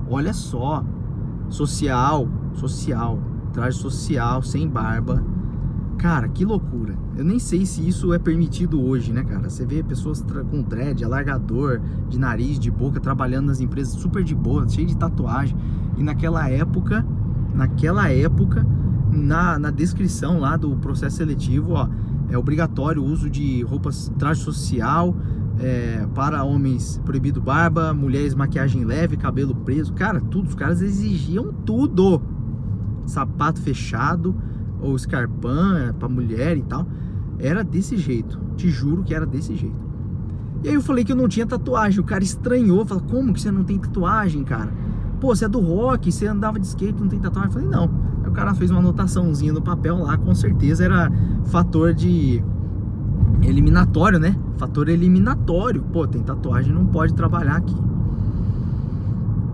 Olha 0.10 0.34
só. 0.34 0.84
Social, 1.50 2.28
social, 2.54 3.20
traje 3.54 3.78
social, 3.78 4.42
sem 4.42 4.68
barba. 4.68 5.24
Cara, 5.98 6.30
que 6.30 6.46
loucura. 6.46 6.98
Eu 7.18 7.26
nem 7.26 7.40
sei 7.40 7.66
se 7.66 7.86
isso 7.86 8.14
é 8.14 8.20
permitido 8.20 8.82
hoje, 8.82 9.12
né, 9.12 9.24
cara? 9.24 9.50
Você 9.50 9.66
vê 9.66 9.84
pessoas 9.84 10.24
com 10.50 10.62
dread, 10.62 11.04
alargador 11.04 11.82
de 12.08 12.18
nariz, 12.18 12.58
de 12.58 12.72
boca, 12.72 13.00
trabalhando 13.00 13.48
nas 13.48 13.60
empresas 13.60 13.94
super 13.94 14.24
de 14.24 14.34
boa, 14.34 14.68
cheio 14.70 14.88
de 14.88 14.96
tatuagem. 14.96 15.58
E 15.98 16.04
naquela 16.04 16.50
época, 16.50 17.06
naquela 17.54 18.10
época, 18.10 18.66
na, 19.12 19.60
na 19.60 19.72
descrição 19.72 20.40
lá 20.40 20.56
do 20.56 20.78
processo 20.78 21.18
seletivo, 21.18 21.74
ó, 21.74 21.90
é 22.30 22.38
obrigatório 22.38 23.04
o 23.04 23.06
uso 23.06 23.30
de 23.30 23.62
roupas, 23.64 24.10
traje 24.18 24.42
social, 24.42 25.14
é, 25.60 26.08
para 26.16 26.44
homens 26.44 27.02
proibido 27.06 27.42
barba, 27.42 27.94
mulheres 27.94 28.34
maquiagem 28.34 28.86
leve, 28.86 29.18
cabelo 29.18 29.54
preso, 29.54 29.94
cara, 29.94 30.22
tudo, 30.22 30.48
os 30.48 30.56
caras 30.56 30.82
exigiam 30.82 31.54
tudo. 31.66 32.22
Sapato 33.06 33.60
fechado, 33.62 34.36
ou 34.80 34.96
escarpão 34.96 35.78
é, 35.78 35.92
para 35.92 36.08
mulher 36.08 36.58
e 36.58 36.62
tal. 36.62 36.88
Era 37.38 37.64
desse 37.64 37.98
jeito. 37.98 38.40
Te 38.56 38.70
juro 38.70 39.04
que 39.04 39.14
era 39.14 39.26
desse 39.26 39.56
jeito. 39.56 39.90
E 40.64 40.70
aí 40.70 40.76
eu 40.76 40.82
falei 40.82 41.04
que 41.04 41.12
eu 41.12 41.16
não 41.16 41.28
tinha 41.28 41.46
tatuagem. 41.46 42.00
O 42.00 42.04
cara 42.04 42.24
estranhou. 42.24 42.86
Falou, 42.86 43.04
como 43.04 43.34
que 43.34 43.42
você 43.42 43.52
não 43.52 43.64
tem 43.64 43.80
tatuagem, 43.80 44.44
cara? 44.44 44.72
Pô, 45.20 45.36
você 45.36 45.46
é 45.46 45.50
do 45.50 45.60
rock, 45.60 46.12
você 46.12 46.28
andava 46.28 46.60
de 46.60 46.68
skate, 46.68 47.00
não 47.00 47.08
tem 47.08 47.20
tatuagem? 47.20 47.50
Eu 47.50 47.54
falei, 47.54 47.70
não. 47.70 47.90
Aí 48.24 48.30
o 48.30 48.34
cara 48.34 48.54
fez 48.54 48.70
uma 48.70 48.80
anotaçãozinha 48.80 49.54
no 49.54 49.62
papel 49.62 49.98
lá, 49.98 50.18
com 50.18 50.34
certeza 50.36 50.84
era 50.84 51.12
fator 51.46 51.94
de 51.94 52.44
eliminatório, 53.42 54.20
né? 54.20 54.36
Fator 54.58 54.90
eliminatório. 54.90 55.82
Pô, 55.94 56.08
tem 56.08 56.22
tatuagem, 56.22 56.74
não 56.74 56.86
pode 56.86 57.14
trabalhar 57.14 57.56
aqui. 57.56 57.76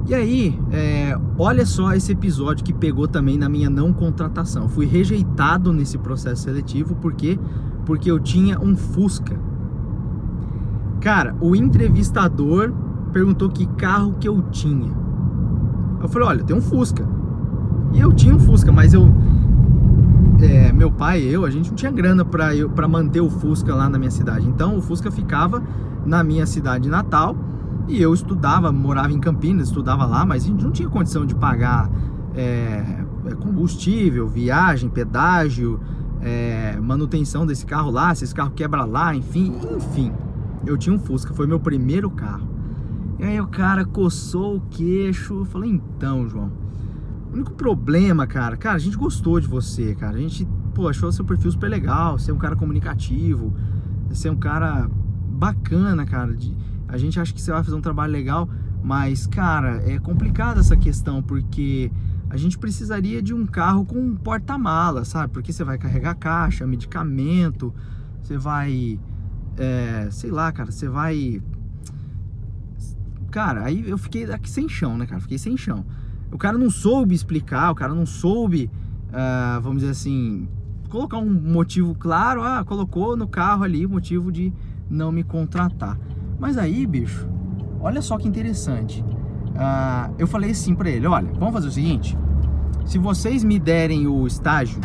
E 0.07 0.13
aí, 0.13 0.59
é, 0.71 1.17
olha 1.37 1.65
só 1.65 1.93
esse 1.93 2.11
episódio 2.11 2.63
que 2.63 2.71
pegou 2.71 3.07
também 3.07 3.37
na 3.37 3.49
minha 3.49 3.69
não 3.69 3.91
contratação. 3.91 4.69
fui 4.69 4.85
rejeitado 4.85 5.73
nesse 5.73 5.97
processo 5.97 6.43
seletivo 6.43 6.95
porque 6.95 7.39
porque 7.85 8.09
eu 8.09 8.19
tinha 8.19 8.59
um 8.59 8.75
Fusca. 8.75 9.39
Cara, 10.99 11.35
o 11.39 11.55
entrevistador 11.55 12.73
perguntou 13.13 13.49
que 13.49 13.65
carro 13.65 14.15
que 14.19 14.27
eu 14.27 14.41
tinha. 14.51 14.91
Eu 16.01 16.09
falei, 16.09 16.27
olha, 16.27 16.43
tem 16.43 16.55
um 16.55 16.61
Fusca. 16.61 17.07
E 17.93 17.99
eu 17.99 18.11
tinha 18.11 18.35
um 18.35 18.39
Fusca, 18.39 18.71
mas 18.71 18.93
eu 18.93 19.13
é, 20.41 20.71
meu 20.71 20.91
pai 20.91 21.21
e 21.21 21.31
eu, 21.31 21.45
a 21.45 21.49
gente 21.49 21.69
não 21.69 21.75
tinha 21.75 21.91
grana 21.91 22.25
para 22.25 22.87
manter 22.87 23.21
o 23.21 23.29
Fusca 23.29 23.73
lá 23.73 23.89
na 23.89 23.97
minha 23.97 24.11
cidade. 24.11 24.47
Então 24.47 24.77
o 24.77 24.81
Fusca 24.81 25.11
ficava 25.11 25.63
na 26.05 26.23
minha 26.23 26.45
cidade 26.45 26.89
natal 26.89 27.35
e 27.87 28.01
eu 28.01 28.13
estudava, 28.13 28.71
morava 28.71 29.13
em 29.13 29.19
Campinas, 29.19 29.67
estudava 29.67 30.05
lá, 30.05 30.25
mas 30.25 30.43
a 30.43 30.47
gente 30.47 30.63
não 30.63 30.71
tinha 30.71 30.89
condição 30.89 31.25
de 31.25 31.35
pagar 31.35 31.89
é, 32.33 33.03
é 33.25 33.35
combustível, 33.35 34.27
viagem, 34.27 34.89
pedágio, 34.89 35.79
é, 36.21 36.77
manutenção 36.81 37.45
desse 37.45 37.65
carro 37.65 37.91
lá, 37.91 38.13
se 38.13 38.23
esse 38.23 38.33
carro 38.33 38.51
quebra 38.51 38.83
lá, 38.83 39.15
enfim, 39.15 39.53
enfim. 39.75 40.11
Eu 40.65 40.77
tinha 40.77 40.95
um 40.95 40.99
Fusca, 40.99 41.33
foi 41.33 41.45
meu 41.45 41.59
primeiro 41.59 42.09
carro. 42.09 42.47
E 43.19 43.23
aí 43.23 43.39
o 43.39 43.47
cara 43.47 43.85
coçou 43.85 44.57
o 44.57 44.61
queixo, 44.61 45.35
eu 45.35 45.45
falei, 45.45 45.69
então, 45.69 46.27
João, 46.27 46.51
o 47.35 47.37
único 47.37 47.51
problema, 47.53 48.25
cara, 48.25 48.55
cara, 48.55 48.77
a 48.77 48.79
gente 48.79 48.95
gostou 48.95 49.39
de 49.41 49.47
você, 49.47 49.93
cara. 49.93 50.15
A 50.15 50.19
gente, 50.19 50.47
pô, 50.73 50.87
achou 50.87 51.11
seu 51.11 51.25
perfil 51.25 51.51
super 51.51 51.69
legal, 51.69 52.17
ser 52.17 52.31
é 52.31 52.33
um 52.33 52.37
cara 52.37 52.55
comunicativo, 52.55 53.53
ser 54.11 54.29
é 54.29 54.31
um 54.31 54.37
cara 54.37 54.89
bacana, 55.27 56.05
cara. 56.05 56.33
De, 56.33 56.55
a 56.87 56.97
gente 56.97 57.19
acha 57.19 57.33
que 57.33 57.41
você 57.41 57.51
vai 57.51 57.61
fazer 57.61 57.75
um 57.75 57.81
trabalho 57.81 58.13
legal, 58.13 58.49
mas, 58.81 59.27
cara, 59.27 59.83
é 59.85 59.99
complicada 59.99 60.61
essa 60.61 60.77
questão, 60.77 61.21
porque 61.21 61.91
a 62.29 62.37
gente 62.37 62.57
precisaria 62.57 63.21
de 63.21 63.33
um 63.33 63.45
carro 63.45 63.85
com 63.85 63.99
um 63.99 64.15
porta-mala, 64.15 65.03
sabe? 65.03 65.33
Porque 65.33 65.51
você 65.51 65.63
vai 65.65 65.77
carregar 65.77 66.15
caixa, 66.15 66.65
medicamento, 66.65 67.73
você 68.23 68.37
vai. 68.37 68.97
É, 69.57 70.07
sei 70.09 70.31
lá, 70.31 70.53
cara, 70.53 70.71
você 70.71 70.87
vai. 70.87 71.41
Cara, 73.29 73.65
aí 73.65 73.89
eu 73.89 73.97
fiquei 73.97 74.23
aqui 74.31 74.49
sem 74.49 74.69
chão, 74.69 74.97
né, 74.97 75.05
cara? 75.05 75.19
Fiquei 75.19 75.37
sem 75.37 75.57
chão. 75.57 75.85
O 76.35 76.37
cara 76.37 76.57
não 76.57 76.69
soube 76.69 77.15
explicar, 77.15 77.71
o 77.71 77.75
cara 77.75 77.95
não 77.95 78.05
soube, 78.05 78.69
uh, 79.07 79.61
vamos 79.61 79.79
dizer 79.79 79.91
assim, 79.91 80.49
colocar 80.89 81.17
um 81.17 81.31
motivo 81.31 81.95
claro. 81.95 82.43
Ah, 82.43 82.61
colocou 82.65 83.15
no 83.15 83.25
carro 83.25 83.63
ali 83.63 83.85
o 83.85 83.89
motivo 83.89 84.33
de 84.33 84.51
não 84.89 85.13
me 85.13 85.23
contratar. 85.23 85.97
Mas 86.37 86.57
aí, 86.57 86.85
bicho, 86.85 87.25
olha 87.79 88.01
só 88.01 88.17
que 88.17 88.27
interessante. 88.27 89.01
Uh, 89.01 90.13
eu 90.17 90.27
falei 90.27 90.51
assim 90.51 90.75
para 90.75 90.89
ele: 90.89 91.07
olha, 91.07 91.31
vamos 91.39 91.53
fazer 91.53 91.69
o 91.69 91.71
seguinte. 91.71 92.17
Se 92.83 92.97
vocês 92.97 93.41
me 93.41 93.57
derem 93.57 94.05
o 94.05 94.27
estágio, 94.27 94.81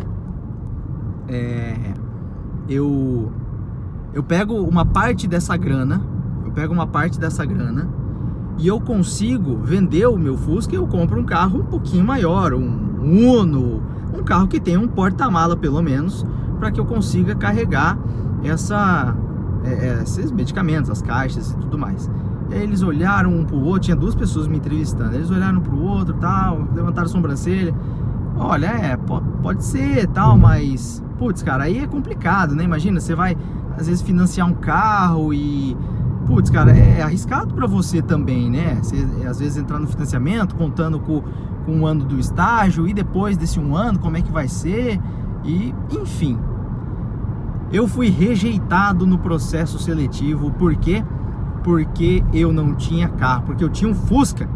é, 1.26 1.74
eu 2.68 3.32
eu 4.14 4.22
pego 4.22 4.54
uma 4.54 4.84
parte 4.84 5.26
dessa 5.26 5.56
grana, 5.56 6.00
eu 6.44 6.52
pego 6.52 6.72
uma 6.72 6.86
parte 6.86 7.18
dessa 7.18 7.44
grana 7.44 7.99
e 8.60 8.66
eu 8.66 8.78
consigo 8.78 9.56
vender 9.62 10.06
o 10.06 10.18
meu 10.18 10.36
Fusca 10.36 10.74
eu 10.74 10.86
compro 10.86 11.18
um 11.18 11.24
carro 11.24 11.60
um 11.60 11.64
pouquinho 11.64 12.04
maior, 12.04 12.52
um 12.52 12.90
Uno, 13.00 13.82
um 14.14 14.22
carro 14.22 14.46
que 14.46 14.60
tenha 14.60 14.78
um 14.78 14.86
porta-mala 14.86 15.56
pelo 15.56 15.80
menos, 15.82 16.24
para 16.58 16.70
que 16.70 16.78
eu 16.78 16.84
consiga 16.84 17.34
carregar 17.34 17.98
essa 18.44 19.16
é, 19.64 19.70
é, 19.70 20.02
esses 20.02 20.30
medicamentos, 20.30 20.90
as 20.90 21.00
caixas 21.00 21.52
e 21.52 21.56
tudo 21.56 21.78
mais. 21.78 22.10
E 22.50 22.54
aí 22.54 22.62
eles 22.62 22.82
olharam 22.82 23.34
um 23.34 23.44
pro 23.44 23.58
outro, 23.58 23.80
tinha 23.80 23.96
duas 23.96 24.14
pessoas 24.14 24.46
me 24.46 24.58
entrevistando, 24.58 25.14
eles 25.14 25.30
olharam 25.30 25.60
pro 25.60 25.80
outro 25.80 26.14
tal, 26.14 26.66
levantaram 26.74 27.06
a 27.06 27.10
sobrancelha. 27.10 27.74
Olha, 28.36 28.66
é, 28.66 28.98
pode 29.42 29.64
ser 29.64 30.06
tal, 30.08 30.36
mas, 30.36 31.02
putz, 31.18 31.42
cara, 31.42 31.64
aí 31.64 31.78
é 31.78 31.86
complicado, 31.86 32.54
né? 32.54 32.64
Imagina, 32.64 33.00
você 33.00 33.14
vai 33.14 33.36
às 33.78 33.86
vezes 33.86 34.02
financiar 34.02 34.48
um 34.48 34.54
carro 34.54 35.32
e, 35.32 35.76
putz, 36.30 36.48
cara, 36.48 36.70
é 36.70 37.02
arriscado 37.02 37.52
para 37.52 37.66
você 37.66 38.00
também, 38.00 38.48
né? 38.48 38.78
Você 38.80 39.04
às 39.26 39.40
vezes 39.40 39.56
entrar 39.56 39.80
no 39.80 39.88
financiamento 39.88 40.54
contando 40.54 41.00
com, 41.00 41.24
com 41.66 41.72
um 41.72 41.84
ano 41.84 42.04
do 42.04 42.20
estágio 42.20 42.86
e 42.86 42.94
depois 42.94 43.36
desse 43.36 43.58
um 43.58 43.74
ano, 43.74 43.98
como 43.98 44.16
é 44.16 44.22
que 44.22 44.30
vai 44.30 44.46
ser? 44.46 45.00
E, 45.42 45.74
enfim, 45.90 46.38
eu 47.72 47.88
fui 47.88 48.08
rejeitado 48.08 49.04
no 49.08 49.18
processo 49.18 49.76
seletivo, 49.80 50.52
por 50.52 50.76
quê? 50.76 51.04
Porque 51.64 52.22
eu 52.32 52.52
não 52.52 52.76
tinha 52.76 53.08
carro, 53.08 53.42
porque 53.46 53.64
eu 53.64 53.68
tinha 53.68 53.90
um 53.90 53.94
Fusca. 53.94 54.48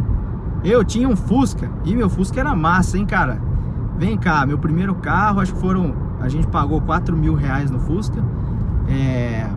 Eu 0.62 0.84
tinha 0.84 1.08
um 1.08 1.16
Fusca 1.16 1.68
e 1.84 1.94
meu 1.96 2.08
Fusca 2.08 2.38
era 2.38 2.54
massa, 2.54 2.96
hein, 2.96 3.04
cara? 3.04 3.42
Vem 3.98 4.16
cá, 4.16 4.46
meu 4.46 4.58
primeiro 4.58 4.94
carro, 4.94 5.40
acho 5.40 5.52
que 5.52 5.60
foram. 5.60 5.92
A 6.20 6.28
gente 6.28 6.46
pagou 6.46 6.80
4 6.80 7.16
mil 7.16 7.34
reais 7.34 7.68
no 7.68 7.80
Fusca. 7.80 8.24
É, 8.88 9.48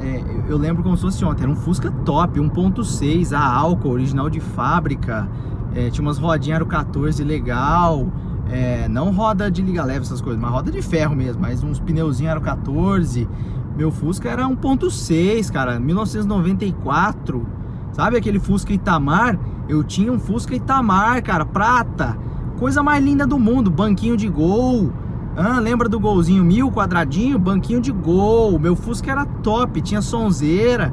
é, 0.00 0.22
eu 0.48 0.58
lembro 0.58 0.82
como 0.82 0.96
se 0.96 1.02
fosse 1.02 1.24
ontem, 1.24 1.42
era 1.42 1.50
um 1.50 1.56
Fusca 1.56 1.90
top, 2.04 2.38
1.6, 2.38 3.32
a 3.32 3.44
álcool, 3.44 3.90
original 3.90 4.28
de 4.28 4.40
fábrica. 4.40 5.28
É, 5.74 5.90
tinha 5.90 6.02
umas 6.02 6.18
rodinhas 6.18 6.56
aro 6.56 6.66
14 6.66 7.22
legal. 7.24 8.06
É, 8.48 8.88
não 8.88 9.10
roda 9.10 9.50
de 9.50 9.62
liga 9.62 9.84
leve, 9.84 10.00
essas 10.00 10.20
coisas, 10.20 10.40
mas 10.40 10.50
roda 10.50 10.70
de 10.70 10.80
ferro 10.82 11.16
mesmo. 11.16 11.42
Mas 11.42 11.62
uns 11.62 11.80
pneuzinhos 11.80 12.32
aro 12.32 12.40
14. 12.40 13.28
Meu 13.76 13.90
Fusca 13.90 14.28
era 14.28 14.44
1.6, 14.44 15.50
cara, 15.50 15.78
1994. 15.78 17.46
Sabe 17.92 18.16
aquele 18.16 18.38
Fusca 18.38 18.72
Itamar? 18.72 19.38
Eu 19.68 19.82
tinha 19.82 20.12
um 20.12 20.18
Fusca 20.18 20.54
Itamar, 20.54 21.22
cara, 21.22 21.44
prata. 21.44 22.16
Coisa 22.58 22.82
mais 22.82 23.04
linda 23.04 23.26
do 23.26 23.38
mundo, 23.38 23.70
banquinho 23.70 24.16
de 24.16 24.28
gol. 24.28 24.92
Ah, 25.36 25.60
lembra 25.60 25.86
do 25.86 26.00
golzinho 26.00 26.42
mil 26.42 26.70
quadradinho? 26.72 27.38
Banquinho 27.38 27.80
de 27.80 27.92
gol. 27.92 28.58
Meu 28.58 28.74
Fusca 28.74 29.10
era 29.12 29.26
top, 29.26 29.82
tinha 29.82 30.00
sonzeira. 30.00 30.92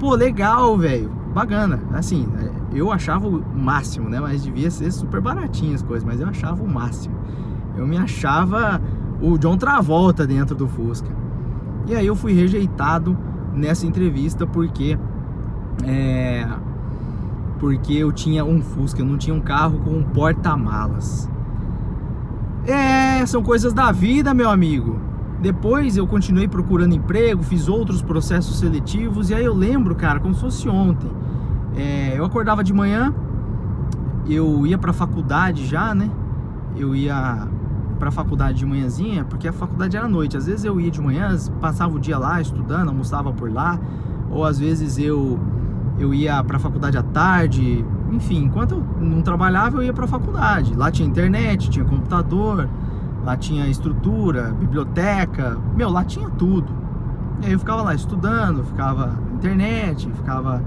Pô, 0.00 0.14
legal, 0.14 0.76
velho. 0.76 1.10
Bacana. 1.32 1.80
Assim, 1.92 2.26
é, 2.38 2.78
eu 2.78 2.90
achava 2.90 3.28
o 3.28 3.44
máximo, 3.54 4.08
né? 4.08 4.18
Mas 4.18 4.42
devia 4.42 4.70
ser 4.70 4.90
super 4.90 5.20
baratinho 5.20 5.74
as 5.74 5.82
coisas, 5.82 6.04
mas 6.04 6.20
eu 6.20 6.28
achava 6.28 6.62
o 6.64 6.68
máximo. 6.68 7.14
Eu 7.76 7.86
me 7.86 7.96
achava 7.96 8.80
o 9.20 9.38
John 9.38 9.56
Travolta 9.56 10.26
dentro 10.26 10.56
do 10.56 10.66
Fusca. 10.66 11.10
E 11.86 11.94
aí 11.94 12.06
eu 12.06 12.16
fui 12.16 12.32
rejeitado 12.32 13.16
nessa 13.54 13.86
entrevista 13.86 14.46
porque 14.46 14.98
é, 15.84 16.46
porque 17.60 17.94
eu 17.94 18.10
tinha 18.12 18.44
um 18.44 18.60
Fusca, 18.60 19.00
eu 19.00 19.06
não 19.06 19.16
tinha 19.16 19.34
um 19.34 19.40
carro 19.40 19.78
com 19.78 19.90
um 19.90 20.02
porta-malas. 20.02 21.30
É, 22.66 23.05
são 23.24 23.42
coisas 23.42 23.72
da 23.72 23.92
vida, 23.92 24.34
meu 24.34 24.50
amigo. 24.50 25.00
Depois 25.40 25.96
eu 25.96 26.06
continuei 26.06 26.48
procurando 26.48 26.94
emprego, 26.94 27.42
fiz 27.42 27.68
outros 27.68 28.02
processos 28.02 28.58
seletivos 28.58 29.30
e 29.30 29.34
aí 29.34 29.44
eu 29.44 29.54
lembro, 29.54 29.94
cara, 29.94 30.18
como 30.18 30.34
se 30.34 30.40
fosse 30.40 30.68
ontem. 30.68 31.10
É, 31.76 32.14
eu 32.18 32.24
acordava 32.24 32.64
de 32.64 32.72
manhã, 32.72 33.14
eu 34.28 34.66
ia 34.66 34.76
para 34.76 34.90
a 34.90 34.94
faculdade 34.94 35.66
já, 35.66 35.94
né? 35.94 36.10
Eu 36.76 36.94
ia 36.94 37.46
para 37.98 38.08
a 38.08 38.12
faculdade 38.12 38.58
de 38.58 38.66
manhãzinha, 38.66 39.24
porque 39.24 39.46
a 39.46 39.52
faculdade 39.52 39.96
era 39.96 40.06
à 40.06 40.08
noite. 40.08 40.36
Às 40.36 40.46
vezes 40.46 40.64
eu 40.64 40.80
ia 40.80 40.90
de 40.90 41.00
manhã, 41.00 41.34
passava 41.60 41.94
o 41.94 42.00
dia 42.00 42.18
lá 42.18 42.40
estudando, 42.40 42.88
almoçava 42.88 43.32
por 43.32 43.52
lá, 43.52 43.78
ou 44.30 44.44
às 44.44 44.58
vezes 44.58 44.98
eu 44.98 45.38
eu 45.98 46.12
ia 46.12 46.44
para 46.44 46.58
a 46.58 46.60
faculdade 46.60 46.98
à 46.98 47.02
tarde, 47.02 47.82
enfim, 48.12 48.44
enquanto 48.44 48.72
eu 48.72 48.84
não 49.00 49.22
trabalhava, 49.22 49.78
eu 49.78 49.82
ia 49.82 49.92
para 49.92 50.04
a 50.04 50.08
faculdade. 50.08 50.74
Lá 50.74 50.90
tinha 50.90 51.08
internet, 51.08 51.70
tinha 51.70 51.84
computador, 51.84 52.68
lá 53.26 53.36
tinha 53.36 53.66
estrutura, 53.66 54.52
biblioteca, 54.52 55.58
meu, 55.74 55.90
lá 55.90 56.04
tinha 56.04 56.30
tudo. 56.30 56.72
E 57.42 57.46
aí 57.46 57.52
eu 57.52 57.58
ficava 57.58 57.82
lá 57.82 57.92
estudando, 57.92 58.62
ficava 58.62 59.06
na 59.06 59.34
internet, 59.34 60.08
ficava 60.12 60.62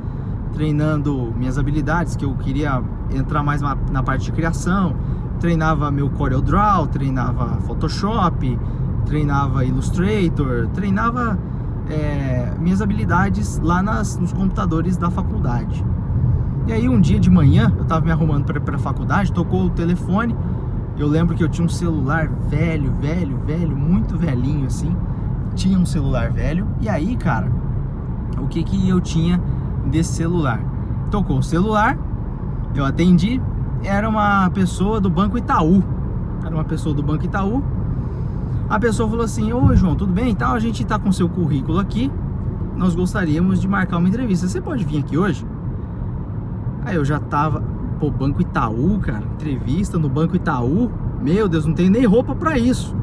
treinando 0.51 1.33
minhas 1.37 1.57
habilidades, 1.57 2.17
que 2.17 2.25
eu 2.25 2.35
queria 2.35 2.83
entrar 3.11 3.41
mais 3.43 3.61
na, 3.61 4.03
parte 4.03 4.25
de 4.25 4.33
criação. 4.33 4.93
Treinava 5.39 5.89
meu 5.89 6.09
CorelDRAW, 6.09 6.87
treinava 6.87 7.61
Photoshop, 7.61 8.59
treinava 9.05 9.63
Illustrator, 9.63 10.67
treinava 10.73 11.39
é, 11.89 12.51
minhas 12.59 12.81
habilidades 12.81 13.57
lá 13.59 13.81
nas, 13.81 14.17
nos 14.17 14.33
computadores 14.33 14.97
da 14.97 15.09
faculdade. 15.09 15.81
E 16.67 16.73
aí 16.73 16.89
um 16.89 16.99
dia 16.99 17.21
de 17.21 17.29
manhã, 17.29 17.73
eu 17.77 17.85
tava 17.85 18.03
me 18.05 18.11
arrumando 18.11 18.43
para 18.43 18.57
ir 18.57 18.61
pra 18.61 18.77
faculdade, 18.77 19.31
tocou 19.31 19.67
o 19.67 19.69
telefone. 19.69 20.35
Eu 20.99 21.07
lembro 21.07 21.33
que 21.33 21.41
eu 21.41 21.47
tinha 21.47 21.65
um 21.65 21.69
celular 21.69 22.27
velho, 22.27 22.91
velho, 22.99 23.37
velho, 23.45 23.75
muito 23.75 24.17
velhinho 24.17 24.67
assim. 24.67 24.93
Tinha 25.55 25.79
um 25.79 25.85
celular 25.85 26.29
velho. 26.29 26.67
E 26.81 26.89
aí, 26.89 27.15
cara, 27.15 27.49
o 28.37 28.47
que 28.47 28.61
que 28.61 28.89
eu 28.89 28.99
tinha 28.99 29.41
desse 29.85 30.11
celular? 30.11 30.59
Tocou 31.09 31.39
o 31.39 31.43
celular, 31.43 31.97
eu 32.75 32.83
atendi, 32.83 33.41
era 33.81 34.09
uma 34.09 34.49
pessoa 34.49 34.99
do 34.99 35.09
Banco 35.09 35.37
Itaú. 35.37 35.81
Era 36.45 36.53
uma 36.53 36.65
pessoa 36.65 36.93
do 36.93 37.01
Banco 37.01 37.23
Itaú. 37.23 37.63
A 38.69 38.77
pessoa 38.77 39.09
falou 39.09 39.23
assim: 39.23 39.53
Ô 39.53 39.73
João, 39.75 39.95
tudo 39.95 40.11
bem? 40.11 40.31
Então 40.31 40.51
a 40.51 40.59
gente 40.59 40.85
tá 40.85 40.99
com 40.99 41.13
seu 41.13 41.29
currículo 41.29 41.79
aqui. 41.79 42.11
Nós 42.75 42.93
gostaríamos 42.93 43.61
de 43.61 43.69
marcar 43.69 43.97
uma 43.97 44.09
entrevista. 44.09 44.49
Você 44.49 44.59
pode 44.59 44.83
vir 44.83 44.99
aqui 44.99 45.17
hoje? 45.17 45.45
Aí 46.85 46.95
eu 46.95 47.05
já 47.05 47.19
tava, 47.19 47.63
pô, 47.99 48.09
Banco 48.09 48.41
Itaú, 48.41 48.99
cara, 48.99 49.23
entrevista 49.35 49.99
no 49.99 50.07
Banco 50.07 50.35
Itaú. 50.35 50.89
Meu 51.21 51.49
Deus, 51.49 51.65
não 51.65 51.73
tenho 51.73 51.91
nem 51.91 52.05
roupa 52.05 52.33
para 52.33 52.57
isso. 52.57 52.95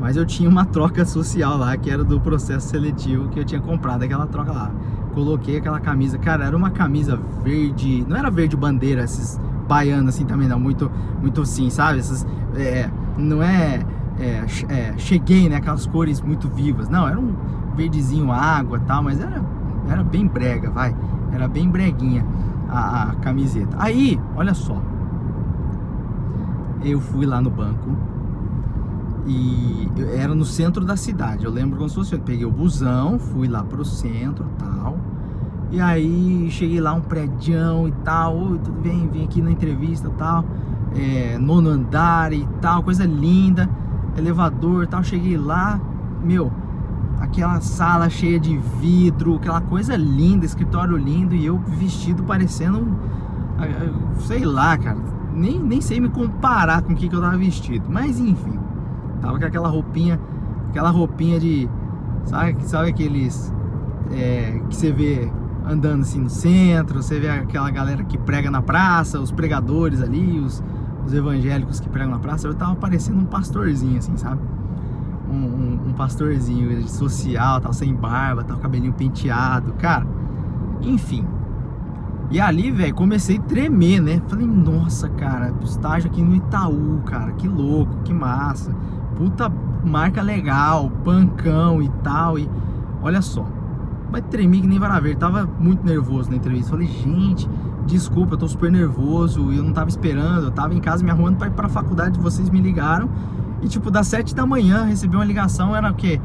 Mas 0.00 0.16
eu 0.16 0.24
tinha 0.24 0.48
uma 0.48 0.64
troca 0.64 1.04
social 1.04 1.56
lá, 1.58 1.76
que 1.76 1.90
era 1.90 2.02
do 2.02 2.18
processo 2.18 2.68
seletivo 2.68 3.28
que 3.28 3.38
eu 3.38 3.44
tinha 3.44 3.60
comprado 3.60 4.02
aquela 4.02 4.26
troca 4.26 4.50
lá. 4.50 4.70
Coloquei 5.14 5.58
aquela 5.58 5.78
camisa, 5.78 6.18
cara, 6.18 6.46
era 6.46 6.56
uma 6.56 6.70
camisa 6.70 7.20
verde, 7.44 8.04
não 8.08 8.16
era 8.16 8.30
verde 8.30 8.56
bandeira, 8.56 9.04
esses 9.04 9.38
baianos 9.68 10.14
assim 10.14 10.24
também 10.24 10.48
não, 10.48 10.58
muito, 10.58 10.90
muito 11.20 11.42
assim, 11.42 11.68
sabe? 11.68 11.98
Essas, 11.98 12.26
é, 12.56 12.90
não 13.16 13.42
é, 13.42 13.84
é, 14.18 14.44
é, 14.68 14.94
cheguei, 14.96 15.48
né? 15.48 15.56
Aquelas 15.56 15.86
cores 15.86 16.20
muito 16.20 16.48
vivas. 16.48 16.88
Não, 16.88 17.06
era 17.06 17.20
um 17.20 17.34
verdezinho 17.76 18.32
água 18.32 18.80
tal, 18.80 19.02
mas 19.02 19.20
era, 19.20 19.42
era 19.88 20.02
bem 20.02 20.26
brega, 20.26 20.70
vai. 20.70 20.96
Era 21.32 21.46
bem 21.46 21.68
breguinha 21.68 22.26
a, 22.72 23.10
a 23.10 23.14
camiseta. 23.16 23.76
Aí, 23.78 24.18
olha 24.34 24.54
só. 24.54 24.80
Eu 26.82 27.00
fui 27.00 27.26
lá 27.26 27.40
no 27.40 27.50
banco 27.50 27.96
e 29.26 29.88
era 30.16 30.34
no 30.34 30.44
centro 30.44 30.84
da 30.84 30.96
cidade. 30.96 31.44
Eu 31.44 31.50
lembro 31.50 31.76
como 31.76 31.88
se 31.88 31.94
fosse. 31.94 32.14
Eu 32.14 32.20
peguei 32.20 32.44
o 32.44 32.50
busão, 32.50 33.18
fui 33.18 33.46
lá 33.46 33.62
pro 33.62 33.84
centro 33.84 34.46
tal. 34.58 34.98
E 35.70 35.80
aí 35.80 36.50
cheguei 36.50 36.80
lá, 36.80 36.92
um 36.92 37.00
prédio 37.00 37.88
e 37.88 37.92
tal. 38.04 38.36
Oi, 38.36 38.58
tudo 38.58 38.80
bem? 38.80 39.08
Vim 39.08 39.24
aqui 39.24 39.40
na 39.40 39.50
entrevista 39.50 40.10
tal. 40.10 40.44
É, 40.94 41.38
nono 41.38 41.68
andar 41.68 42.32
e 42.32 42.46
tal, 42.60 42.82
coisa 42.82 43.04
linda. 43.04 43.68
Elevador 44.16 44.86
tal. 44.86 45.04
Cheguei 45.04 45.36
lá, 45.36 45.80
meu, 46.22 46.50
aquela 47.22 47.60
sala 47.60 48.10
cheia 48.10 48.38
de 48.38 48.58
vidro, 48.80 49.36
aquela 49.36 49.60
coisa 49.60 49.96
linda, 49.96 50.44
escritório 50.44 50.96
lindo 50.96 51.36
e 51.36 51.46
eu 51.46 51.56
vestido 51.58 52.24
parecendo 52.24 52.78
um, 52.80 52.96
sei 54.18 54.44
lá, 54.44 54.76
cara, 54.76 54.98
nem, 55.32 55.58
nem 55.58 55.80
sei 55.80 56.00
me 56.00 56.08
comparar 56.08 56.82
com 56.82 56.92
o 56.92 56.96
que, 56.96 57.08
que 57.08 57.14
eu 57.14 57.20
tava 57.20 57.36
vestido, 57.36 57.86
mas 57.88 58.18
enfim, 58.18 58.58
tava 59.20 59.38
com 59.38 59.44
aquela 59.44 59.68
roupinha, 59.68 60.20
aquela 60.68 60.90
roupinha 60.90 61.38
de, 61.38 61.70
sabe, 62.24 62.56
sabe 62.64 62.90
aqueles 62.90 63.54
é, 64.10 64.60
que 64.68 64.74
você 64.74 64.90
vê 64.90 65.30
andando 65.64 66.00
assim 66.00 66.20
no 66.20 66.30
centro, 66.30 67.00
você 67.00 67.20
vê 67.20 67.28
aquela 67.28 67.70
galera 67.70 68.02
que 68.02 68.18
prega 68.18 68.50
na 68.50 68.60
praça, 68.60 69.20
os 69.20 69.30
pregadores 69.30 70.02
ali, 70.02 70.40
os, 70.40 70.62
os 71.06 71.14
evangélicos 71.14 71.78
que 71.78 71.88
pregam 71.88 72.10
na 72.10 72.18
praça, 72.18 72.48
eu 72.48 72.54
tava 72.54 72.74
parecendo 72.74 73.20
um 73.20 73.26
pastorzinho 73.26 73.98
assim, 73.98 74.16
sabe? 74.16 74.40
Um, 75.32 75.36
um, 75.36 75.80
um 75.88 75.92
pastorzinho 75.94 76.86
social, 76.88 77.60
tal, 77.60 77.72
sem 77.72 77.94
barba, 77.94 78.44
tal, 78.44 78.58
cabelinho 78.58 78.92
penteado, 78.92 79.72
cara. 79.74 80.06
Enfim. 80.82 81.24
E 82.30 82.40
ali, 82.40 82.70
velho, 82.70 82.94
comecei 82.94 83.38
a 83.38 83.42
tremer, 83.42 84.00
né? 84.00 84.22
Falei, 84.26 84.46
nossa, 84.46 85.08
cara, 85.08 85.52
estágio 85.62 86.10
aqui 86.10 86.22
no 86.22 86.34
Itaú, 86.34 87.02
cara, 87.04 87.32
que 87.32 87.46
louco, 87.46 87.94
que 88.04 88.12
massa. 88.12 88.74
Puta 89.16 89.52
marca 89.84 90.22
legal, 90.22 90.90
pancão 91.04 91.82
e 91.82 91.88
tal. 92.02 92.38
E 92.38 92.48
olha 93.02 93.20
só, 93.20 93.46
mas 94.10 94.22
tremi 94.30 94.60
que 94.60 94.66
nem 94.66 94.78
vara 94.78 95.00
verde. 95.00 95.18
Tava 95.18 95.48
muito 95.58 95.84
nervoso 95.84 96.30
na 96.30 96.36
entrevista. 96.36 96.70
Falei, 96.70 96.86
gente, 96.86 97.48
desculpa, 97.86 98.34
eu 98.34 98.38
tô 98.38 98.48
super 98.48 98.70
nervoso. 98.70 99.52
Eu 99.52 99.62
não 99.62 99.72
tava 99.72 99.88
esperando. 99.88 100.44
Eu 100.44 100.50
tava 100.50 100.74
em 100.74 100.80
casa 100.80 101.04
me 101.04 101.10
arrumando 101.10 101.36
para 101.36 101.48
ir 101.48 101.52
pra 101.52 101.68
faculdade. 101.68 102.18
Vocês 102.18 102.48
me 102.48 102.60
ligaram. 102.60 103.08
E 103.62 103.68
tipo, 103.68 103.90
das 103.90 104.08
7 104.08 104.34
da 104.34 104.44
manhã 104.44 104.84
recebi 104.84 105.14
uma 105.16 105.24
ligação, 105.24 105.74
era 105.74 105.90
o 105.90 105.94
quê? 105.94 106.20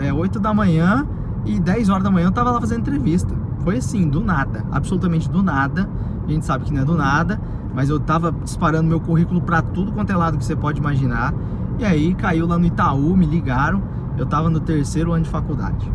É, 0.00 0.12
8 0.12 0.38
da 0.38 0.52
manhã 0.52 1.06
e 1.44 1.58
10 1.58 1.88
horas 1.88 2.04
da 2.04 2.10
manhã 2.10 2.26
eu 2.26 2.32
tava 2.32 2.50
lá 2.50 2.60
fazendo 2.60 2.80
entrevista. 2.80 3.34
Foi 3.60 3.78
assim, 3.78 4.06
do 4.08 4.20
nada, 4.20 4.64
absolutamente 4.70 5.28
do 5.28 5.42
nada. 5.42 5.88
A 6.26 6.30
gente 6.30 6.44
sabe 6.44 6.64
que 6.64 6.72
não 6.72 6.82
é 6.82 6.84
do 6.84 6.94
nada, 6.94 7.40
mas 7.74 7.88
eu 7.88 7.98
tava 7.98 8.30
disparando 8.30 8.88
meu 8.88 9.00
currículo 9.00 9.40
para 9.40 9.62
tudo 9.62 9.92
quanto 9.92 10.10
é 10.10 10.16
lado 10.16 10.36
que 10.36 10.44
você 10.44 10.54
pode 10.54 10.78
imaginar. 10.78 11.34
E 11.78 11.84
aí 11.84 12.14
caiu 12.14 12.46
lá 12.46 12.58
no 12.58 12.66
Itaú, 12.66 13.16
me 13.16 13.26
ligaram. 13.26 13.82
Eu 14.16 14.26
tava 14.26 14.48
no 14.48 14.60
terceiro 14.60 15.12
ano 15.12 15.24
de 15.24 15.30
faculdade. 15.30 15.90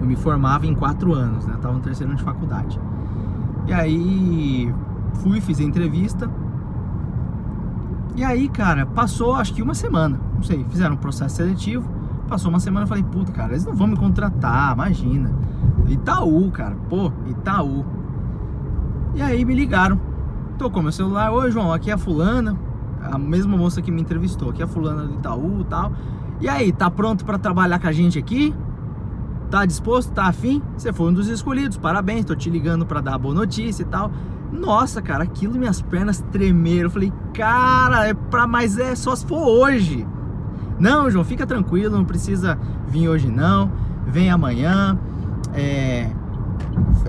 Eu 0.00 0.06
me 0.06 0.16
formava 0.16 0.66
em 0.66 0.74
quatro 0.74 1.14
anos, 1.14 1.46
né? 1.46 1.54
Eu 1.54 1.58
tava 1.58 1.74
no 1.74 1.80
terceiro 1.80 2.10
ano 2.10 2.18
de 2.18 2.24
faculdade. 2.24 2.80
E 3.66 3.72
aí 3.72 4.72
fui, 5.14 5.40
fiz 5.40 5.60
a 5.60 5.64
entrevista, 5.64 6.30
e 8.16 8.24
aí, 8.24 8.48
cara, 8.48 8.86
passou 8.86 9.34
acho 9.34 9.54
que 9.54 9.62
uma 9.62 9.74
semana, 9.74 10.20
não 10.34 10.42
sei, 10.42 10.64
fizeram 10.68 10.94
um 10.94 10.98
processo 10.98 11.36
seletivo, 11.36 11.88
passou 12.28 12.50
uma 12.50 12.60
semana, 12.60 12.84
eu 12.84 12.88
falei, 12.88 13.02
puta, 13.02 13.32
cara, 13.32 13.52
eles 13.52 13.64
não 13.64 13.74
vão 13.74 13.86
me 13.86 13.96
contratar, 13.96 14.72
imagina. 14.74 15.32
Itaú, 15.88 16.50
cara, 16.50 16.76
pô, 16.88 17.12
Itaú. 17.26 17.84
E 19.14 19.22
aí 19.22 19.44
me 19.44 19.54
ligaram, 19.54 20.00
tocou 20.56 20.82
meu 20.82 20.92
celular, 20.92 21.32
oi 21.32 21.50
João, 21.50 21.72
aqui 21.72 21.90
é 21.90 21.94
a 21.94 21.98
fulana, 21.98 22.56
a 23.02 23.18
mesma 23.18 23.56
moça 23.56 23.82
que 23.82 23.90
me 23.90 24.00
entrevistou, 24.00 24.50
aqui 24.50 24.62
é 24.62 24.64
a 24.64 24.68
fulana 24.68 25.04
do 25.04 25.14
Itaú 25.14 25.60
e 25.60 25.64
tal. 25.64 25.92
E 26.40 26.48
aí, 26.48 26.72
tá 26.72 26.90
pronto 26.90 27.24
para 27.24 27.38
trabalhar 27.38 27.78
com 27.78 27.86
a 27.86 27.92
gente 27.92 28.18
aqui? 28.18 28.54
Tá 29.50 29.66
disposto? 29.66 30.12
Tá 30.12 30.26
afim? 30.26 30.62
Você 30.76 30.92
foi 30.92 31.10
um 31.10 31.12
dos 31.12 31.28
escolhidos, 31.28 31.76
parabéns, 31.76 32.24
tô 32.24 32.34
te 32.34 32.48
ligando 32.48 32.86
para 32.86 33.00
dar 33.00 33.14
a 33.14 33.18
boa 33.18 33.34
notícia 33.34 33.82
e 33.82 33.86
tal. 33.86 34.10
Nossa, 34.52 35.00
cara, 35.00 35.24
aquilo 35.24 35.54
minhas 35.54 35.80
pernas 35.80 36.24
tremeram. 36.32 36.84
Eu 36.84 36.90
falei, 36.90 37.12
cara, 37.32 38.08
é 38.08 38.14
pra 38.14 38.46
mais 38.46 38.78
é 38.78 38.94
só 38.94 39.14
se 39.14 39.24
for 39.26 39.46
hoje. 39.46 40.06
Não, 40.78 41.10
João, 41.10 41.24
fica 41.24 41.46
tranquilo, 41.46 41.96
não 41.96 42.04
precisa 42.04 42.58
vir 42.88 43.08
hoje 43.08 43.28
não. 43.30 43.70
Vem 44.06 44.30
amanhã. 44.30 44.98
É, 45.52 46.10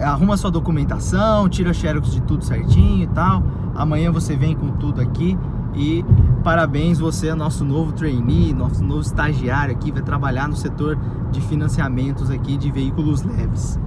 arruma 0.02 0.38
sua 0.38 0.52
documentação, 0.52 1.48
tira 1.50 1.74
xerox 1.74 2.12
de 2.12 2.22
tudo 2.22 2.44
certinho 2.44 3.04
e 3.04 3.08
tal. 3.08 3.44
Amanhã 3.76 4.12
você 4.12 4.36
vem 4.36 4.56
com 4.56 4.70
tudo 4.72 5.02
aqui 5.02 5.38
e 5.74 6.04
parabéns, 6.44 7.00
você 7.00 7.30
é 7.30 7.36
nosso 7.36 7.64
novo 7.64 7.94
trainee, 7.94 8.54
nosso 8.54 8.84
novo 8.84 9.02
estagiário 9.02 9.74
aqui, 9.74 9.92
vai 9.92 10.02
trabalhar 10.02 10.48
no 10.48 10.56
setor 10.56 10.98
de 11.32 11.40
financiamentos 11.42 12.30
aqui 12.30 12.58
de 12.58 12.72
veículos 12.72 13.24
leves. 13.24 13.80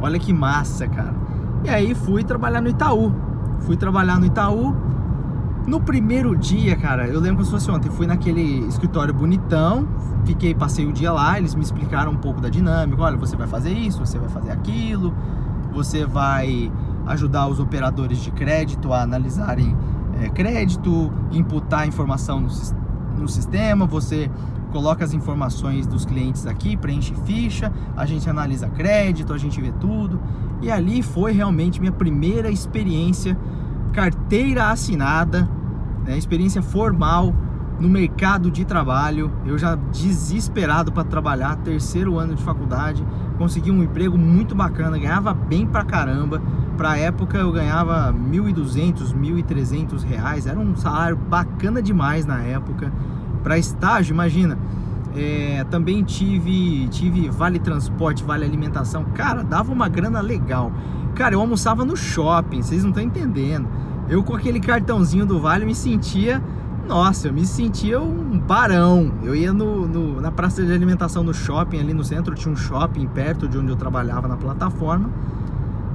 Olha 0.00 0.18
que 0.18 0.32
massa, 0.32 0.86
cara. 0.86 1.14
E 1.64 1.70
aí 1.70 1.94
fui 1.94 2.22
trabalhar 2.22 2.60
no 2.60 2.68
Itaú. 2.68 3.10
Fui 3.60 3.74
trabalhar 3.74 4.20
no 4.20 4.26
Itaú. 4.26 4.76
No 5.66 5.80
primeiro 5.80 6.36
dia, 6.36 6.76
cara, 6.76 7.08
eu 7.08 7.18
lembro 7.18 7.36
como 7.36 7.46
se 7.46 7.50
fosse 7.50 7.70
ontem, 7.70 7.88
fui 7.88 8.06
naquele 8.06 8.66
escritório 8.68 9.14
bonitão, 9.14 9.88
fiquei, 10.26 10.54
passei 10.54 10.86
o 10.86 10.92
dia 10.92 11.10
lá, 11.10 11.38
eles 11.38 11.54
me 11.54 11.62
explicaram 11.62 12.12
um 12.12 12.16
pouco 12.16 12.38
da 12.38 12.50
dinâmica, 12.50 13.00
olha, 13.00 13.16
você 13.16 13.34
vai 13.34 13.46
fazer 13.46 13.70
isso, 13.70 13.98
você 13.98 14.18
vai 14.18 14.28
fazer 14.28 14.50
aquilo, 14.50 15.14
você 15.72 16.04
vai 16.04 16.70
ajudar 17.06 17.46
os 17.46 17.58
operadores 17.58 18.18
de 18.18 18.30
crédito 18.30 18.92
a 18.92 19.00
analisarem 19.00 19.74
é, 20.20 20.28
crédito, 20.28 21.10
imputar 21.32 21.88
informação 21.88 22.40
no, 22.40 22.50
no 23.18 23.26
sistema, 23.26 23.86
você 23.86 24.30
coloca 24.70 25.04
as 25.04 25.14
informações 25.14 25.86
dos 25.86 26.04
clientes 26.04 26.46
aqui, 26.46 26.76
preenche 26.76 27.14
ficha, 27.24 27.72
a 27.96 28.04
gente 28.04 28.28
analisa 28.28 28.68
crédito, 28.68 29.32
a 29.32 29.38
gente 29.38 29.60
vê 29.60 29.72
tudo. 29.80 30.20
E 30.64 30.70
ali 30.70 31.02
foi 31.02 31.30
realmente 31.30 31.78
minha 31.78 31.92
primeira 31.92 32.50
experiência 32.50 33.36
carteira 33.92 34.70
assinada, 34.70 35.46
né, 36.06 36.16
experiência 36.16 36.62
formal 36.62 37.34
no 37.78 37.86
mercado 37.86 38.50
de 38.50 38.64
trabalho. 38.64 39.30
Eu 39.44 39.58
já 39.58 39.74
desesperado 39.74 40.90
para 40.90 41.04
trabalhar, 41.04 41.54
terceiro 41.56 42.18
ano 42.18 42.34
de 42.34 42.42
faculdade, 42.42 43.06
consegui 43.36 43.70
um 43.70 43.82
emprego 43.82 44.16
muito 44.16 44.54
bacana, 44.54 44.98
ganhava 44.98 45.34
bem 45.34 45.66
pra 45.66 45.84
caramba. 45.84 46.40
Pra 46.78 46.96
época 46.96 47.36
eu 47.36 47.52
ganhava 47.52 48.10
1.200, 48.14 49.14
1.300 49.14 50.02
reais, 50.02 50.46
era 50.46 50.58
um 50.58 50.74
salário 50.74 51.18
bacana 51.28 51.82
demais 51.82 52.24
na 52.24 52.40
época. 52.40 52.90
Para 53.42 53.58
estágio, 53.58 54.14
imagina. 54.14 54.58
É, 55.14 55.64
também 55.70 56.02
tive, 56.02 56.88
tive 56.88 57.28
vale 57.28 57.58
transporte, 57.58 58.24
vale 58.24 58.44
alimentação. 58.44 59.04
Cara, 59.14 59.42
dava 59.42 59.72
uma 59.72 59.88
grana 59.88 60.20
legal. 60.20 60.72
Cara, 61.14 61.34
eu 61.34 61.40
almoçava 61.40 61.84
no 61.84 61.96
shopping, 61.96 62.62
vocês 62.62 62.82
não 62.82 62.90
estão 62.90 63.02
entendendo. 63.02 63.68
Eu 64.08 64.22
com 64.22 64.34
aquele 64.34 64.60
cartãozinho 64.60 65.24
do 65.24 65.38
vale 65.38 65.64
me 65.64 65.74
sentia 65.74 66.42
nossa, 66.86 67.28
eu 67.28 67.32
me 67.32 67.46
sentia 67.46 67.98
um 67.98 68.38
barão. 68.38 69.14
Eu 69.22 69.34
ia 69.34 69.52
no, 69.52 69.88
no, 69.88 70.20
na 70.20 70.30
praça 70.30 70.62
de 70.62 70.70
alimentação 70.70 71.22
no 71.22 71.32
shopping, 71.32 71.80
ali 71.80 71.94
no 71.94 72.04
centro, 72.04 72.34
tinha 72.34 72.52
um 72.52 72.56
shopping 72.56 73.06
perto 73.06 73.48
de 73.48 73.56
onde 73.56 73.70
eu 73.70 73.76
trabalhava 73.76 74.28
na 74.28 74.36
plataforma. 74.36 75.10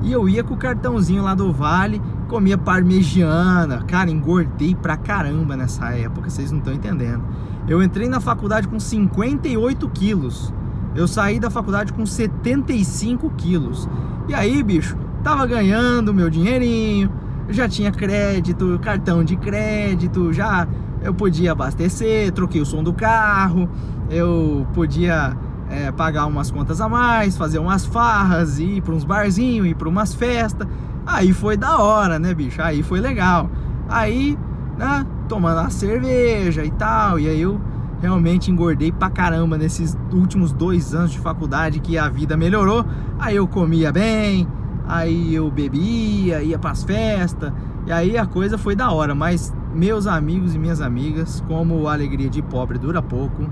E 0.02 0.12
eu 0.12 0.28
ia 0.28 0.44
com 0.44 0.56
o 0.56 0.58
cartãozinho 0.58 1.22
lá 1.22 1.36
do 1.36 1.52
Vale, 1.52 2.02
comia 2.28 2.58
parmegiana. 2.58 3.84
Cara, 3.84 4.10
engordei 4.10 4.74
pra 4.74 4.98
caramba 4.98 5.56
nessa 5.56 5.92
época, 5.92 6.30
vocês 6.30 6.52
não 6.52 6.60
estão 6.60 6.74
entendendo. 6.74 7.24
Eu 7.70 7.84
entrei 7.84 8.10
na 8.10 8.20
faculdade 8.20 8.68
com 8.68 8.80
58 8.80 9.88
quilos. 9.90 10.52
Eu 10.96 11.08
saí 11.08 11.40
da 11.40 11.52
faculdade 11.52 11.94
com 11.94 12.04
75 12.04 13.30
quilos. 13.38 13.88
E 14.28 14.34
aí, 14.34 14.64
bicho, 14.64 14.98
tava 15.24 15.46
ganhando 15.46 16.12
meu 16.12 16.32
dinheirinho, 16.32 17.12
já 17.48 17.70
tinha 17.70 17.92
crédito, 17.92 18.80
cartão 18.82 19.24
de 19.24 19.36
crédito, 19.36 20.34
já 20.34 20.68
eu 21.04 21.14
podia 21.14 21.52
abastecer, 21.52 22.32
troquei 22.32 22.60
o 22.60 22.66
som 22.66 22.84
do 22.84 22.92
carro, 22.92 23.70
eu 24.10 24.68
podia 24.74 25.38
é, 25.70 25.92
pagar 25.92 26.26
umas 26.26 26.50
contas 26.50 26.82
a 26.82 26.90
mais, 26.90 27.38
fazer 27.38 27.60
umas 27.60 27.86
farras, 27.86 28.60
ir 28.60 28.82
para 28.82 28.96
uns 28.96 29.04
barzinhos, 29.04 29.68
ir 29.68 29.76
para 29.76 29.88
umas 29.88 30.14
festas. 30.16 30.68
Aí 31.06 31.32
foi 31.34 31.56
da 31.56 31.78
hora, 31.78 32.18
né, 32.18 32.34
bicho? 32.34 32.62
Aí 32.62 32.82
foi 32.82 33.00
legal. 33.00 33.50
Aí, 33.88 34.38
né, 34.78 35.06
tomando 35.30 35.60
a 35.60 35.70
cerveja 35.70 36.66
e 36.66 36.72
tal, 36.72 37.20
e 37.20 37.30
aí 37.30 37.40
eu 37.40 37.62
realmente 38.02 38.52
engordei 38.52 38.92
pra 38.92 39.10
caramba 39.10 39.58
nesses 39.58 39.96
últimos 40.12 40.52
dois 40.52 40.96
anos 40.96 41.12
de 41.12 41.20
faculdade 41.20 41.80
que 41.80 41.98
a 41.98 42.10
vida 42.10 42.36
melhorou. 42.36 42.84
Aí 43.20 43.36
eu 43.36 43.48
comia 43.48 43.92
bem, 43.92 44.48
aí 44.88 45.36
eu 45.36 45.50
bebia, 45.52 46.42
ia 46.42 46.58
pras 46.58 46.84
festas, 46.84 47.54
e 47.86 47.92
aí 47.92 48.18
a 48.18 48.26
coisa 48.26 48.58
foi 48.58 48.76
da 48.76 48.92
hora, 48.92 49.14
mas 49.14 49.54
meus 49.74 50.08
amigos 50.08 50.56
e 50.56 50.60
minhas 50.60 50.82
amigas, 50.82 51.44
como 51.48 51.88
a 51.88 51.94
alegria 51.94 52.30
de 52.30 52.42
pobre 52.42 52.80
dura 52.80 53.02
pouco, 53.02 53.48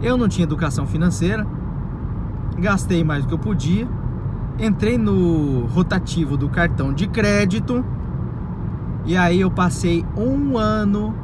eu 0.00 0.16
não 0.16 0.28
tinha 0.28 0.44
educação 0.44 0.86
financeira, 0.86 1.44
gastei 2.56 3.02
mais 3.02 3.24
do 3.24 3.28
que 3.28 3.34
eu 3.34 3.38
podia, 3.38 3.88
entrei 4.58 4.96
no 4.96 5.66
rotativo 5.66 6.36
do 6.36 6.48
cartão 6.48 6.92
de 6.92 7.08
crédito, 7.08 7.84
e 9.04 9.16
aí 9.16 9.40
eu 9.40 9.50
passei 9.50 10.04
um 10.16 10.56
ano 10.56 11.14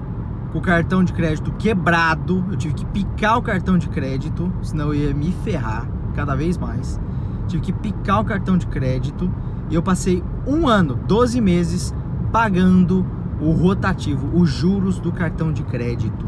com 0.53 0.59
o 0.59 0.63
cartão 0.63 1.03
de 1.03 1.13
crédito 1.13 1.53
quebrado, 1.53 2.45
eu 2.51 2.57
tive 2.57 2.75
que 2.75 2.87
picar 2.87 3.39
o 3.39 3.43
cartão 3.43 3.77
de 3.77 3.89
crédito, 3.89 4.53
senão 4.63 4.87
eu 4.87 4.95
ia 4.95 5.15
me 5.15 5.33
ferrar 5.45 5.89
cada 6.15 6.35
vez 6.35 6.57
mais 6.57 7.01
tive 7.47 7.63
que 7.63 7.73
picar 7.73 8.21
o 8.21 8.25
cartão 8.25 8.57
de 8.57 8.67
crédito 8.67 9.31
e 9.71 9.75
eu 9.75 9.83
passei 9.83 10.23
um 10.47 10.69
ano, 10.69 10.99
12 11.07 11.41
meses, 11.41 11.95
pagando 12.33 13.05
o 13.41 13.51
rotativo, 13.53 14.37
os 14.37 14.51
juros 14.51 14.99
do 14.99 15.13
cartão 15.13 15.53
de 15.53 15.63
crédito. 15.63 16.27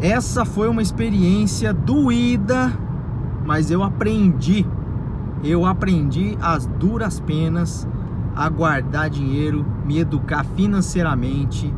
Essa 0.00 0.44
foi 0.44 0.68
uma 0.68 0.82
experiência 0.82 1.72
doída, 1.72 2.72
mas 3.44 3.70
eu 3.70 3.82
aprendi. 3.82 4.66
Eu 5.42 5.64
aprendi 5.64 6.36
as 6.40 6.66
duras 6.66 7.20
penas 7.20 7.88
a 8.34 8.48
guardar 8.48 9.10
dinheiro, 9.10 9.64
me 9.84 9.98
educar 9.98 10.44
financeiramente. 10.44 11.72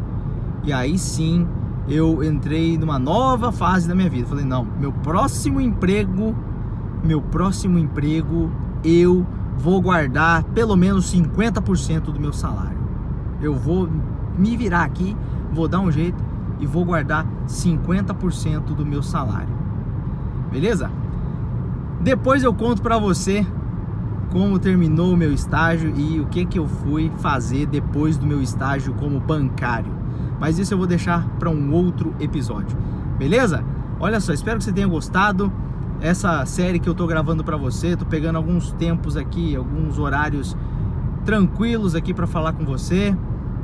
E 0.63 0.73
aí 0.73 0.99
sim, 0.99 1.47
eu 1.89 2.23
entrei 2.23 2.79
numa 2.79 2.99
nova 2.99 3.51
fase 3.51 3.89
da 3.89 3.95
minha 3.95 4.09
vida. 4.09 4.27
Falei, 4.27 4.45
não, 4.45 4.67
meu 4.79 4.93
próximo 4.93 5.61
emprego 5.61 6.35
meu 7.03 7.21
próximo 7.21 7.79
emprego 7.79 8.51
eu 8.85 9.27
vou 9.59 9.81
guardar 9.81 10.45
pelo 10.45 10.77
menos 10.77 11.13
50% 11.13 12.13
do 12.13 12.21
meu 12.21 12.33
salário. 12.33 12.79
Eu 13.41 13.55
vou 13.55 13.89
me 14.39 14.57
virar 14.57 14.85
aqui, 14.85 15.17
vou 15.53 15.67
dar 15.67 15.81
um 15.81 15.91
jeito 15.91 16.23
e 16.61 16.67
vou 16.67 16.85
guardar 16.85 17.27
50% 17.47 18.75
do 18.75 18.87
meu 18.87 19.03
salário. 19.03 19.53
Beleza? 20.51 20.91
Depois 22.01 22.45
eu 22.45 22.55
conto 22.55 22.83
para 22.83 22.99
você 22.99 23.47
como 24.33 24.59
terminou 24.59 25.13
o 25.13 25.17
meu 25.17 25.31
estágio 25.31 25.93
e 25.95 26.19
o 26.19 26.27
que 26.27 26.47
que 26.47 26.59
eu 26.59 26.67
fui 26.67 27.13
fazer 27.19 27.67
depois 27.67 28.17
do 28.17 28.27
meu 28.27 28.41
estágio 28.41 28.95
como 28.95 29.21
bancário. 29.21 29.93
Mas 30.41 30.59
isso 30.59 30.73
eu 30.73 30.79
vou 30.79 30.87
deixar 30.87 31.29
para 31.39 31.51
um 31.51 31.71
outro 31.73 32.15
episódio. 32.19 32.77
Beleza? 33.19 33.63
Olha 34.01 34.19
só, 34.21 34.33
espero 34.33 34.57
que 34.57 34.65
você 34.65 34.73
tenha 34.73 34.87
gostado 34.87 35.53
essa 36.01 36.45
série 36.47 36.81
que 36.81 36.89
eu 36.89 36.95
tô 36.95 37.07
gravando 37.07 37.45
para 37.45 37.59
você. 37.59 37.95
Tô 37.95 38.07
pegando 38.07 38.37
alguns 38.37 38.73
tempos 38.73 39.19
aqui, 39.19 39.55
alguns 39.55 39.99
horários 39.99 40.57
tranquilos 41.27 41.95
aqui 41.95 42.15
para 42.15 42.27
falar 42.27 42.55
com 42.55 42.65
você, 42.65 43.15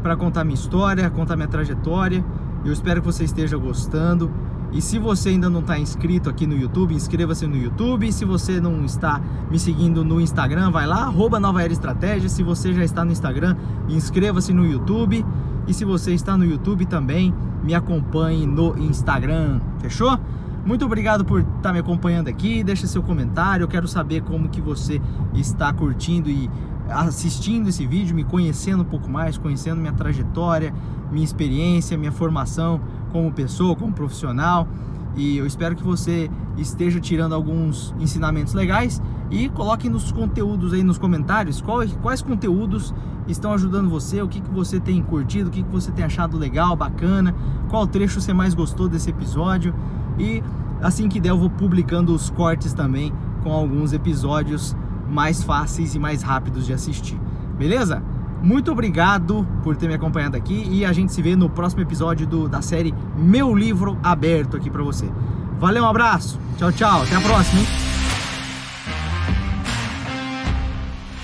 para 0.03 0.17
contar 0.17 0.45
minha 0.45 0.55
história, 0.55 1.09
contar 1.09 1.35
minha 1.35 1.49
trajetória. 1.49 2.23
Eu 2.63 2.73
espero 2.73 3.01
que 3.01 3.07
você 3.07 3.25
esteja 3.25 3.57
gostando. 3.57 4.31
E 4.71 4.83
se 4.83 4.99
você 4.99 5.31
ainda 5.31 5.49
não 5.49 5.61
está 5.61 5.79
inscrito 5.79 6.29
aqui 6.29 6.47
no 6.47 6.55
YouTube, 6.55 6.95
inscreva-se 6.95 7.47
no 7.47 7.57
YouTube. 7.57 8.13
Se 8.13 8.25
você 8.25 8.61
não 8.61 8.85
está 8.85 9.21
me 9.51 9.59
seguindo 9.59 10.05
no 10.05 10.21
Instagram, 10.21 10.71
vai 10.71 10.87
lá, 10.87 11.05
arroba 11.05 11.41
Nova 11.41 11.63
Era 11.63 11.73
Estratégia. 11.73 12.29
Se 12.29 12.43
você 12.43 12.75
já 12.75 12.85
está 12.85 13.05
no 13.05 13.11
Instagram, 13.11 13.57
inscreva-se 13.89 14.53
no 14.53 14.67
YouTube. 14.67 15.25
E 15.67 15.73
se 15.73 15.85
você 15.85 16.13
está 16.13 16.37
no 16.37 16.45
YouTube 16.45 16.85
também, 16.85 17.33
me 17.63 17.75
acompanhe 17.75 18.47
no 18.47 18.77
Instagram. 18.79 19.61
Fechou? 19.79 20.19
Muito 20.67 20.85
obrigado 20.85 21.25
por 21.25 21.41
estar 21.41 21.53
tá 21.63 21.73
me 21.73 21.79
acompanhando 21.79 22.29
aqui. 22.29 22.63
Deixa 22.63 22.87
seu 22.87 23.03
comentário. 23.03 23.65
Eu 23.65 23.69
quero 23.69 23.89
saber 23.89 24.23
como 24.23 24.51
que 24.51 24.61
você 24.61 25.01
está 25.33 25.73
curtindo 25.73 26.29
e 26.29 26.51
assistindo 26.91 27.69
esse 27.69 27.87
vídeo, 27.87 28.15
me 28.15 28.25
conhecendo 28.25 28.83
um 28.83 28.87
pouco 28.87 29.09
mais, 29.11 29.39
conhecendo 29.39 29.81
minha 29.81 29.93
trajetória, 29.93 30.73
minha 31.11 31.25
experiência, 31.25 31.97
minha 31.97 32.13
formação 32.13 32.81
como 33.09 33.33
pessoa, 33.33 33.75
como 33.75 33.93
profissional. 33.93 34.69
E 35.17 35.37
eu 35.37 35.47
espero 35.47 35.75
que 35.75 35.83
você 35.83 36.31
esteja 36.57 37.01
tirando 37.01 37.35
alguns 37.35 37.95
ensinamentos 37.99 38.55
legais 38.55 39.03
e 39.31 39.49
coloque 39.49 39.89
nos 39.89 40.13
conteúdos 40.13 40.73
aí 40.73 40.83
nos 40.83 40.99
comentários 40.99 41.61
quais, 41.61 41.93
quais 42.01 42.23
conteúdos 42.23 42.95
estão 43.27 43.53
ajudando 43.53 43.91
você, 43.91 44.23
o 44.23 44.29
que, 44.29 44.41
que 44.41 44.51
você 44.51 44.81
tem 44.81 45.03
curtido, 45.03 45.49
o 45.49 45.51
que, 45.53 45.63
que 45.63 45.71
você 45.71 45.91
tem 45.91 46.05
achado 46.05 46.39
legal, 46.39 46.75
bacana, 46.75 47.35
qual 47.69 47.87
trecho 47.87 48.21
você 48.21 48.33
mais 48.33 48.55
gostou 48.55 48.89
desse 48.89 49.11
episódio. 49.11 49.75
E 50.19 50.43
assim 50.81 51.09
que 51.09 51.21
der, 51.21 51.31
eu 51.31 51.39
vou 51.39 51.51
publicando 51.51 52.15
os 52.15 52.31
cortes 52.31 52.73
também 52.73 53.13
com 53.43 53.53
alguns 53.53 53.93
episódios 53.93 54.77
mais 55.11 55.43
fáceis 55.43 55.95
e 55.95 55.99
mais 55.99 56.23
rápidos 56.23 56.67
de 56.67 56.73
assistir. 56.73 57.19
Beleza? 57.59 58.03
Muito 58.43 58.71
obrigado 58.71 59.47
por 59.63 59.77
ter 59.77 59.89
me 59.89 59.95
acompanhado 59.95 60.37
aqui 60.37 60.67
e 60.71 60.85
a 60.85 60.93
gente 60.93 61.13
se 61.13 61.21
vê 61.21 61.35
no 61.35 61.51
próximo 61.51 61.83
episódio 61.83 62.27
do, 62.27 62.49
da 62.49 62.63
série 62.63 62.95
Meu 63.17 63.55
Livro 63.55 63.99
Aberto 64.03 64.57
aqui 64.57 64.71
para 64.71 64.83
você. 64.83 65.11
Valeu, 65.59 65.83
um 65.83 65.89
abraço. 65.89 66.39
Tchau, 66.57 66.73
tchau. 66.73 67.03
Até 67.03 67.17
a 67.17 67.21
próxima. 67.21 67.61
Hein? 67.61 67.67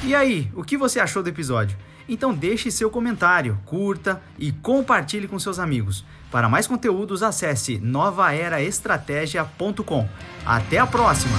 E 0.07 0.15
aí, 0.15 0.51
o 0.55 0.63
que 0.63 0.77
você 0.77 1.01
achou 1.01 1.23
do 1.23 1.29
episódio? 1.29 1.79
Então 2.07 2.35
deixe 2.35 2.71
seu 2.71 2.91
comentário, 2.91 3.59
curta 3.65 4.21
e 4.39 4.53
compartilhe 4.53 5.27
com 5.27 5.39
seus 5.39 5.59
amigos. 5.59 6.05
Para 6.31 6.47
mais 6.49 6.67
conteúdos, 6.67 7.23
acesse 7.23 7.79
novaeraestratégia.com. 7.79 10.07
Até 10.45 10.79
a 10.79 10.87
próxima! 10.87 11.39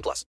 18 0.01 0.03
plus. 0.03 0.25